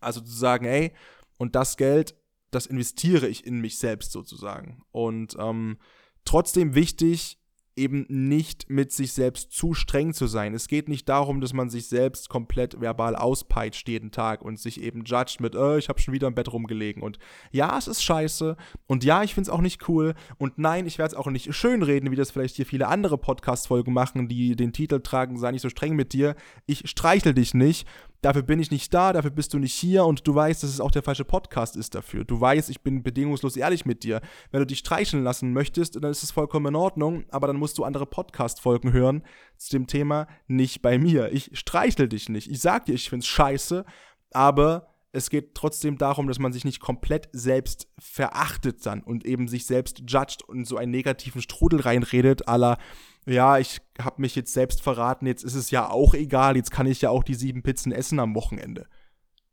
Also 0.00 0.20
zu 0.20 0.32
sagen, 0.32 0.64
ey, 0.64 0.92
und 1.38 1.54
das 1.56 1.76
Geld, 1.76 2.14
das 2.50 2.66
investiere 2.66 3.28
ich 3.28 3.46
in 3.46 3.60
mich 3.60 3.78
selbst 3.78 4.12
sozusagen. 4.12 4.82
Und 4.90 5.36
ähm, 5.38 5.78
trotzdem 6.24 6.74
wichtig, 6.74 7.38
eben 7.78 8.04
nicht 8.08 8.68
mit 8.68 8.92
sich 8.92 9.12
selbst 9.12 9.52
zu 9.52 9.72
streng 9.72 10.12
zu 10.12 10.26
sein. 10.26 10.52
Es 10.52 10.66
geht 10.66 10.88
nicht 10.88 11.08
darum, 11.08 11.40
dass 11.40 11.52
man 11.52 11.70
sich 11.70 11.88
selbst 11.88 12.28
komplett 12.28 12.80
verbal 12.80 13.14
auspeitscht 13.16 13.88
jeden 13.88 14.10
Tag 14.10 14.42
und 14.42 14.58
sich 14.58 14.82
eben 14.82 15.04
judgt 15.04 15.40
mit, 15.40 15.54
äh, 15.54 15.78
ich 15.78 15.88
habe 15.88 16.00
schon 16.00 16.12
wieder 16.12 16.26
im 16.26 16.34
Bett 16.34 16.52
rumgelegen 16.52 17.02
und 17.02 17.18
ja, 17.52 17.78
es 17.78 17.86
ist 17.86 18.02
scheiße 18.02 18.56
und 18.86 19.04
ja, 19.04 19.22
ich 19.22 19.34
finde 19.34 19.48
es 19.48 19.54
auch 19.54 19.60
nicht 19.60 19.88
cool 19.88 20.14
und 20.38 20.58
nein, 20.58 20.86
ich 20.86 20.98
werde 20.98 21.12
es 21.12 21.16
auch 21.16 21.28
nicht 21.28 21.54
schönreden, 21.54 22.10
wie 22.10 22.16
das 22.16 22.32
vielleicht 22.32 22.56
hier 22.56 22.66
viele 22.66 22.88
andere 22.88 23.16
Podcast-Folgen 23.16 23.92
machen, 23.92 24.28
die 24.28 24.56
den 24.56 24.72
Titel 24.72 25.00
tragen, 25.00 25.38
sei 25.38 25.52
nicht 25.52 25.62
so 25.62 25.70
streng 25.70 25.94
mit 25.94 26.12
dir. 26.12 26.34
Ich 26.66 26.90
streichel 26.90 27.32
dich 27.32 27.54
nicht. 27.54 27.86
Dafür 28.20 28.42
bin 28.42 28.58
ich 28.60 28.70
nicht 28.70 28.92
da, 28.92 29.12
dafür 29.12 29.30
bist 29.30 29.54
du 29.54 29.58
nicht 29.58 29.74
hier 29.74 30.04
und 30.04 30.26
du 30.26 30.34
weißt, 30.34 30.62
dass 30.62 30.70
es 30.70 30.80
auch 30.80 30.90
der 30.90 31.02
falsche 31.02 31.24
Podcast 31.24 31.76
ist 31.76 31.94
dafür. 31.94 32.24
Du 32.24 32.40
weißt, 32.40 32.70
ich 32.70 32.80
bin 32.82 33.02
bedingungslos 33.02 33.56
ehrlich 33.56 33.86
mit 33.86 34.02
dir. 34.02 34.20
Wenn 34.50 34.60
du 34.60 34.66
dich 34.66 34.80
streicheln 34.80 35.22
lassen 35.22 35.52
möchtest, 35.52 35.96
dann 35.96 36.10
ist 36.10 36.22
es 36.22 36.30
vollkommen 36.30 36.66
in 36.66 36.76
Ordnung, 36.76 37.24
aber 37.30 37.46
dann 37.46 37.56
musst 37.56 37.78
du 37.78 37.84
andere 37.84 38.06
Podcast-Folgen 38.06 38.92
hören 38.92 39.22
zu 39.56 39.70
dem 39.70 39.86
Thema, 39.86 40.26
nicht 40.46 40.82
bei 40.82 40.98
mir. 40.98 41.32
Ich 41.32 41.50
streichel 41.52 42.08
dich 42.08 42.28
nicht. 42.28 42.50
Ich 42.50 42.60
sag 42.60 42.86
dir, 42.86 42.94
ich 42.94 43.08
find's 43.08 43.26
scheiße, 43.26 43.84
aber 44.30 44.94
es 45.12 45.30
geht 45.30 45.54
trotzdem 45.54 45.96
darum, 45.96 46.28
dass 46.28 46.38
man 46.38 46.52
sich 46.52 46.64
nicht 46.64 46.80
komplett 46.80 47.28
selbst 47.32 47.88
verachtet 47.98 48.84
dann 48.84 49.02
und 49.02 49.24
eben 49.24 49.48
sich 49.48 49.64
selbst 49.66 50.02
judgt 50.06 50.42
und 50.42 50.66
so 50.66 50.76
einen 50.76 50.90
negativen 50.90 51.40
Strudel 51.40 51.80
reinredet, 51.80 52.46
aller 52.46 52.78
ja, 53.26 53.58
ich 53.58 53.80
habe 54.00 54.22
mich 54.22 54.34
jetzt 54.34 54.52
selbst 54.52 54.80
verraten, 54.80 55.26
jetzt 55.26 55.44
ist 55.44 55.54
es 55.54 55.70
ja 55.70 55.90
auch 55.90 56.14
egal, 56.14 56.56
jetzt 56.56 56.70
kann 56.70 56.86
ich 56.86 57.02
ja 57.02 57.10
auch 57.10 57.24
die 57.24 57.34
sieben 57.34 57.62
Pizzen 57.62 57.92
essen 57.92 58.20
am 58.20 58.34
Wochenende. 58.34 58.86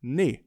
Nee, 0.02 0.46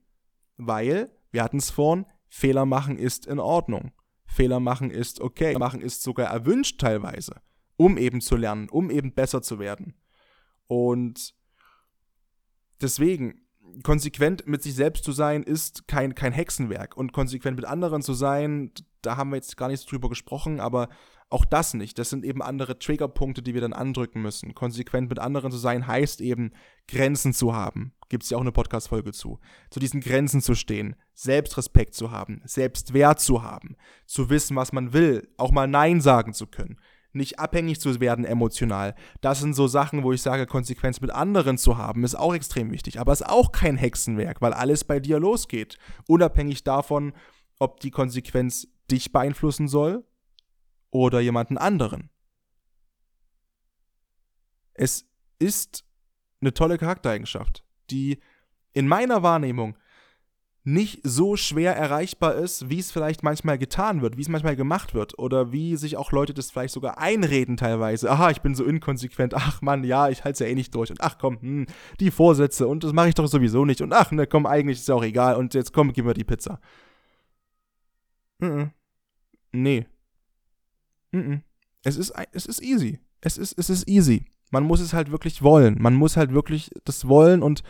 weil, 0.57 1.11
wir 1.31 1.43
hatten 1.43 1.59
es 1.59 1.71
vorhin, 1.71 2.07
Fehler 2.29 2.67
machen 2.67 2.99
ist 2.99 3.27
in 3.27 3.39
Ordnung. 3.39 3.93
Fehler 4.27 4.61
machen 4.61 4.91
ist 4.91 5.21
okay. 5.21 5.49
Fehler 5.49 5.59
machen 5.59 5.81
ist 5.81 6.03
sogar 6.03 6.29
erwünscht 6.29 6.81
teilweise, 6.81 7.41
um 7.77 7.97
eben 7.99 8.21
zu 8.21 8.37
lernen, 8.37 8.69
um 8.69 8.91
eben 8.91 9.15
besser 9.15 9.43
zu 9.43 9.59
werden. 9.59 9.95
Und 10.67 11.35
deswegen, 12.81 13.48
konsequent 13.83 14.47
mit 14.47 14.63
sich 14.63 14.75
selbst 14.75 15.05
zu 15.05 15.13
sein, 15.13 15.43
ist 15.43 15.89
kein, 15.89 16.15
kein 16.15 16.33
Hexenwerk. 16.33 16.97
Und 16.97 17.13
konsequent 17.13 17.57
mit 17.57 17.65
anderen 17.65 18.03
zu 18.03 18.15
sein, 18.15 18.73
da 19.03 19.17
haben 19.17 19.31
wir 19.31 19.37
jetzt 19.37 19.57
gar 19.57 19.69
nicht 19.69 19.81
so 19.81 19.89
drüber 19.89 20.09
gesprochen, 20.09 20.61
aber 20.61 20.89
auch 21.31 21.45
das 21.45 21.75
nicht. 21.75 21.99
Das 21.99 22.11
sind 22.11 22.25
eben 22.25 22.43
andere 22.43 22.79
Triggerpunkte, 22.79 23.43
die 23.43 23.55
wir 23.55 23.61
dann 23.61 23.75
andrücken 23.75 24.23
müssen. 24.23 24.55
Konsequent 24.55 25.11
mit 25.11 25.19
anderen 25.19 25.53
zu 25.53 25.59
sein 25.59 25.87
heißt 25.87 26.21
eben, 26.21 26.53
Grenzen 26.87 27.35
zu 27.35 27.55
haben. 27.55 27.93
Gibt 28.09 28.25
es 28.25 28.31
ja 28.31 28.39
auch 28.39 28.43
eine 28.43 28.53
Podcast-Folge 28.53 29.13
zu. 29.13 29.39
Zu 29.71 29.81
diesen 29.81 30.01
Grenzen 30.01 30.41
zu 30.41 30.55
stehen, 30.55 30.97
Selbstrespekt 31.13 31.95
zu 31.95 32.11
haben, 32.11 32.41
Selbstwert 32.47 33.21
zu 33.21 33.43
haben, 33.43 33.77
zu 34.07 34.31
wissen, 34.31 34.57
was 34.57 34.73
man 34.73 34.95
will, 34.95 35.29
auch 35.37 35.53
mal 35.53 35.69
Nein 35.69 36.01
sagen 36.01 36.33
zu 36.33 36.47
können 36.47 36.79
nicht 37.13 37.39
abhängig 37.39 37.81
zu 37.81 38.01
werden 38.01 38.25
emotional. 38.25 38.95
Das 39.21 39.41
sind 39.41 39.55
so 39.55 39.67
Sachen, 39.67 40.03
wo 40.03 40.13
ich 40.13 40.23
sage, 40.23 40.47
Konsequenz 40.47 41.01
mit 41.01 41.11
anderen 41.11 41.59
zu 41.59 41.79
haben, 41.79 42.05
ist 42.05 42.15
auch 42.15 42.35
extrem 42.35 42.71
wichtig. 42.71 43.01
Aber 43.01 43.13
ist 43.13 43.27
auch 43.27 43.53
kein 43.53 43.77
Hexenwerk, 43.77 44.41
weil 44.41 44.53
alles 44.53 44.85
bei 44.85 45.01
dir 45.01 45.19
losgeht. 45.19 45.79
Unabhängig 46.07 46.65
davon, 46.65 47.13
ob 47.59 47.81
die 47.81 47.91
Konsequenz 47.91 48.69
dich 48.91 49.13
beeinflussen 49.13 49.69
soll 49.69 50.05
oder 50.91 51.21
jemanden 51.21 51.59
anderen. 51.59 52.11
Es 54.75 55.09
ist 55.39 55.85
eine 56.41 56.55
tolle 56.55 56.79
Charaktereigenschaft, 56.79 57.65
die 57.91 58.21
in 58.73 58.87
meiner 58.87 59.23
Wahrnehmung 59.23 59.77
nicht 60.69 61.01
so 61.03 61.37
schwer 61.37 61.75
erreichbar 61.75 62.35
ist, 62.35 62.69
wie 62.69 62.79
es 62.79 62.93
vielleicht 62.93 63.23
manchmal 63.23 63.57
getan 63.57 64.03
wird, 64.03 64.19
wie 64.19 64.21
es 64.21 64.29
manchmal 64.29 64.55
gemacht 64.55 64.93
wird 64.93 65.19
oder 65.19 65.51
wie 65.51 65.77
sich 65.77 65.97
auch 65.97 66.13
Leute 66.13 66.35
das 66.35 66.51
vielleicht 66.51 66.75
sogar 66.75 66.99
einreden 66.99 67.57
teilweise. 67.57 68.11
Aha, 68.11 68.31
ich 68.31 68.43
bin 68.43 68.55
so 68.55 68.65
inkonsequent. 68.65 69.33
Ach 69.35 69.63
Mann, 69.63 69.83
ja, 69.83 70.11
ich 70.11 70.25
halte 70.25 70.35
es 70.35 70.39
ja 70.41 70.47
eh 70.47 70.55
nicht 70.55 70.75
durch. 70.75 70.91
Und 70.91 71.01
ach 71.01 71.17
komm, 71.19 71.41
hm, 71.41 71.67
die 72.01 72.11
Vorsätze 72.11 72.69
und 72.69 72.85
das 72.85 72.93
mache 72.93 73.09
ich 73.09 73.15
doch 73.15 73.27
sowieso 73.27 73.65
nicht. 73.65 73.81
Und 73.81 73.95
ach, 73.95 74.11
ne, 74.11 74.27
komm, 74.27 74.45
eigentlich 74.45 74.79
ist 74.79 74.89
ja 74.89 74.95
auch 74.95 75.03
egal. 75.03 75.37
Und 75.37 75.55
jetzt 75.55 75.73
komm, 75.73 75.93
gib 75.95 76.05
mir 76.05 76.13
die 76.13 76.25
Pizza. 76.25 76.61
Mhm. 78.39 78.71
Nee. 79.53 79.87
Mhm. 81.13 81.43
Es 81.83 81.97
ist, 81.97 82.13
es 82.33 82.45
ist 82.45 82.63
easy. 82.63 83.01
Es 83.23 83.39
ist, 83.39 83.59
es 83.59 83.71
ist 83.71 83.89
easy. 83.89 84.27
Man 84.51 84.65
muss 84.65 84.81
es 84.81 84.93
halt 84.93 85.11
wirklich 85.11 85.43
wollen. 85.43 85.81
Man 85.81 85.95
muss 85.95 86.19
halt 86.19 86.33
wirklich 86.33 86.71
das 86.85 87.09
wollen 87.09 87.43
und 87.43 87.63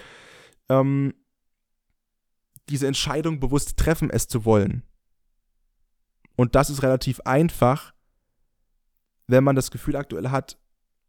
ähm, 0.68 1.14
diese 2.70 2.86
Entscheidung 2.86 3.40
bewusst 3.40 3.76
treffen, 3.76 4.10
es 4.10 4.28
zu 4.28 4.44
wollen. 4.44 4.82
Und 6.36 6.54
das 6.54 6.70
ist 6.70 6.82
relativ 6.82 7.20
einfach, 7.20 7.94
wenn 9.26 9.44
man 9.44 9.56
das 9.56 9.70
Gefühl 9.70 9.96
aktuell 9.96 10.30
hat, 10.30 10.58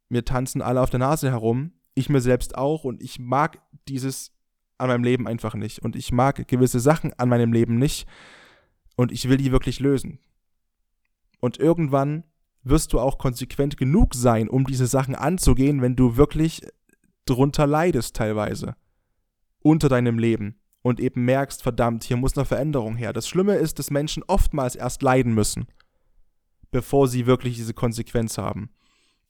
mir 0.10 0.26
tanzen 0.26 0.62
alle 0.62 0.82
auf 0.82 0.89
der 0.89 0.99
Nase 0.99 1.30
herum, 1.30 1.74
ich 1.93 2.10
mir 2.10 2.22
selbst 2.22 2.57
auch 2.57 2.84
und 2.84 3.01
ich 3.01 3.20
mag 3.20 3.62
dieses 3.88 4.32
an 4.78 4.88
meinem 4.88 5.03
Leben 5.03 5.28
einfach 5.28 5.55
nicht 5.55 5.80
und 5.80 5.95
ich 5.95 6.12
mag 6.12 6.47
gewisse 6.47 6.80
Sachen 6.80 7.14
an 7.14 7.30
meinem 7.30 7.53
Leben 7.53 7.78
nicht 7.78 8.07
und 8.95 9.12
ich 9.12 9.30
will 9.30 9.38
die 9.38 9.51
wirklich 9.51 9.80
lösen. 9.80 10.20
Und 11.39 11.57
irgendwann 11.57 12.24
wirst 12.64 12.93
du 12.93 12.99
auch 12.99 13.18
konsequent 13.18 13.78
genug 13.78 14.14
sein, 14.16 14.49
um 14.49 14.66
diese 14.66 14.88
Sachen 14.88 15.16
anzugehen, 15.16 15.82
wenn 15.82 15.95
du 15.95 16.18
wirklich 16.18 16.62
drunter 17.26 17.68
leidest 17.68 18.16
teilweise 18.16 18.76
unter 19.62 19.89
deinem 19.89 20.18
Leben 20.18 20.59
und 20.82 21.00
eben 21.00 21.26
merkst, 21.26 21.62
verdammt, 21.62 22.04
hier 22.04 22.18
muss 22.18 22.38
eine 22.38 22.46
Veränderung 22.46 22.96
her. 22.96 23.14
Das 23.14 23.28
Schlimme 23.28 23.56
ist, 23.56 23.80
dass 23.80 23.92
Menschen 23.92 24.24
oftmals 24.28 24.76
erst 24.76 25.02
leiden 25.02 25.34
müssen, 25.34 25.68
bevor 26.72 27.08
sie 27.08 27.26
wirklich 27.26 27.56
diese 27.56 27.74
Konsequenz 27.74 28.38
haben. 28.38 28.72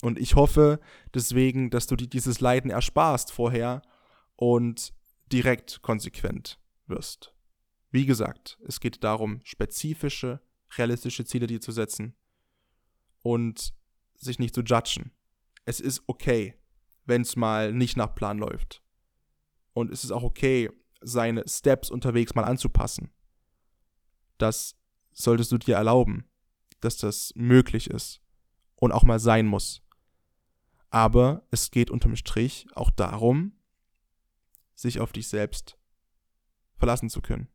Und 0.01 0.19
ich 0.19 0.35
hoffe 0.35 0.79
deswegen, 1.13 1.69
dass 1.69 1.87
du 1.87 1.95
dir 1.95 2.07
dieses 2.07 2.39
Leiden 2.39 2.71
ersparst 2.71 3.31
vorher 3.31 3.81
und 4.35 4.93
direkt 5.31 5.81
konsequent 5.81 6.59
wirst. 6.87 7.33
Wie 7.91 8.05
gesagt, 8.05 8.57
es 8.67 8.79
geht 8.79 9.03
darum, 9.03 9.41
spezifische, 9.43 10.41
realistische 10.77 11.25
Ziele 11.25 11.47
dir 11.47 11.59
zu 11.59 11.71
setzen 11.71 12.15
und 13.23 13.73
sich 14.15 14.39
nicht 14.39 14.53
zu 14.53 14.61
judgen. 14.61 15.11
Es 15.65 15.79
ist 15.79 16.03
okay, 16.07 16.55
wenn 17.05 17.23
es 17.23 17.35
mal 17.35 17.73
nicht 17.73 17.97
nach 17.97 18.13
Plan 18.13 18.37
läuft. 18.37 18.83
Und 19.73 19.91
es 19.91 20.03
ist 20.03 20.11
auch 20.11 20.23
okay, 20.23 20.69
seine 21.01 21.43
Steps 21.47 21.89
unterwegs 21.89 22.35
mal 22.35 22.43
anzupassen. 22.43 23.11
Das 24.37 24.75
solltest 25.11 25.51
du 25.51 25.57
dir 25.57 25.75
erlauben, 25.75 26.29
dass 26.79 26.97
das 26.97 27.33
möglich 27.35 27.89
ist 27.89 28.21
und 28.75 28.91
auch 28.91 29.03
mal 29.03 29.19
sein 29.19 29.45
muss. 29.45 29.81
Aber 30.89 31.47
es 31.51 31.71
geht 31.71 31.91
unterm 31.91 32.15
Strich 32.15 32.67
auch 32.73 32.89
darum, 32.89 33.53
sich 34.75 34.99
auf 34.99 35.11
dich 35.11 35.27
selbst 35.27 35.77
verlassen 36.77 37.09
zu 37.09 37.21
können. 37.21 37.49